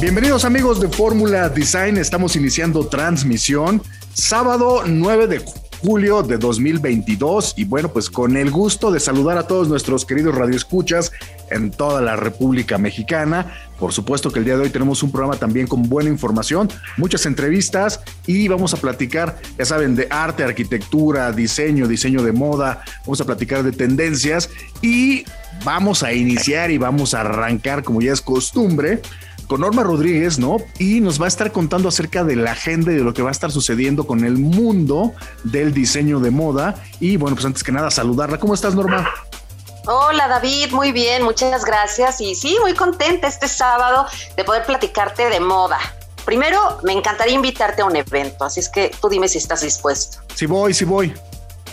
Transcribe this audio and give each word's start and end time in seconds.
Bienvenidos 0.00 0.46
amigos 0.46 0.80
de 0.80 0.88
Fórmula 0.88 1.50
Design, 1.50 1.98
estamos 1.98 2.34
iniciando 2.34 2.86
transmisión 2.86 3.82
sábado 4.14 4.84
9 4.86 5.26
de 5.26 5.44
julio 5.82 6.22
de 6.22 6.38
2022 6.38 7.52
y 7.58 7.64
bueno 7.64 7.92
pues 7.92 8.08
con 8.08 8.38
el 8.38 8.50
gusto 8.50 8.90
de 8.90 8.98
saludar 8.98 9.36
a 9.36 9.46
todos 9.46 9.68
nuestros 9.68 10.06
queridos 10.06 10.34
radioescuchas 10.34 11.12
en 11.50 11.70
toda 11.70 12.00
la 12.00 12.16
República 12.16 12.78
Mexicana. 12.78 13.52
Por 13.78 13.92
supuesto 13.92 14.30
que 14.30 14.38
el 14.38 14.46
día 14.46 14.56
de 14.56 14.62
hoy 14.62 14.70
tenemos 14.70 15.02
un 15.02 15.12
programa 15.12 15.36
también 15.36 15.66
con 15.66 15.82
buena 15.82 16.08
información, 16.08 16.70
muchas 16.96 17.26
entrevistas 17.26 18.00
y 18.26 18.48
vamos 18.48 18.72
a 18.72 18.78
platicar, 18.78 19.36
ya 19.58 19.66
saben, 19.66 19.96
de 19.96 20.06
arte, 20.10 20.44
arquitectura, 20.44 21.30
diseño, 21.30 21.86
diseño 21.86 22.22
de 22.22 22.32
moda, 22.32 22.82
vamos 23.00 23.20
a 23.20 23.26
platicar 23.26 23.62
de 23.62 23.72
tendencias 23.72 24.48
y 24.80 25.24
vamos 25.62 26.02
a 26.02 26.14
iniciar 26.14 26.70
y 26.70 26.78
vamos 26.78 27.12
a 27.12 27.20
arrancar 27.20 27.82
como 27.82 28.00
ya 28.00 28.12
es 28.12 28.22
costumbre 28.22 29.02
con 29.50 29.62
Norma 29.62 29.82
Rodríguez, 29.82 30.38
¿no? 30.38 30.58
Y 30.78 31.00
nos 31.00 31.20
va 31.20 31.24
a 31.24 31.28
estar 31.28 31.50
contando 31.50 31.88
acerca 31.88 32.22
de 32.22 32.36
la 32.36 32.52
agenda 32.52 32.92
y 32.92 32.94
de 32.94 33.02
lo 33.02 33.12
que 33.12 33.20
va 33.20 33.30
a 33.30 33.32
estar 33.32 33.50
sucediendo 33.50 34.06
con 34.06 34.24
el 34.24 34.38
mundo 34.38 35.12
del 35.42 35.74
diseño 35.74 36.20
de 36.20 36.30
moda. 36.30 36.76
Y 37.00 37.16
bueno, 37.16 37.34
pues 37.34 37.46
antes 37.46 37.64
que 37.64 37.72
nada, 37.72 37.90
saludarla. 37.90 38.38
¿Cómo 38.38 38.54
estás, 38.54 38.76
Norma? 38.76 39.12
Hola 39.86 40.28
David, 40.28 40.70
muy 40.70 40.92
bien, 40.92 41.24
muchas 41.24 41.64
gracias. 41.64 42.20
Y 42.20 42.36
sí, 42.36 42.58
muy 42.60 42.74
contenta 42.74 43.26
este 43.26 43.48
sábado 43.48 44.06
de 44.36 44.44
poder 44.44 44.64
platicarte 44.64 45.28
de 45.28 45.40
moda. 45.40 45.80
Primero, 46.24 46.78
me 46.84 46.92
encantaría 46.92 47.34
invitarte 47.34 47.82
a 47.82 47.86
un 47.86 47.96
evento, 47.96 48.44
así 48.44 48.60
es 48.60 48.68
que 48.68 48.92
tú 49.00 49.08
dime 49.08 49.26
si 49.26 49.38
estás 49.38 49.62
dispuesto. 49.62 50.18
Sí 50.32 50.46
voy, 50.46 50.72
sí 50.74 50.84
voy. 50.84 51.12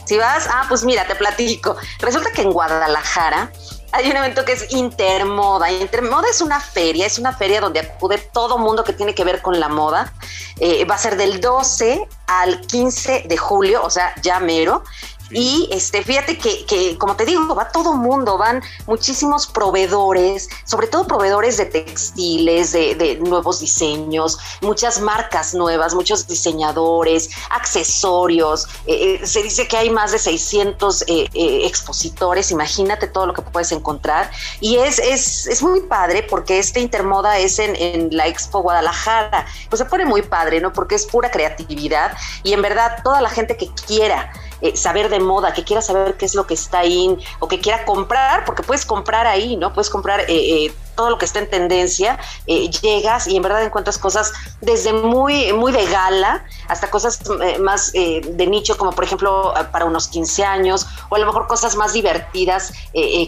Si 0.05 0.17
vas, 0.17 0.47
ah, 0.51 0.65
pues 0.67 0.83
mira, 0.83 1.05
te 1.05 1.13
platico. 1.13 1.75
Resulta 1.99 2.31
que 2.31 2.41
en 2.41 2.51
Guadalajara 2.51 3.51
hay 3.97 4.11
un 4.11 4.17
evento 4.17 4.45
que 4.45 4.51
es 4.51 4.71
Intermoda. 4.71 5.71
Intermoda 5.71 6.27
es 6.29 6.41
una 6.41 6.59
feria, 6.59 7.07
es 7.07 7.17
una 7.17 7.33
feria 7.33 7.59
donde 7.59 7.79
acude 7.79 8.19
todo 8.19 8.59
mundo 8.59 8.83
que 8.83 8.93
tiene 8.93 9.15
que 9.15 9.23
ver 9.23 9.41
con 9.41 9.59
la 9.59 9.69
moda. 9.69 10.13
Eh, 10.59 10.85
va 10.85 10.95
a 10.95 10.97
ser 10.99 11.17
del 11.17 11.41
12 11.41 12.07
al 12.27 12.61
15 12.61 13.23
de 13.27 13.37
julio, 13.37 13.83
o 13.83 13.89
sea, 13.89 14.13
ya 14.21 14.39
mero. 14.39 14.83
Y 15.29 15.69
este, 15.71 16.03
fíjate 16.03 16.37
que, 16.37 16.97
como 16.97 17.15
te 17.15 17.25
digo, 17.25 17.53
va 17.53 17.69
todo 17.69 17.93
mundo, 17.93 18.37
van 18.37 18.61
muchísimos 18.85 19.47
proveedores, 19.47 20.49
sobre 20.63 20.87
todo 20.87 21.05
proveedores 21.05 21.57
de 21.57 21.65
textiles, 21.65 22.71
de, 22.71 23.17
nuevos 23.21 23.59
diseños, 23.59 24.37
muchas 24.61 25.01
marcas 25.01 25.53
nuevas, 25.53 25.93
muchos 25.93 26.27
diseñadores, 26.27 27.29
accesorios. 27.49 28.67
Eh, 28.85 29.19
eh, 29.21 29.27
se 29.27 29.43
dice 29.43 29.67
que 29.67 29.77
hay 29.77 29.89
más 29.89 30.11
de 30.11 30.19
600 30.19 31.03
eh, 31.07 31.29
expositores, 31.33 32.51
imagínate 32.51 33.07
todo 33.07 33.25
lo 33.25 33.33
que 33.33 33.41
puedes 33.41 33.71
encontrar. 33.71 34.31
Y 34.61 34.77
es, 34.77 34.99
es, 34.99 35.47
es 35.47 35.61
muy 35.61 35.81
padre 35.81 36.23
porque 36.23 36.59
este 36.59 36.79
Intermoda 36.79 37.37
es 37.39 37.59
en, 37.59 37.75
en 37.75 38.15
la 38.15 38.27
Expo 38.27 38.61
Guadalajara. 38.61 39.45
Pues 39.69 39.79
se 39.79 39.85
pone 39.85 40.05
muy 40.05 40.21
padre, 40.21 40.61
¿no? 40.61 40.71
Porque 40.71 40.95
es 40.95 41.05
pura 41.05 41.29
creatividad 41.31 42.15
y 42.43 42.53
en 42.53 42.61
verdad 42.61 43.01
toda 43.03 43.19
la 43.21 43.29
gente 43.29 43.57
que 43.57 43.69
quiera 43.87 44.31
eh, 44.61 44.75
saber 44.75 45.09
de 45.09 45.19
moda, 45.19 45.53
que 45.53 45.63
quiera 45.63 45.81
saber 45.81 46.17
qué 46.17 46.25
es 46.25 46.35
lo 46.35 46.47
que 46.47 46.53
está 46.53 46.79
ahí 46.79 47.17
o 47.39 47.47
que 47.47 47.59
quiera 47.59 47.85
comprar, 47.85 48.45
porque 48.45 48.63
puedes 48.63 48.85
comprar 48.85 49.27
ahí, 49.27 49.55
¿no? 49.55 49.73
Puedes 49.73 49.89
comprar 49.89 50.21
eh, 50.21 50.25
eh, 50.29 50.73
todo 50.97 51.11
lo 51.11 51.17
que 51.17 51.25
está 51.25 51.39
en 51.39 51.49
tendencia, 51.49 52.19
eh, 52.47 52.69
llegas 52.69 53.27
y 53.27 53.37
en 53.37 53.43
verdad 53.43 53.63
encuentras 53.63 53.97
cosas 53.97 54.33
desde 54.59 54.91
muy, 54.91 55.53
muy 55.53 55.71
de 55.71 55.85
gala 55.85 56.43
hasta 56.67 56.89
cosas 56.89 57.19
eh, 57.41 57.59
más 57.59 57.91
eh, 57.93 58.21
de 58.27 58.47
nicho, 58.47 58.77
como 58.77 58.91
por 58.91 59.05
ejemplo 59.05 59.53
para 59.71 59.85
unos 59.85 60.07
15 60.07 60.43
años, 60.43 60.87
o 61.09 61.15
a 61.15 61.19
lo 61.19 61.27
mejor 61.27 61.47
cosas 61.47 61.75
más 61.77 61.93
divertidas, 61.93 62.73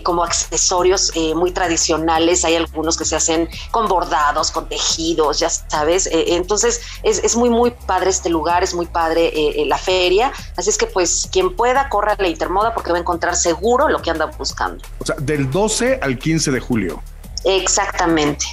como 0.04 0.24
accesorios 0.24 1.12
muy 1.36 1.52
tradicionales. 1.52 2.44
Hay 2.44 2.56
algunos 2.56 2.98
que 2.98 3.06
se 3.06 3.16
hacen 3.16 3.48
con 3.70 3.88
bordados, 3.88 4.50
con 4.50 4.68
tejidos, 4.68 5.40
ya 5.40 5.50
sabes. 5.50 6.10
entonces 6.12 6.82
es, 7.04 7.24
es, 7.24 7.36
muy, 7.36 7.50
muy 7.50 7.70
padre 7.72 8.10
este 8.10 8.30
lugar, 8.30 8.64
es 8.64 8.74
muy 8.74 8.88
padre 8.88 9.32
la 9.68 9.78
feria. 9.78 10.34
Así 10.58 10.72
es 10.72 10.78
que 10.78 10.88
pues 10.88 11.30
quien 11.32 11.56
pueda, 11.56 11.88
corra 11.90 12.14
a 12.14 12.22
la 12.22 12.28
Intermoda 12.28 12.74
porque 12.74 12.92
va 12.92 12.98
a 12.98 13.02
encontrar 13.02 13.36
seguro 13.36 13.88
lo 13.90 14.02
que 14.02 14.10
anda 14.10 14.26
buscando. 14.26 14.84
O 14.98 15.06
sea, 15.06 15.16
del 15.20 15.52
12 15.52 16.00
al 16.02 16.18
15 16.18 16.52
de 16.52 16.60
julio. 16.60 17.04
Exactamente. 17.46 18.46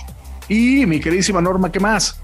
Y 0.48 0.86
mi 0.86 1.00
queridísima 1.00 1.40
Norma, 1.40 1.72
¿qué 1.72 1.80
más? 1.80 2.20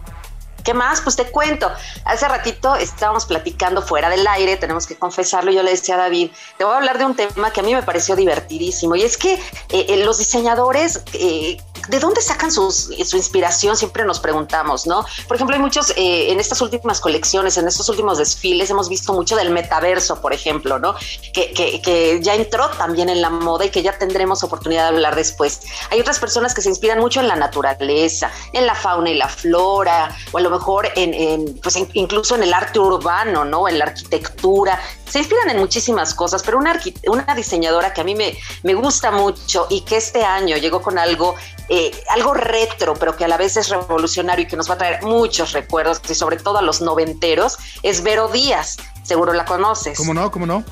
¿Qué 0.64 0.74
más? 0.74 1.00
Pues 1.00 1.16
te 1.16 1.30
cuento. 1.30 1.70
Hace 2.04 2.28
ratito 2.28 2.74
estábamos 2.76 3.26
platicando 3.26 3.82
fuera 3.82 4.08
del 4.08 4.26
aire, 4.26 4.56
tenemos 4.56 4.86
que 4.86 4.96
confesarlo. 4.96 5.50
Yo 5.50 5.62
le 5.62 5.72
decía 5.72 5.96
a 5.96 5.98
David, 5.98 6.30
te 6.56 6.64
voy 6.64 6.74
a 6.74 6.76
hablar 6.76 6.98
de 6.98 7.04
un 7.04 7.16
tema 7.16 7.50
que 7.50 7.60
a 7.60 7.62
mí 7.62 7.74
me 7.74 7.82
pareció 7.82 8.16
divertidísimo 8.16 8.96
y 8.96 9.02
es 9.02 9.16
que 9.16 9.34
eh, 9.34 9.40
eh, 9.68 10.04
los 10.04 10.18
diseñadores 10.18 11.02
eh, 11.14 11.58
¿de 11.88 11.98
dónde 11.98 12.20
sacan 12.20 12.52
su 12.52 12.94
inspiración? 12.96 13.76
Siempre 13.76 14.04
nos 14.04 14.20
preguntamos, 14.20 14.86
¿no? 14.86 15.04
Por 15.26 15.36
ejemplo, 15.36 15.56
hay 15.56 15.62
muchos, 15.62 15.92
en 15.96 16.38
estas 16.38 16.60
últimas 16.60 17.00
colecciones, 17.00 17.56
en 17.56 17.66
estos 17.66 17.88
últimos 17.88 18.18
desfiles, 18.18 18.70
hemos 18.70 18.88
visto 18.88 19.12
mucho 19.12 19.36
del 19.36 19.50
metaverso, 19.50 20.20
por 20.20 20.32
ejemplo, 20.32 20.78
¿no? 20.78 20.94
Que, 21.32 21.52
que, 21.52 22.20
ya 22.22 22.34
entró 22.34 22.68
también 22.70 23.08
en 23.08 23.20
la 23.20 23.30
moda 23.30 23.64
y 23.64 23.70
que 23.70 23.82
ya 23.82 23.98
tendremos 23.98 24.44
oportunidad 24.44 24.82
de 24.82 24.88
hablar 24.96 25.16
después. 25.16 25.60
Hay 25.90 26.00
otras 26.00 26.18
personas 26.18 26.54
que 26.54 26.62
se 26.62 26.68
inspiran 26.68 27.00
mucho 27.00 27.20
en 27.20 27.28
la 27.28 27.36
naturaleza, 27.36 28.30
en 28.52 28.66
la 28.66 28.74
fauna 28.74 29.10
y 29.10 29.14
la 29.14 29.28
flora, 29.28 30.16
o 30.30 30.38
a 30.38 30.40
lo 30.40 30.50
mejor 30.52 30.88
en, 30.94 31.12
en 31.14 31.58
pues 31.60 31.76
incluso 31.94 32.36
en 32.36 32.44
el 32.44 32.54
arte 32.54 32.78
urbano, 32.78 33.44
¿no? 33.44 33.68
En 33.68 33.78
la 33.78 33.86
arquitectura 33.86 34.80
se 35.12 35.18
inspiran 35.18 35.50
en 35.50 35.58
muchísimas 35.58 36.14
cosas, 36.14 36.42
pero 36.42 36.56
una, 36.56 36.80
una 37.06 37.34
diseñadora 37.34 37.92
que 37.92 38.00
a 38.00 38.04
mí 38.04 38.14
me, 38.14 38.34
me 38.62 38.72
gusta 38.72 39.10
mucho 39.10 39.66
y 39.68 39.82
que 39.82 39.96
este 39.96 40.24
año 40.24 40.56
llegó 40.56 40.80
con 40.80 40.98
algo, 40.98 41.34
eh, 41.68 41.91
algo 42.08 42.32
retro, 42.32 42.94
pero 42.94 43.14
que 43.14 43.26
a 43.26 43.28
la 43.28 43.36
vez 43.36 43.58
es 43.58 43.68
revolucionario 43.68 44.44
y 44.44 44.48
que 44.48 44.56
nos 44.56 44.70
va 44.70 44.74
a 44.74 44.78
traer 44.78 45.02
muchos 45.02 45.52
recuerdos, 45.52 46.00
y 46.08 46.14
sobre 46.14 46.38
todo 46.38 46.58
a 46.58 46.62
los 46.62 46.80
noventeros, 46.80 47.58
es 47.82 48.02
Vero 48.02 48.28
Díaz. 48.28 48.78
Seguro 49.02 49.34
la 49.34 49.44
conoces. 49.44 49.98
¿Cómo 49.98 50.14
no? 50.14 50.30
¿Cómo 50.30 50.46
no? 50.46 50.64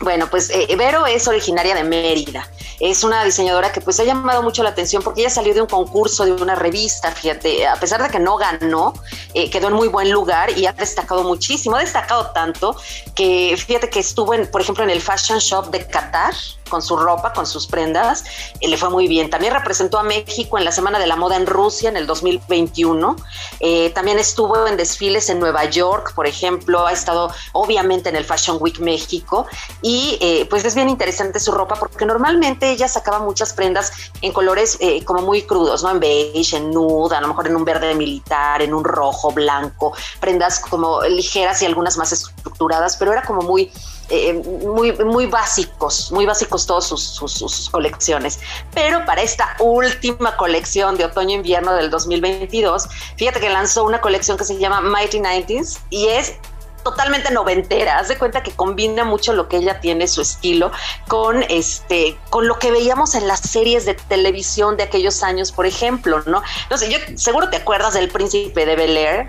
Bueno, 0.00 0.28
pues 0.30 0.48
eh, 0.48 0.74
Vero 0.76 1.06
es 1.06 1.28
originaria 1.28 1.74
de 1.74 1.84
Mérida. 1.84 2.48
Es 2.80 3.04
una 3.04 3.22
diseñadora 3.22 3.70
que 3.70 3.82
pues 3.82 4.00
ha 4.00 4.04
llamado 4.04 4.42
mucho 4.42 4.62
la 4.62 4.70
atención 4.70 5.02
porque 5.02 5.20
ella 5.20 5.28
salió 5.28 5.52
de 5.52 5.60
un 5.60 5.66
concurso 5.66 6.24
de 6.24 6.32
una 6.32 6.54
revista, 6.54 7.12
fíjate, 7.12 7.66
a 7.66 7.76
pesar 7.76 8.02
de 8.02 8.08
que 8.08 8.18
no 8.18 8.38
ganó, 8.38 8.94
eh, 9.34 9.50
quedó 9.50 9.68
en 9.68 9.74
muy 9.74 9.88
buen 9.88 10.10
lugar 10.10 10.56
y 10.56 10.64
ha 10.64 10.72
destacado 10.72 11.22
muchísimo. 11.22 11.76
Ha 11.76 11.80
destacado 11.80 12.30
tanto 12.30 12.74
que 13.14 13.54
fíjate 13.58 13.90
que 13.90 14.00
estuvo, 14.00 14.32
en, 14.32 14.50
por 14.50 14.62
ejemplo, 14.62 14.82
en 14.84 14.90
el 14.90 15.02
Fashion 15.02 15.38
Shop 15.38 15.70
de 15.70 15.86
Qatar 15.86 16.32
con 16.70 16.80
su 16.80 16.96
ropa, 16.96 17.34
con 17.34 17.46
sus 17.46 17.66
prendas, 17.66 18.24
eh, 18.60 18.68
le 18.68 18.78
fue 18.78 18.88
muy 18.88 19.08
bien. 19.08 19.28
También 19.28 19.52
representó 19.52 19.98
a 19.98 20.02
México 20.02 20.56
en 20.56 20.64
la 20.64 20.72
Semana 20.72 20.98
de 20.98 21.06
la 21.06 21.16
Moda 21.16 21.36
en 21.36 21.46
Rusia 21.46 21.90
en 21.90 21.98
el 21.98 22.06
2021. 22.06 23.16
Eh, 23.60 23.90
también 23.90 24.18
estuvo 24.18 24.66
en 24.66 24.78
desfiles 24.78 25.28
en 25.28 25.38
Nueva 25.38 25.66
York, 25.66 26.14
por 26.14 26.26
ejemplo, 26.26 26.86
ha 26.86 26.92
estado 26.92 27.30
obviamente 27.52 28.08
en 28.08 28.16
el 28.16 28.24
Fashion 28.24 28.56
Week 28.60 28.78
México 28.78 29.46
y 29.82 30.16
eh, 30.22 30.46
pues 30.48 30.64
es 30.64 30.74
bien 30.74 30.88
interesante 30.88 31.40
su 31.40 31.52
ropa 31.52 31.74
porque 31.74 32.06
normalmente 32.06 32.70
ella 32.70 32.88
sacaba 32.88 33.18
muchas 33.18 33.52
prendas 33.52 33.92
en 34.22 34.32
colores 34.32 34.78
como 35.04 35.22
muy 35.22 35.42
crudos, 35.42 35.82
¿no? 35.82 35.90
En 35.90 36.00
beige, 36.00 36.56
en 36.56 36.70
nude, 36.70 37.16
a 37.16 37.20
lo 37.20 37.28
mejor 37.28 37.48
en 37.48 37.56
un 37.56 37.64
verde 37.64 37.94
militar, 37.94 38.62
en 38.62 38.72
un 38.72 38.84
rojo, 38.84 39.32
blanco, 39.32 39.92
prendas 40.20 40.60
como 40.60 41.02
ligeras 41.02 41.60
y 41.62 41.66
algunas 41.66 41.96
más 41.96 42.12
estructuradas, 42.12 42.96
pero 42.96 43.12
era 43.12 43.22
como 43.22 43.42
muy 43.42 43.70
eh, 44.10 44.34
muy, 44.34 44.92
muy 44.92 45.26
básicos, 45.26 46.10
muy 46.10 46.26
básicos 46.26 46.66
todos 46.66 46.86
sus, 46.86 47.02
sus, 47.02 47.70
colecciones. 47.70 48.40
Pero 48.74 49.04
para 49.06 49.22
esta 49.22 49.56
última 49.60 50.36
colección 50.36 50.96
de 50.96 51.04
otoño-invierno 51.04 51.74
del 51.74 51.90
2022, 51.90 52.88
fíjate 53.16 53.38
que 53.40 53.48
lanzó 53.48 53.84
una 53.84 54.00
colección 54.00 54.36
que 54.36 54.44
se 54.44 54.58
llama 54.58 54.80
Mighty 54.80 55.20
Nineties 55.20 55.80
y 55.90 56.08
es 56.08 56.34
totalmente 56.82 57.30
noventera. 57.30 57.98
Haz 57.98 58.08
de 58.08 58.18
cuenta 58.18 58.42
que 58.42 58.50
combina 58.50 59.04
mucho 59.04 59.32
lo 59.32 59.48
que 59.48 59.58
ella 59.58 59.80
tiene, 59.80 60.08
su 60.08 60.22
estilo, 60.22 60.72
con 61.06 61.44
este, 61.44 62.18
con 62.30 62.48
lo 62.48 62.58
que 62.58 62.72
veíamos 62.72 63.14
en 63.14 63.28
las 63.28 63.40
series 63.40 63.84
de 63.84 63.94
televisión 63.94 64.76
de 64.76 64.84
aquellos 64.84 65.22
años, 65.22 65.52
por 65.52 65.66
ejemplo, 65.66 66.22
¿no? 66.26 66.42
No 66.68 66.78
sé, 66.78 66.90
yo 66.90 66.98
seguro 67.16 67.48
te 67.48 67.58
acuerdas 67.58 67.94
del 67.94 68.08
príncipe 68.08 68.66
de 68.66 68.76
Bel 68.76 68.96
Air 68.96 69.28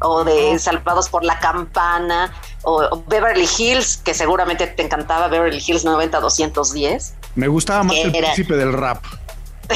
o 0.00 0.24
de 0.24 0.58
Salvados 0.58 1.08
por 1.08 1.24
la 1.24 1.38
Campana 1.38 2.32
o, 2.64 3.02
Beverly 3.06 3.48
Hills, 3.58 3.98
que 3.98 4.14
seguramente 4.14 4.66
te 4.66 4.82
encantaba 4.82 5.28
Beverly 5.28 5.62
Hills 5.64 5.84
90-210. 5.84 7.12
Me 7.34 7.48
gustaba 7.48 7.82
más 7.82 7.96
el 7.96 8.12
príncipe 8.12 8.56
del 8.56 8.72
rap. 8.72 9.04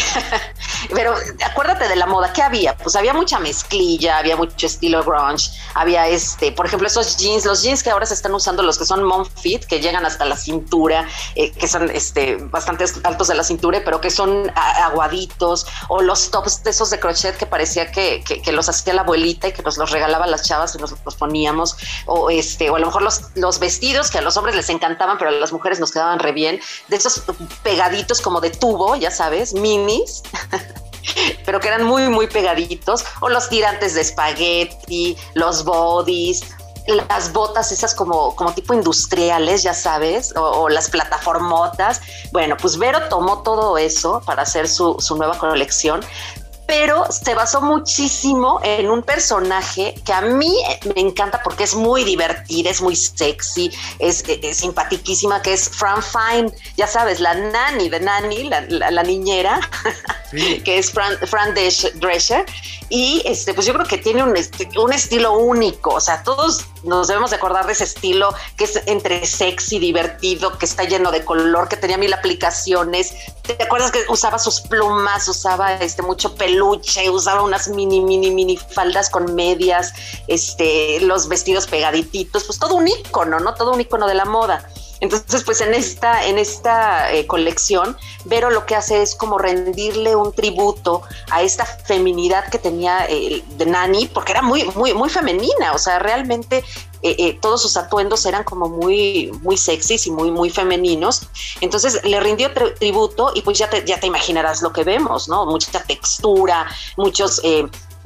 pero 0.94 1.14
acuérdate 1.44 1.88
de 1.88 1.96
la 1.96 2.06
moda, 2.06 2.32
¿qué 2.32 2.42
había? 2.42 2.76
Pues 2.76 2.96
había 2.96 3.14
mucha 3.14 3.38
mezclilla, 3.38 4.18
había 4.18 4.36
mucho 4.36 4.66
estilo 4.66 5.02
grunge, 5.02 5.50
había 5.74 6.08
este, 6.08 6.52
por 6.52 6.66
ejemplo, 6.66 6.86
esos 6.86 7.16
jeans, 7.16 7.44
los 7.44 7.62
jeans 7.62 7.82
que 7.82 7.90
ahora 7.90 8.06
se 8.06 8.14
están 8.14 8.34
usando, 8.34 8.62
los 8.62 8.78
que 8.78 8.84
son 8.84 9.02
mom 9.04 9.26
fit, 9.26 9.64
que 9.64 9.80
llegan 9.80 10.04
hasta 10.04 10.24
la 10.24 10.36
cintura, 10.36 11.08
eh, 11.34 11.52
que 11.52 11.68
son 11.68 11.90
este, 11.90 12.36
bastante 12.36 12.84
altos 13.04 13.28
de 13.28 13.34
la 13.34 13.44
cintura, 13.44 13.80
pero 13.84 14.00
que 14.00 14.10
son 14.10 14.50
aguaditos, 14.54 15.66
o 15.88 16.02
los 16.02 16.30
tops 16.30 16.62
de 16.62 16.70
esos 16.70 16.90
de 16.90 16.98
crochet 16.98 17.36
que 17.36 17.46
parecía 17.46 17.90
que, 17.90 18.22
que, 18.24 18.52
los 18.52 18.68
hacía 18.68 18.94
la 18.94 19.02
abuelita 19.02 19.48
y 19.48 19.52
que 19.52 19.62
nos 19.62 19.76
los 19.76 19.90
regalaba 19.90 20.26
las 20.26 20.42
chavas 20.42 20.74
y 20.74 20.78
nos 20.78 20.94
los 21.04 21.14
poníamos, 21.16 21.76
o 22.06 22.30
este, 22.30 22.70
o 22.70 22.76
a 22.76 22.78
lo 22.78 22.86
mejor 22.86 23.02
los, 23.02 23.22
los 23.34 23.58
vestidos 23.58 24.10
que 24.10 24.18
a 24.18 24.22
los 24.22 24.36
hombres 24.36 24.56
les 24.56 24.70
encantaban, 24.70 25.18
pero 25.18 25.30
a 25.30 25.32
las 25.32 25.52
mujeres 25.52 25.80
nos 25.80 25.90
quedaban 25.90 26.18
re 26.18 26.32
bien, 26.32 26.60
de 26.88 26.96
esos 26.96 27.22
pegaditos 27.62 28.20
como 28.20 28.40
de 28.40 28.50
tubo, 28.50 28.96
ya 28.96 29.10
sabes, 29.10 29.52
pero 31.44 31.60
que 31.60 31.68
eran 31.68 31.84
muy, 31.84 32.08
muy 32.08 32.26
pegaditos, 32.26 33.04
o 33.20 33.28
los 33.28 33.48
tirantes 33.48 33.94
de 33.94 34.00
espagueti, 34.00 35.16
los 35.34 35.64
bodies, 35.64 36.42
las 37.08 37.32
botas 37.32 37.72
esas 37.72 37.94
como, 37.94 38.34
como 38.36 38.52
tipo 38.52 38.72
industriales, 38.74 39.62
ya 39.62 39.74
sabes, 39.74 40.34
o, 40.36 40.68
las 40.68 40.88
plataformotas. 40.90 42.00
Bueno, 42.32 42.56
pues 42.56 42.78
Vero 42.78 43.08
tomó 43.08 43.42
todo 43.42 43.76
eso 43.78 44.22
para 44.24 44.42
hacer 44.42 44.68
su, 44.68 44.96
su 44.98 45.16
nueva 45.16 45.38
colección, 45.38 46.00
pero 46.66 47.04
se 47.10 47.34
basó 47.34 47.60
muchísimo 47.60 48.60
en 48.62 48.90
un 48.90 49.02
personaje 49.02 49.94
que 50.04 50.12
a 50.12 50.20
mí 50.20 50.54
me 50.94 51.00
encanta 51.00 51.40
porque 51.42 51.64
es 51.64 51.74
muy 51.74 52.04
divertida, 52.04 52.70
es 52.70 52.80
muy 52.80 52.96
sexy, 52.96 53.70
es, 53.98 54.24
simpaticísima, 54.52 55.42
que 55.42 55.52
es 55.52 55.68
Fran 55.68 56.02
Fine, 56.02 56.52
ya 56.76 56.86
sabes, 56.86 57.20
la 57.20 57.34
nanny 57.34 57.88
de 57.88 58.00
Nanny, 58.00 58.50
la, 58.68 59.02
niñera, 59.02 59.60
que 60.64 60.78
es 60.78 60.90
Fran, 60.90 61.16
Fran 61.26 61.54
Drescher, 61.54 62.44
y 62.88 63.22
este, 63.24 63.54
pues 63.54 63.66
yo 63.66 63.72
creo 63.74 63.86
que 63.86 63.98
tiene 63.98 64.22
un, 64.22 64.34
un 64.76 64.92
estilo 64.92 65.38
único, 65.38 65.94
o 65.94 66.00
sea, 66.00 66.22
todos 66.22 66.66
nos 66.84 67.08
debemos 67.08 67.30
de 67.30 67.36
acordar 67.36 67.66
de 67.66 67.72
ese 67.72 67.84
estilo 67.84 68.32
que 68.56 68.64
es 68.64 68.80
entre 68.86 69.26
sexy, 69.26 69.78
divertido, 69.78 70.56
que 70.58 70.66
está 70.66 70.84
lleno 70.84 71.10
de 71.10 71.24
color, 71.24 71.68
que 71.68 71.76
tenía 71.76 71.98
mil 71.98 72.12
aplicaciones. 72.12 73.12
¿Te 73.46 73.62
acuerdas 73.62 73.92
que 73.92 74.00
usaba 74.08 74.38
sus 74.38 74.60
plumas, 74.60 75.28
usaba 75.28 75.74
este 75.74 76.02
mucho 76.02 76.34
peluche, 76.34 77.08
usaba 77.10 77.42
unas 77.42 77.68
mini, 77.68 78.00
mini, 78.00 78.30
mini 78.30 78.56
faldas 78.56 79.08
con 79.08 79.34
medias, 79.34 79.92
este, 80.26 81.00
los 81.00 81.28
vestidos 81.28 81.66
pegadititos, 81.66 82.44
pues 82.44 82.58
todo 82.58 82.74
un 82.74 82.88
icono, 82.88 83.38
¿no? 83.38 83.54
Todo 83.54 83.72
un 83.72 83.80
icono 83.80 84.06
de 84.06 84.14
la 84.14 84.24
moda. 84.24 84.68
Entonces, 85.00 85.44
pues 85.44 85.60
en 85.60 85.74
esta, 85.74 86.24
en 86.26 86.38
esta 86.38 87.12
eh, 87.12 87.26
colección, 87.26 87.96
Vero 88.24 88.50
lo 88.50 88.66
que 88.66 88.74
hace 88.74 89.02
es 89.02 89.14
como 89.14 89.38
rendirle 89.38 90.16
un 90.16 90.32
tributo 90.32 91.02
a 91.30 91.42
esta 91.42 91.64
feminidad 91.64 92.48
que 92.50 92.58
tenía 92.58 93.06
eh, 93.08 93.44
de 93.56 93.66
Nani, 93.66 94.08
porque 94.08 94.32
era 94.32 94.42
muy, 94.42 94.64
muy, 94.74 94.94
muy 94.94 95.08
femenina, 95.08 95.72
o 95.72 95.78
sea, 95.78 96.00
realmente 96.00 96.64
eh, 97.10 97.38
todos 97.40 97.62
sus 97.62 97.76
atuendos 97.76 98.24
eran 98.26 98.44
como 98.44 98.68
muy, 98.68 99.32
muy 99.42 99.56
sexys 99.56 100.06
y 100.06 100.10
muy, 100.10 100.30
muy 100.30 100.50
femeninos. 100.50 101.22
Entonces 101.60 102.02
le 102.04 102.20
rindió 102.20 102.50
tributo 102.78 103.32
y 103.34 103.42
pues 103.42 103.58
ya 103.58 103.70
te, 103.70 103.84
ya 103.84 104.00
te 104.00 104.06
imaginarás 104.06 104.62
lo 104.62 104.72
que 104.72 104.84
vemos, 104.84 105.28
¿no? 105.28 105.46
Mucha 105.46 105.82
textura, 105.82 106.66
muchos 106.96 107.40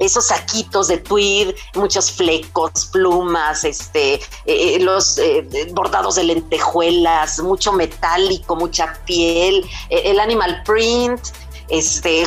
esos 0.01 0.27
saquitos 0.27 0.87
de 0.87 0.97
tweed, 0.97 1.55
muchos 1.75 2.11
flecos, 2.11 2.89
plumas, 2.91 3.63
este, 3.63 4.15
eh, 4.15 4.21
eh, 4.45 4.79
los 4.79 5.19
eh, 5.19 5.47
bordados 5.73 6.15
de 6.15 6.23
lentejuelas, 6.23 7.39
mucho 7.39 7.71
metálico, 7.71 8.55
mucha 8.55 8.99
piel, 9.05 9.63
el 9.89 10.19
animal 10.19 10.63
print, 10.65 11.21
este, 11.69 12.25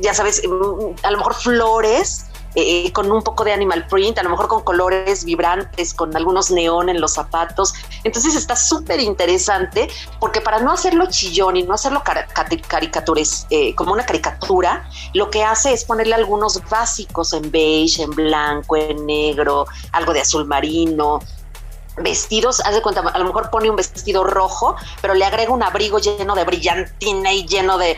ya 0.00 0.12
sabes, 0.12 0.42
mm, 0.46 1.06
a 1.06 1.10
lo 1.12 1.18
mejor 1.18 1.34
flores 1.34 2.26
eh, 2.54 2.92
con 2.92 3.10
un 3.10 3.22
poco 3.22 3.44
de 3.44 3.52
animal 3.52 3.86
print, 3.86 4.18
a 4.18 4.22
lo 4.22 4.30
mejor 4.30 4.48
con 4.48 4.62
colores 4.62 5.24
vibrantes, 5.24 5.94
con 5.94 6.16
algunos 6.16 6.50
neón 6.50 6.88
en 6.88 7.00
los 7.00 7.14
zapatos. 7.14 7.74
Entonces 8.04 8.34
está 8.34 8.56
súper 8.56 9.00
interesante 9.00 9.88
porque 10.18 10.40
para 10.40 10.60
no 10.60 10.72
hacerlo 10.72 11.06
chillón 11.08 11.56
y 11.56 11.62
no 11.62 11.74
hacerlo 11.74 12.02
caricaturas, 12.66 13.46
eh, 13.50 13.74
como 13.74 13.92
una 13.92 14.04
caricatura, 14.04 14.88
lo 15.14 15.30
que 15.30 15.44
hace 15.44 15.72
es 15.72 15.84
ponerle 15.84 16.14
algunos 16.14 16.60
básicos 16.68 17.32
en 17.32 17.50
beige, 17.50 18.02
en 18.02 18.10
blanco, 18.10 18.76
en 18.76 19.06
negro, 19.06 19.66
algo 19.92 20.12
de 20.12 20.20
azul 20.20 20.46
marino, 20.46 21.20
vestidos, 21.96 22.60
haz 22.60 22.74
de 22.74 22.82
cuenta, 22.82 23.00
a 23.00 23.18
lo 23.18 23.24
mejor 23.24 23.50
pone 23.50 23.70
un 23.70 23.76
vestido 23.76 24.24
rojo, 24.24 24.76
pero 25.00 25.14
le 25.14 25.24
agrega 25.24 25.52
un 25.52 25.62
abrigo 25.62 25.98
lleno 25.98 26.34
de 26.34 26.44
brillantina 26.44 27.32
y 27.32 27.46
lleno 27.46 27.78
de, 27.78 27.96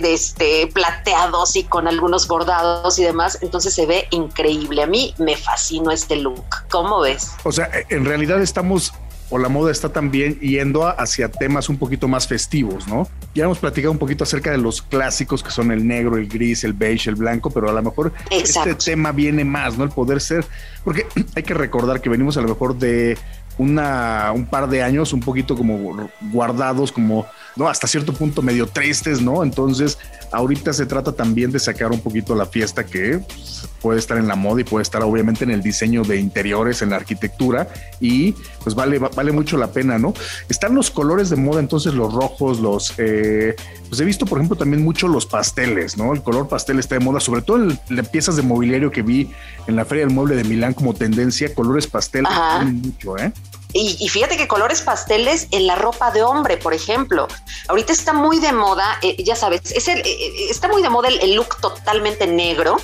de, 0.00 0.14
este 0.14 0.66
plateados 0.72 1.56
y 1.56 1.64
con 1.64 1.88
algunos 1.88 2.26
bordados 2.28 2.98
y 2.98 3.04
demás, 3.04 3.38
entonces 3.42 3.74
se 3.74 3.86
ve 3.86 4.06
increíble. 4.10 4.82
A 4.82 4.86
mí 4.86 5.14
me 5.18 5.36
fascinó 5.36 5.90
este 5.90 6.16
look. 6.16 6.44
¿Cómo 6.70 7.00
ves? 7.00 7.32
O 7.44 7.52
sea, 7.52 7.68
en 7.88 8.04
realidad 8.04 8.40
estamos 8.40 8.92
o 9.30 9.38
la 9.38 9.48
moda 9.48 9.72
está 9.72 9.88
también 9.88 10.38
yendo 10.40 10.86
hacia 10.86 11.28
temas 11.30 11.68
un 11.68 11.78
poquito 11.78 12.06
más 12.08 12.28
festivos, 12.28 12.86
¿no? 12.86 13.08
Ya 13.34 13.44
hemos 13.44 13.58
platicado 13.58 13.90
un 13.90 13.98
poquito 13.98 14.24
acerca 14.24 14.50
de 14.50 14.58
los 14.58 14.82
clásicos 14.82 15.42
que 15.42 15.50
son 15.50 15.72
el 15.72 15.86
negro, 15.86 16.16
el 16.16 16.28
gris, 16.28 16.62
el 16.62 16.72
beige, 16.72 17.10
el 17.10 17.16
blanco, 17.16 17.50
pero 17.50 17.68
a 17.68 17.72
lo 17.72 17.82
mejor 17.82 18.12
este 18.30 18.74
tema 18.74 19.12
viene 19.12 19.44
más, 19.44 19.76
¿no? 19.76 19.84
El 19.84 19.90
poder 19.90 20.20
ser, 20.20 20.44
porque 20.84 21.06
hay 21.34 21.42
que 21.42 21.54
recordar 21.54 22.00
que 22.00 22.10
venimos 22.10 22.36
a 22.36 22.42
lo 22.42 22.48
mejor 22.48 22.76
de 22.76 23.18
una, 23.58 24.30
un 24.34 24.46
par 24.46 24.68
de 24.68 24.82
años 24.82 25.12
un 25.12 25.20
poquito 25.20 25.56
como 25.56 26.10
guardados, 26.32 26.92
como 26.92 27.26
¿no? 27.56 27.68
Hasta 27.68 27.86
cierto 27.86 28.12
punto 28.12 28.42
medio 28.42 28.66
tristes, 28.66 29.20
¿no? 29.20 29.42
Entonces, 29.42 29.98
ahorita 30.32 30.72
se 30.72 30.86
trata 30.86 31.12
también 31.12 31.52
de 31.52 31.58
sacar 31.58 31.92
un 31.92 32.00
poquito 32.00 32.34
la 32.34 32.46
fiesta 32.46 32.84
que 32.84 33.18
pues, 33.18 33.68
puede 33.80 33.98
estar 33.98 34.18
en 34.18 34.26
la 34.26 34.34
moda 34.34 34.60
y 34.60 34.64
puede 34.64 34.82
estar 34.82 35.02
obviamente 35.02 35.44
en 35.44 35.50
el 35.50 35.62
diseño 35.62 36.02
de 36.02 36.18
interiores, 36.18 36.82
en 36.82 36.90
la 36.90 36.96
arquitectura 36.96 37.68
y 38.00 38.32
pues 38.62 38.74
vale, 38.74 38.98
vale 38.98 39.32
mucho 39.32 39.56
la 39.56 39.68
pena, 39.68 39.98
¿no? 39.98 40.14
Están 40.48 40.74
los 40.74 40.90
colores 40.90 41.30
de 41.30 41.36
moda, 41.36 41.60
entonces 41.60 41.94
los 41.94 42.12
rojos, 42.12 42.60
los... 42.60 42.94
Eh, 42.98 43.54
pues 43.88 44.00
he 44.00 44.04
visto, 44.04 44.26
por 44.26 44.38
ejemplo, 44.38 44.56
también 44.56 44.82
mucho 44.82 45.06
los 45.06 45.26
pasteles, 45.26 45.96
¿no? 45.96 46.12
El 46.12 46.22
color 46.22 46.48
pastel 46.48 46.78
está 46.78 46.96
de 46.96 47.04
moda, 47.04 47.20
sobre 47.20 47.42
todo 47.42 47.62
en 47.62 47.78
las 47.90 48.08
piezas 48.08 48.36
de 48.36 48.42
mobiliario 48.42 48.90
que 48.90 49.02
vi 49.02 49.30
en 49.66 49.76
la 49.76 49.84
Feria 49.84 50.04
del 50.06 50.14
Mueble 50.14 50.34
de 50.34 50.44
Milán 50.44 50.74
como 50.74 50.94
tendencia, 50.94 51.54
colores 51.54 51.86
pastel, 51.86 52.24
mucho, 52.64 53.16
¿eh? 53.18 53.32
Y, 53.76 54.08
fíjate 54.08 54.36
que 54.36 54.46
colores 54.46 54.82
pasteles 54.82 55.48
en 55.50 55.66
la 55.66 55.74
ropa 55.74 56.12
de 56.12 56.22
hombre, 56.22 56.56
por 56.56 56.74
ejemplo. 56.74 57.26
Ahorita 57.66 57.92
está 57.92 58.12
muy 58.12 58.38
de 58.38 58.52
moda, 58.52 58.98
eh, 59.02 59.16
ya 59.24 59.34
sabes, 59.34 59.72
es 59.72 59.88
el, 59.88 59.98
eh, 59.98 60.04
eh, 60.06 60.46
está 60.48 60.68
muy 60.68 60.80
de 60.80 60.90
moda 60.90 61.08
el, 61.08 61.34
look 61.34 61.56
totalmente 61.60 62.28
negro. 62.28 62.76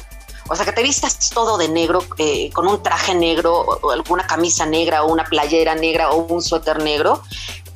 O 0.49 0.57
sea, 0.57 0.65
que 0.65 0.73
te 0.73 0.83
vistas 0.83 1.31
todo 1.31 1.59
de 1.59 1.69
negro, 1.69 2.05
con 2.53 2.67
un 2.67 2.83
traje 2.83 3.15
negro, 3.15 3.61
o 3.61 3.93
alguna 3.93 4.27
camisa 4.27 4.67
negra, 4.67 5.05
o 5.05 5.13
una 5.13 5.23
playera 5.23 5.77
negra, 5.77 6.11
o 6.11 6.25
un 6.25 6.43
suéter 6.43 6.83
negro 6.83 7.23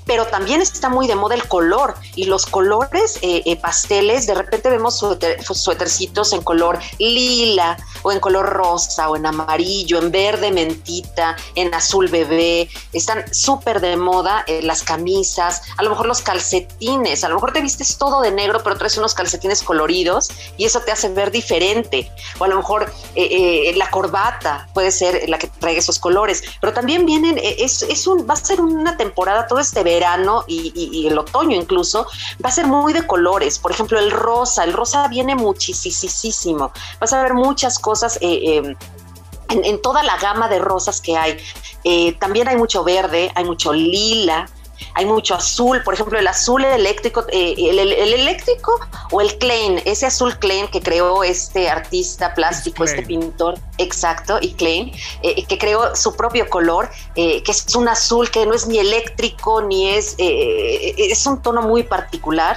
pero 0.07 0.27
también 0.27 0.61
está 0.61 0.89
muy 0.89 1.07
de 1.07 1.15
moda 1.15 1.35
el 1.35 1.47
color 1.49 1.95
y 2.15 2.25
los 2.25 2.47
colores 2.47 3.19
eh, 3.23 3.43
eh, 3.47 3.57
pasteles, 3.57 4.27
de 4.27 4.35
repente 4.35 4.71
vemos 4.71 4.99
suétercitos 4.99 6.33
en 6.33 6.43
color 6.43 6.79
lila 6.99 7.77
o 8.03 8.13
en 8.13 8.21
color 8.21 8.47
rosa 8.47 9.09
o 9.09 9.17
en 9.17 9.27
amarillo, 9.27 9.99
en 9.99 10.11
verde 10.11 10.51
mentita, 10.51 11.37
en 11.55 11.73
azul 11.75 12.09
bebé, 12.09 12.69
están 12.93 13.25
súper 13.33 13.81
de 13.81 13.97
moda 13.97 14.45
eh, 14.47 14.63
las 14.63 14.83
camisas, 14.83 15.63
a 15.77 15.83
lo 15.83 15.91
mejor 15.91 16.07
los 16.07 16.21
calcetines, 16.21 17.25
a 17.25 17.29
lo 17.29 17.37
mejor 17.37 17.53
te 17.53 17.61
vistes 17.61 17.97
todo 17.97 18.21
de 18.21 18.31
negro 18.31 18.61
pero 18.63 18.77
traes 18.77 18.99
unos 18.99 19.15
calcetines 19.15 19.63
coloridos 19.63 20.31
y 20.57 20.65
eso 20.65 20.81
te 20.81 20.93
hace 20.93 21.09
ver 21.09 21.31
diferente, 21.31 22.11
o 22.39 22.45
a 22.45 22.49
lo 22.49 22.57
mejor 22.57 22.93
la 23.15 23.91
corbata 23.91 24.69
puede 24.75 24.91
ser 24.91 25.29
la 25.29 25.39
que 25.39 25.47
traiga 25.47 25.79
esos 25.79 25.99
colores, 25.99 26.43
pero 26.61 26.73
también 26.73 27.07
vienen, 27.07 27.41
es, 27.43 27.83
es 27.83 28.07
un, 28.07 28.29
va 28.29 28.35
a 28.35 28.37
ser 28.37 28.61
una 28.61 28.97
temporada 28.97 29.47
todo 29.47 29.59
este 29.59 29.83
verano 29.83 29.94
y, 30.47 31.07
el 31.07 31.19
otoño 31.19 31.57
incluso, 31.57 32.07
va 32.45 32.49
a 32.49 32.53
ser 32.53 32.67
muy 32.67 32.93
de 32.93 33.07
colores. 33.07 33.59
Por 33.59 33.73
ejemplo, 33.73 33.99
el 33.99 34.11
rosa, 34.11 34.65
el 34.65 34.73
rosa 34.73 35.09
viene 35.09 35.35
muchísimo. 35.35 36.73
Vas 37.01 37.13
a 37.13 37.23
ver 37.23 37.35
muchas 37.35 37.79
cosas. 37.79 38.17
Eh, 38.21 38.59
eh, 38.59 38.77
en, 39.51 39.83
toda 39.83 40.03
la 40.03 40.17
gama 40.19 40.49
de 40.49 40.59
rosas 40.59 41.01
que 41.01 41.17
hay. 41.17 41.37
Eh, 41.85 42.13
también 42.19 42.49
hay 42.49 42.57
mucho 42.57 42.83
verde, 42.83 43.31
hay 43.35 43.45
mucho 43.45 43.73
lila, 43.73 44.49
hay 44.95 45.07
mucho 45.07 45.35
azul, 45.35 45.83
por 45.83 45.95
ejemplo, 45.95 46.19
el 46.19 46.27
azul 46.27 46.65
eléctrico, 46.65 47.25
eh, 47.31 47.55
el, 47.59 47.79
eléctrico 47.79 48.79
o 49.11 49.21
el 49.21 49.39
Klein, 49.39 49.81
ese 49.85 50.07
azul 50.07 50.39
Klein 50.39 50.69
que 50.69 50.81
creó 50.81 51.25
este 51.25 51.69
artista 51.69 52.35
plástico, 52.35 52.85
este 52.85 53.03
pintor, 53.03 53.59
exacto, 53.79 54.39
y 54.41 54.55
Klein, 54.55 54.93
eh, 55.23 55.45
que 55.45 55.59
creó 55.59 55.95
su 55.97 56.15
propio 56.15 56.49
color, 56.49 56.91
eh, 57.17 57.43
que 57.43 57.53
es 57.53 57.75
un 57.75 57.89
azul 57.89 58.31
que 58.31 58.47
no 58.47 58.55
es 58.55 58.67
ni 58.67 58.79
eléctrico 58.79 59.63
ni 59.63 59.91
es, 59.91 60.15
es 60.19 61.27
un 61.27 61.43
tono 61.43 61.63
muy 61.63 61.83
particular. 61.83 62.57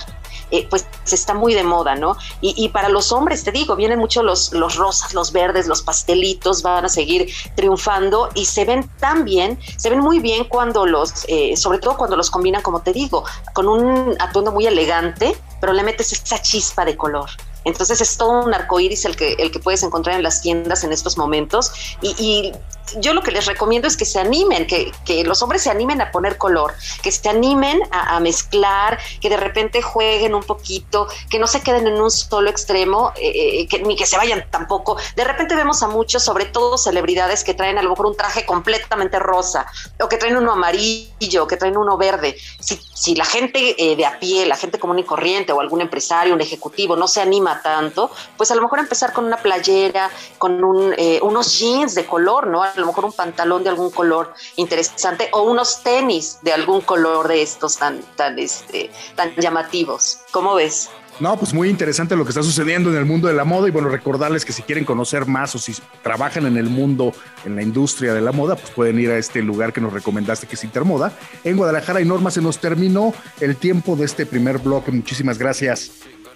Eh, 0.51 0.65
pues 0.69 0.87
está 1.11 1.33
muy 1.33 1.53
de 1.53 1.63
moda, 1.63 1.95
¿no? 1.95 2.15
Y, 2.41 2.69
para 2.69 2.89
los 2.89 3.11
hombres, 3.11 3.43
te 3.43 3.51
digo, 3.51 3.75
vienen 3.75 3.99
mucho 3.99 4.23
los, 4.23 4.53
los 4.53 4.75
rosas, 4.75 5.13
los 5.13 5.31
verdes, 5.31 5.67
los 5.67 5.81
pastelitos, 5.81 6.61
van 6.61 6.85
a 6.85 6.89
seguir 6.89 7.29
triunfando 7.55 8.29
y 8.33 8.45
se 8.45 8.63
ven 8.63 8.89
tan 8.99 9.25
bien, 9.25 9.59
se 9.77 9.89
ven 9.89 9.99
muy 9.99 10.19
bien 10.19 10.45
cuando 10.45 10.85
los, 10.85 11.25
eh, 11.27 11.57
sobre 11.57 11.79
todo 11.79 11.97
cuando 11.97 12.15
los 12.15 12.29
combinan, 12.29 12.61
como 12.61 12.81
te 12.81 12.93
digo, 12.93 13.25
con 13.53 13.67
un 13.67 14.15
atuendo 14.19 14.51
muy 14.51 14.65
elegante 14.67 15.37
pero 15.59 15.73
le 15.73 15.83
metes 15.83 16.11
esa 16.13 16.41
chispa 16.41 16.85
de 16.85 16.95
color. 16.95 17.29
Entonces 17.65 17.99
es 17.99 18.17
todo 18.17 18.45
un 18.45 18.53
arcoíris 18.53 19.05
el 19.05 19.15
que, 19.15 19.33
el 19.33 19.51
que 19.51 19.59
puedes 19.59 19.83
encontrar 19.83 20.15
en 20.15 20.23
las 20.23 20.41
tiendas 20.41 20.83
en 20.83 20.93
estos 20.93 21.17
momentos. 21.17 21.71
Y, 22.01 22.53
yo 22.99 23.13
lo 23.13 23.21
que 23.21 23.31
les 23.31 23.45
recomiendo 23.45 23.87
es 23.87 23.97
que 23.97 24.05
se 24.05 24.19
animen, 24.19 24.67
que, 24.67 24.91
los 25.23 25.41
hombres 25.41 25.63
se 25.63 25.69
animen 25.69 26.01
a 26.01 26.11
poner 26.11 26.37
color, 26.37 26.73
que 27.01 27.11
se 27.11 27.29
animen 27.29 27.81
a, 27.91 28.19
mezclar, 28.19 28.99
que 29.21 29.29
de 29.29 29.37
repente 29.37 29.81
jueguen 29.81 30.33
un 30.33 30.43
poquito, 30.43 31.07
que 31.29 31.39
no 31.39 31.47
se 31.47 31.61
queden 31.61 31.87
en 31.87 32.01
un 32.01 32.11
solo 32.11 32.49
extremo, 32.49 33.11
eh, 33.15 33.67
eh, 33.71 33.83
ni 33.85 33.95
que 33.95 34.05
se 34.05 34.17
vayan 34.17 34.45
tampoco. 34.49 34.97
De 35.15 35.23
repente 35.23 35.55
vemos 35.55 35.83
a 35.83 35.87
muchos, 35.87 36.23
sobre 36.23 36.45
todo 36.45 36.77
celebridades, 36.77 37.43
que 37.43 37.53
traen 37.53 37.77
a 37.77 37.83
lo 37.83 37.89
mejor 37.91 38.07
un 38.07 38.17
traje 38.17 38.45
completamente 38.45 39.19
rosa, 39.19 39.65
o 39.99 40.07
que 40.07 40.17
traen 40.17 40.37
uno 40.37 40.51
amarillo, 40.51 41.43
o 41.43 41.47
que 41.47 41.57
traen 41.57 41.77
uno 41.77 41.97
verde. 41.97 42.37
Si, 42.59 42.79
si 42.93 43.15
la 43.15 43.25
gente 43.25 43.75
eh, 43.77 43.95
de 43.95 44.05
a 44.05 44.19
pie, 44.19 44.45
la 44.45 44.55
gente 44.55 44.79
común 44.79 44.99
y 44.99 45.03
corriente, 45.03 45.51
o 45.51 45.61
algún 45.61 45.81
empresario, 45.81 46.33
un 46.33 46.41
ejecutivo, 46.41 46.95
no 46.95 47.07
se 47.07 47.21
anima 47.21 47.61
tanto, 47.61 48.11
pues 48.37 48.51
a 48.51 48.55
lo 48.55 48.61
mejor 48.61 48.79
empezar 48.79 49.13
con 49.13 49.25
una 49.25 49.37
playera, 49.37 50.09
con 50.37 50.93
eh, 50.97 51.19
unos 51.21 51.57
jeans 51.57 51.95
de 51.95 52.05
color, 52.05 52.47
¿no? 52.47 52.63
A 52.77 52.81
lo 52.81 52.87
mejor 52.87 53.05
un 53.05 53.13
pantalón 53.13 53.63
de 53.63 53.69
algún 53.69 53.89
color 53.89 54.33
interesante 54.55 55.29
o 55.33 55.41
unos 55.41 55.81
tenis 55.83 56.37
de 56.43 56.53
algún 56.53 56.81
color 56.81 57.27
de 57.27 57.41
estos 57.41 57.77
tan, 57.77 58.01
tan, 58.15 58.37
este, 58.37 58.91
tan 59.15 59.35
llamativos. 59.35 60.19
¿Cómo 60.31 60.55
ves? 60.55 60.89
No, 61.19 61.35
pues 61.35 61.51
muy 61.51 61.69
interesante 61.69 62.15
lo 62.15 62.23
que 62.23 62.29
está 62.29 62.43
sucediendo 62.43 62.91
en 62.91 62.95
el 62.95 63.05
mundo 63.05 63.27
de 63.27 63.33
la 63.33 63.43
moda 63.43 63.67
y 63.67 63.71
bueno, 63.71 63.89
recordarles 63.89 64.45
que 64.45 64.53
si 64.53 64.61
quieren 64.61 64.85
conocer 64.85 65.25
más 65.25 65.55
o 65.55 65.59
si 65.59 65.75
trabajan 66.03 66.45
en 66.45 66.57
el 66.57 66.69
mundo, 66.69 67.11
en 67.43 67.55
la 67.55 67.63
industria 67.63 68.13
de 68.13 68.21
la 68.21 68.31
moda, 68.31 68.55
pues 68.55 68.69
pueden 68.69 68.99
ir 68.99 69.09
a 69.09 69.17
este 69.17 69.41
lugar 69.41 69.73
que 69.73 69.81
nos 69.81 69.91
recomendaste 69.91 70.45
que 70.45 70.53
es 70.53 70.63
Intermoda. 70.63 71.11
En 71.43 71.57
Guadalajara 71.57 72.01
y 72.01 72.05
Norma 72.05 72.29
se 72.29 72.41
nos 72.41 72.59
terminó 72.59 73.15
el 73.39 73.55
tiempo 73.55 73.95
de 73.95 74.05
este 74.05 74.27
primer 74.27 74.59
bloque. 74.59 74.91
Muchísimas 74.91 75.39
gracias. 75.39 75.89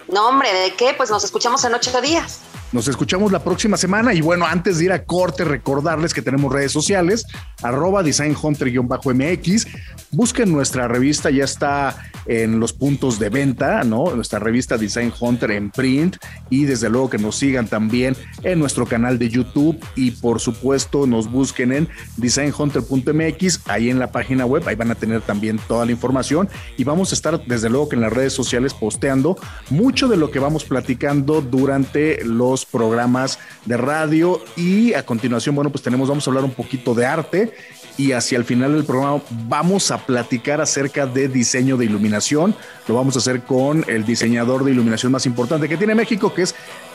No, 0.08 0.28
hombre, 0.28 0.52
¿de 0.52 0.74
qué? 0.74 0.94
Pues 0.96 1.10
nos 1.10 1.22
escuchamos 1.22 1.64
en 1.64 1.74
ocho 1.74 2.00
días. 2.00 2.40
Nos 2.72 2.88
escuchamos 2.88 3.30
la 3.30 3.44
próxima 3.44 3.76
semana 3.76 4.14
y 4.14 4.22
bueno, 4.22 4.46
antes 4.46 4.78
de 4.78 4.86
ir 4.86 4.92
a 4.92 5.04
corte, 5.04 5.44
recordarles 5.44 6.14
que 6.14 6.22
tenemos 6.22 6.50
redes 6.50 6.72
sociales, 6.72 7.26
arroba 7.62 8.02
designhunter-mx. 8.02 9.66
Busquen 10.10 10.50
nuestra 10.50 10.88
revista, 10.88 11.28
ya 11.28 11.44
está 11.44 12.10
en 12.24 12.60
los 12.60 12.72
puntos 12.72 13.18
de 13.18 13.28
venta, 13.28 13.84
¿no? 13.84 14.14
Nuestra 14.14 14.38
revista 14.38 14.78
Design 14.78 15.12
Hunter 15.18 15.50
en 15.50 15.70
print 15.70 16.16
y 16.48 16.64
desde 16.64 16.88
luego 16.88 17.10
que 17.10 17.18
nos 17.18 17.36
sigan 17.36 17.66
también 17.66 18.16
en 18.42 18.58
nuestro 18.58 18.86
canal 18.86 19.18
de 19.18 19.28
YouTube 19.28 19.78
y 19.94 20.12
por 20.12 20.40
supuesto 20.40 21.06
nos 21.06 21.30
busquen 21.30 21.72
en 21.72 21.88
designhunter.mx, 22.16 23.68
ahí 23.68 23.90
en 23.90 23.98
la 23.98 24.10
página 24.12 24.46
web, 24.46 24.62
ahí 24.66 24.76
van 24.76 24.90
a 24.90 24.94
tener 24.94 25.20
también 25.20 25.58
toda 25.68 25.84
la 25.84 25.92
información 25.92 26.48
y 26.78 26.84
vamos 26.84 27.12
a 27.12 27.14
estar 27.16 27.44
desde 27.44 27.68
luego 27.68 27.90
que 27.90 27.96
en 27.96 28.02
las 28.02 28.12
redes 28.12 28.32
sociales 28.32 28.72
posteando 28.72 29.36
mucho 29.68 30.08
de 30.08 30.16
lo 30.16 30.30
que 30.30 30.38
vamos 30.38 30.64
platicando 30.64 31.42
durante 31.42 32.24
los 32.24 32.61
programas 32.64 33.38
de 33.64 33.76
radio 33.76 34.42
y 34.56 34.94
a 34.94 35.04
continuación, 35.04 35.54
bueno, 35.54 35.70
pues 35.70 35.82
tenemos, 35.82 36.08
vamos 36.08 36.26
a 36.26 36.30
hablar 36.30 36.44
un 36.44 36.52
poquito 36.52 36.94
de 36.94 37.06
arte 37.06 37.54
y 37.96 38.12
hacia 38.12 38.38
el 38.38 38.44
final 38.44 38.72
del 38.72 38.84
programa 38.84 39.22
vamos 39.48 39.90
a 39.90 39.98
platicar 40.06 40.60
acerca 40.60 41.06
de 41.06 41.28
diseño 41.28 41.76
de 41.76 41.84
iluminación. 41.84 42.54
Lo 42.88 42.94
vamos 42.94 43.16
a 43.16 43.18
hacer 43.18 43.42
con 43.42 43.84
el 43.88 44.04
diseñador 44.04 44.64
de 44.64 44.70
iluminación 44.70 45.12
más 45.12 45.26
importante 45.26 45.68
que 45.68 45.76
tiene 45.76 45.94
México, 45.94 46.32
que 46.32 46.42
es 46.42 46.54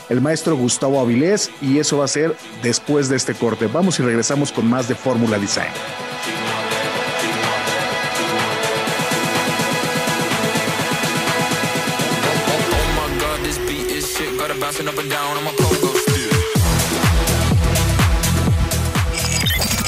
el 0.09 0.21
maestro 0.21 0.55
Gustavo 0.55 0.99
Avilés 0.99 1.51
y 1.61 1.79
eso 1.79 1.99
va 1.99 2.05
a 2.05 2.09
ser 2.09 2.35
después 2.63 3.09
de 3.09 3.17
este 3.17 3.33
corte. 3.33 3.67
Vamos 3.67 3.99
y 3.99 4.03
regresamos 4.03 4.51
con 4.51 4.67
más 4.67 4.87
de 4.87 4.95
Fórmula 4.95 5.37
Design. 5.37 5.71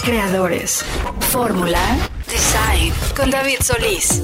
Creadores. 0.04 0.84
Fórmula. 1.32 1.80
Design. 2.28 2.94
Con 3.16 3.30
David 3.30 3.60
Solís. 3.62 4.22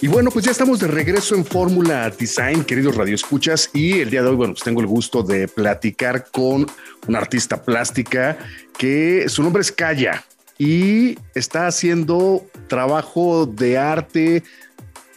Y 0.00 0.06
bueno, 0.06 0.30
pues 0.30 0.46
ya 0.46 0.52
estamos 0.52 0.78
de 0.78 0.86
regreso 0.86 1.34
en 1.34 1.44
Fórmula 1.44 2.08
Design, 2.08 2.64
queridos 2.64 2.94
radioescuchas, 2.94 3.68
y 3.74 4.00
el 4.00 4.08
día 4.08 4.22
de 4.22 4.28
hoy, 4.28 4.36
bueno, 4.36 4.54
pues 4.54 4.62
tengo 4.62 4.80
el 4.80 4.86
gusto 4.86 5.22
de 5.22 5.46
platicar 5.46 6.30
con 6.30 6.66
una 7.06 7.18
artista 7.18 7.62
plástica 7.62 8.38
que 8.78 9.28
su 9.28 9.42
nombre 9.42 9.60
es 9.60 9.72
Kaya 9.72 10.24
y 10.56 11.18
está 11.34 11.66
haciendo 11.66 12.46
trabajo 12.68 13.44
de 13.44 13.76
arte 13.76 14.42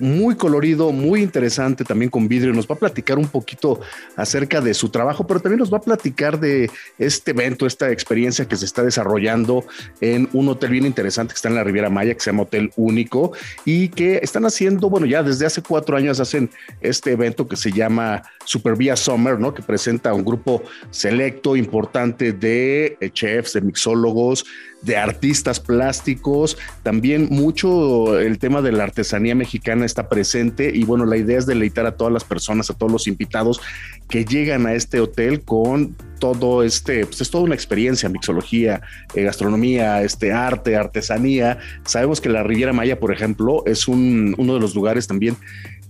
muy 0.01 0.35
colorido, 0.35 0.91
muy 0.91 1.21
interesante 1.21 1.83
también 1.83 2.09
con 2.09 2.27
vidrio. 2.27 2.53
Nos 2.53 2.67
va 2.67 2.75
a 2.75 2.79
platicar 2.79 3.17
un 3.17 3.27
poquito 3.27 3.79
acerca 4.15 4.59
de 4.59 4.73
su 4.73 4.89
trabajo, 4.89 5.25
pero 5.25 5.39
también 5.39 5.59
nos 5.59 5.71
va 5.71 5.77
a 5.77 5.81
platicar 5.81 6.39
de 6.39 6.69
este 6.97 7.31
evento, 7.31 7.65
esta 7.65 7.91
experiencia 7.91 8.45
que 8.47 8.57
se 8.57 8.65
está 8.65 8.83
desarrollando 8.83 9.63
en 10.01 10.27
un 10.33 10.49
hotel 10.49 10.71
bien 10.71 10.85
interesante 10.85 11.33
que 11.33 11.37
está 11.37 11.49
en 11.49 11.55
la 11.55 11.63
Riviera 11.63 11.89
Maya, 11.89 12.13
que 12.13 12.19
se 12.19 12.31
llama 12.31 12.43
Hotel 12.43 12.71
Único, 12.75 13.31
y 13.65 13.89
que 13.89 14.19
están 14.21 14.45
haciendo, 14.45 14.89
bueno, 14.89 15.05
ya 15.05 15.23
desde 15.23 15.45
hace 15.45 15.61
cuatro 15.61 15.95
años 15.95 16.19
hacen 16.19 16.49
este 16.81 17.11
evento 17.11 17.47
que 17.47 17.55
se 17.55 17.71
llama 17.71 18.23
Super 18.45 18.75
Via 18.75 18.95
Summer, 18.95 19.39
¿no? 19.39 19.53
Que 19.53 19.61
presenta 19.61 20.13
un 20.13 20.25
grupo 20.25 20.63
selecto, 20.89 21.55
importante 21.55 22.33
de 22.33 22.97
eh, 22.99 23.09
chefs, 23.11 23.53
de 23.53 23.61
mixólogos, 23.61 24.45
de 24.81 24.97
artistas 24.97 25.59
plásticos, 25.59 26.57
también 26.83 27.27
mucho 27.29 28.19
el 28.19 28.39
tema 28.39 28.61
de 28.61 28.71
la 28.71 28.83
artesanía 28.83 29.35
mexicana 29.35 29.85
está 29.85 30.09
presente 30.09 30.71
y 30.73 30.83
bueno, 30.83 31.05
la 31.05 31.17
idea 31.17 31.37
es 31.37 31.45
deleitar 31.45 31.85
a 31.85 31.95
todas 31.95 32.11
las 32.11 32.23
personas, 32.23 32.69
a 32.69 32.73
todos 32.73 32.91
los 32.91 33.07
invitados 33.07 33.61
que 34.09 34.25
llegan 34.25 34.65
a 34.65 34.73
este 34.73 34.99
hotel 34.99 35.41
con 35.41 35.95
todo 36.19 36.63
este, 36.63 37.05
pues 37.05 37.21
es 37.21 37.31
toda 37.31 37.43
una 37.43 37.55
experiencia, 37.55 38.07
mixología, 38.09 38.81
eh, 39.15 39.23
gastronomía, 39.23 40.03
este 40.03 40.31
arte, 40.31 40.75
artesanía. 40.75 41.57
Sabemos 41.83 42.21
que 42.21 42.29
la 42.29 42.43
Riviera 42.43 42.73
Maya, 42.73 42.99
por 42.99 43.11
ejemplo, 43.11 43.63
es 43.65 43.87
un, 43.87 44.35
uno 44.37 44.53
de 44.53 44.59
los 44.59 44.75
lugares 44.75 45.07
también 45.07 45.35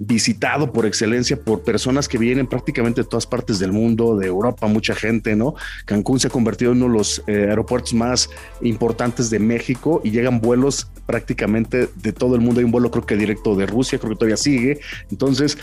visitado 0.04 0.72
por 0.72 0.88
excelencia 0.88 1.38
por 1.38 1.62
personas 1.62 2.08
que 2.08 2.18
vienen 2.18 2.48
prácticamente 2.48 3.02
de 3.02 3.08
todas 3.08 3.28
partes 3.28 3.60
del 3.60 3.72
mundo, 3.72 4.18
de 4.18 4.26
Europa, 4.26 4.66
mucha 4.66 4.96
gente, 4.96 5.36
¿no? 5.36 5.54
Cancún 5.86 6.20
se 6.20 6.28
ha 6.28 6.32
convertido 6.32 6.72
en 6.72 6.82
uno 6.82 6.92
de 6.92 6.98
los 6.98 7.24
eh, 7.28 7.50
aeropuertos 7.50 7.94
más 7.94 8.30
importantes 8.62 9.30
de 9.30 9.38
México 9.38 10.02
y 10.04 10.10
llegan 10.10 10.42
vuelos 10.42 10.90
prácticamente 11.06 11.88
de 11.96 12.14
todo 12.14 12.34
el 12.34 12.42
mundo. 12.42 12.60
Hay 12.60 12.66
un 12.66 12.72
vuelo 12.72 12.90
creo 12.90 13.06
que 13.06 13.16
directo 13.16 13.56
de 13.56 13.68
Rusia, 13.68 14.00
creo 14.00 14.12
que 14.12 14.16
todavía 14.16 14.38
sigue. 14.38 14.80
Entonces, 15.12 15.60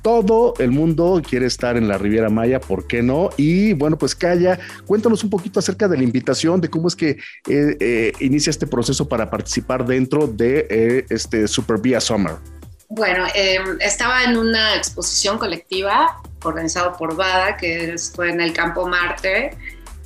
todo 0.00 0.54
el 0.58 0.70
mundo 0.70 1.20
quiere 1.28 1.44
estar 1.44 1.76
en 1.76 1.86
la 1.86 1.98
Riviera 1.98 2.30
Maya, 2.30 2.60
¿por 2.60 2.86
qué 2.86 3.02
no? 3.02 3.28
Y 3.36 3.74
bueno, 3.74 3.98
pues 3.98 4.14
Calla, 4.14 4.58
cuéntanos 4.86 5.22
un 5.22 5.28
poquito 5.28 5.60
acerca 5.60 5.86
de 5.86 5.98
la 5.98 6.02
invitación, 6.02 6.62
de 6.62 6.70
cómo 6.70 6.88
es 6.88 6.96
que 6.96 7.10
eh, 7.10 7.76
eh, 7.78 8.12
inicia 8.20 8.48
este 8.48 8.66
proceso 8.66 9.06
para 9.06 9.28
participar 9.28 9.86
dentro 9.86 10.26
de 10.26 11.04
este 11.10 11.46
Super 11.46 11.78
Via 11.78 12.00
Summer. 12.00 12.36
Bueno, 12.94 13.24
em, 13.34 13.78
estaba 13.80 14.22
en 14.22 14.36
una 14.36 14.76
exposición 14.76 15.38
colectiva 15.38 16.20
organizada 16.42 16.92
por 16.92 17.16
VADA, 17.16 17.56
que 17.56 17.96
fue 18.14 18.28
en 18.28 18.38
el 18.42 18.52
Campo 18.52 18.86
Marte, 18.86 19.56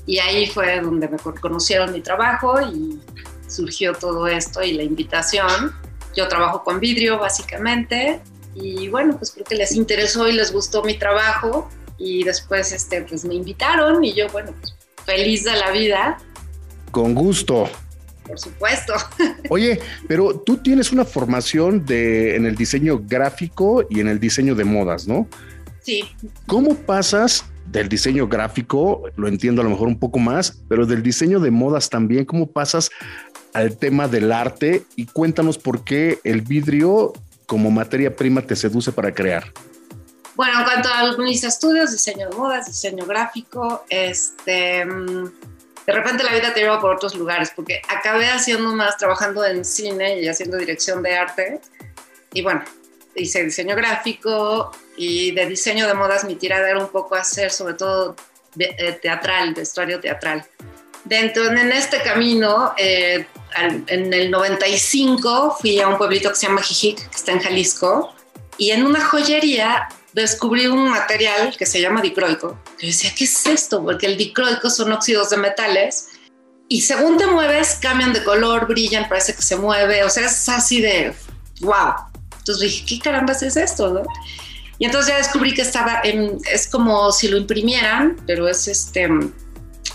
y 0.06 0.20
ahí 0.20 0.46
fue 0.46 0.80
donde 0.80 1.08
me 1.08 1.18
conocieron 1.18 1.92
mi 1.92 2.00
trabajo 2.00 2.60
y 2.60 3.00
surgió 3.48 3.92
todo 3.92 4.28
esto 4.28 4.62
y 4.62 4.74
la 4.74 4.84
invitación. 4.84 5.74
Yo 6.14 6.28
trabajo 6.28 6.62
con 6.62 6.78
vidrio 6.78 7.18
básicamente 7.18 8.20
y 8.54 8.86
bueno, 8.88 9.16
pues 9.18 9.32
creo 9.32 9.44
que 9.44 9.56
les 9.56 9.72
interesó 9.72 10.28
y 10.28 10.32
les 10.32 10.52
gustó 10.52 10.84
mi 10.84 10.94
trabajo 10.94 11.68
y 11.98 12.22
después 12.22 12.70
este, 12.70 13.02
pues 13.02 13.24
me 13.24 13.34
invitaron 13.34 14.04
y 14.04 14.14
yo, 14.14 14.28
bueno, 14.28 14.52
pues 14.60 14.76
feliz 15.04 15.42
de 15.42 15.56
la 15.56 15.72
vida. 15.72 16.18
Con 16.92 17.16
gusto 17.16 17.68
por 18.26 18.38
supuesto. 18.38 18.94
Oye, 19.50 19.80
pero 20.08 20.38
tú 20.38 20.56
tienes 20.58 20.92
una 20.92 21.04
formación 21.04 21.84
de, 21.84 22.36
en 22.36 22.46
el 22.46 22.54
diseño 22.54 23.02
gráfico 23.06 23.86
y 23.88 24.00
en 24.00 24.08
el 24.08 24.20
diseño 24.20 24.54
de 24.54 24.64
modas, 24.64 25.06
¿no? 25.06 25.28
Sí. 25.80 26.04
¿Cómo 26.46 26.74
pasas 26.74 27.44
del 27.66 27.88
diseño 27.88 28.28
gráfico, 28.28 29.02
lo 29.16 29.28
entiendo 29.28 29.60
a 29.60 29.64
lo 29.64 29.70
mejor 29.70 29.88
un 29.88 29.98
poco 29.98 30.18
más, 30.18 30.62
pero 30.68 30.86
del 30.86 31.02
diseño 31.02 31.40
de 31.40 31.50
modas 31.50 31.90
también, 31.90 32.24
¿cómo 32.24 32.46
pasas 32.46 32.90
al 33.52 33.76
tema 33.76 34.08
del 34.08 34.32
arte? 34.32 34.84
Y 34.94 35.06
cuéntanos 35.06 35.58
por 35.58 35.84
qué 35.84 36.20
el 36.24 36.42
vidrio 36.42 37.12
como 37.46 37.70
materia 37.70 38.14
prima 38.14 38.42
te 38.42 38.56
seduce 38.56 38.92
para 38.92 39.12
crear. 39.12 39.52
Bueno, 40.36 40.58
en 40.58 40.64
cuanto 40.64 40.88
a 40.90 41.16
mis 41.18 41.44
estudios, 41.44 41.92
diseño 41.92 42.28
de 42.28 42.36
modas, 42.36 42.66
diseño 42.66 43.06
gráfico, 43.06 43.84
este, 43.88 44.84
mm, 44.84 45.30
de 45.86 45.92
repente 45.92 46.24
la 46.24 46.32
vida 46.32 46.52
te 46.52 46.60
lleva 46.60 46.80
por 46.80 46.94
otros 46.94 47.14
lugares, 47.14 47.52
porque 47.54 47.80
acabé 47.88 48.28
haciendo 48.28 48.72
más, 48.74 48.96
trabajando 48.96 49.44
en 49.44 49.64
cine 49.64 50.20
y 50.20 50.28
haciendo 50.28 50.56
dirección 50.56 51.02
de 51.02 51.16
arte. 51.16 51.60
Y 52.32 52.42
bueno, 52.42 52.64
hice 53.14 53.44
diseño 53.44 53.76
gráfico 53.76 54.72
y 54.96 55.30
de 55.30 55.46
diseño 55.46 55.86
de 55.86 55.94
modas 55.94 56.24
mi 56.24 56.34
tirada 56.34 56.68
era 56.68 56.78
un 56.78 56.88
poco 56.88 57.14
hacer 57.14 57.52
sobre 57.52 57.74
todo 57.74 58.16
eh, 58.58 58.98
teatral, 59.00 59.54
vestuario 59.54 60.00
teatral. 60.00 60.44
dentro 61.04 61.44
en 61.44 61.70
este 61.70 62.02
camino, 62.02 62.74
eh, 62.76 63.26
en 63.86 64.12
el 64.12 64.30
95 64.30 65.56
fui 65.60 65.80
a 65.80 65.88
un 65.88 65.96
pueblito 65.96 66.30
que 66.30 66.34
se 66.34 66.48
llama 66.48 66.62
Jijic, 66.62 67.08
que 67.08 67.16
está 67.16 67.32
en 67.32 67.40
Jalisco, 67.40 68.12
y 68.58 68.70
en 68.70 68.84
una 68.84 69.04
joyería 69.04 69.88
descubrí 70.22 70.66
un 70.66 70.88
material 70.88 71.54
que 71.56 71.66
se 71.66 71.80
llama 71.80 72.00
dicroico. 72.00 72.58
Yo 72.80 72.86
decía, 72.86 73.12
¿qué 73.16 73.24
es 73.24 73.46
esto? 73.46 73.84
Porque 73.84 74.06
el 74.06 74.16
dicroico 74.16 74.70
son 74.70 74.92
óxidos 74.92 75.30
de 75.30 75.36
metales 75.36 76.08
y 76.68 76.80
según 76.80 77.18
te 77.18 77.26
mueves 77.26 77.78
cambian 77.80 78.14
de 78.14 78.24
color, 78.24 78.66
brillan, 78.66 79.08
parece 79.08 79.34
que 79.34 79.42
se 79.42 79.56
mueve, 79.56 80.04
o 80.04 80.10
sea, 80.10 80.26
es 80.26 80.48
así 80.48 80.80
de 80.80 81.12
wow. 81.60 81.94
Entonces 82.38 82.60
dije, 82.60 82.84
¿qué 82.88 82.98
caramba 82.98 83.34
es 83.34 83.56
esto? 83.56 83.92
¿no? 83.92 84.02
Y 84.78 84.86
entonces 84.86 85.12
ya 85.12 85.18
descubrí 85.18 85.52
que 85.52 85.62
estaba 85.62 86.00
en, 86.02 86.38
es 86.50 86.66
como 86.66 87.12
si 87.12 87.28
lo 87.28 87.36
imprimieran, 87.36 88.16
pero 88.26 88.48
es 88.48 88.68
este 88.68 89.08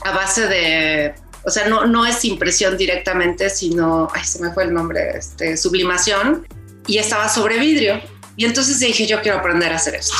a 0.03 0.11
base 0.11 0.47
de, 0.47 1.15
o 1.45 1.49
sea, 1.49 1.67
no, 1.67 1.85
no 1.85 2.05
es 2.05 2.23
impresión 2.25 2.77
directamente, 2.77 3.49
sino, 3.49 4.07
ay, 4.13 4.23
se 4.23 4.39
me 4.39 4.51
fue 4.53 4.65
el 4.65 4.73
nombre, 4.73 5.17
este, 5.17 5.57
sublimación, 5.57 6.47
y 6.85 6.99
estaba 6.99 7.27
sobre 7.27 7.57
vidrio. 7.57 8.01
Y 8.41 8.45
entonces 8.45 8.79
dije, 8.79 9.05
yo 9.05 9.21
quiero 9.21 9.37
aprender 9.37 9.71
a 9.71 9.75
hacer 9.75 9.93
esto. 9.93 10.15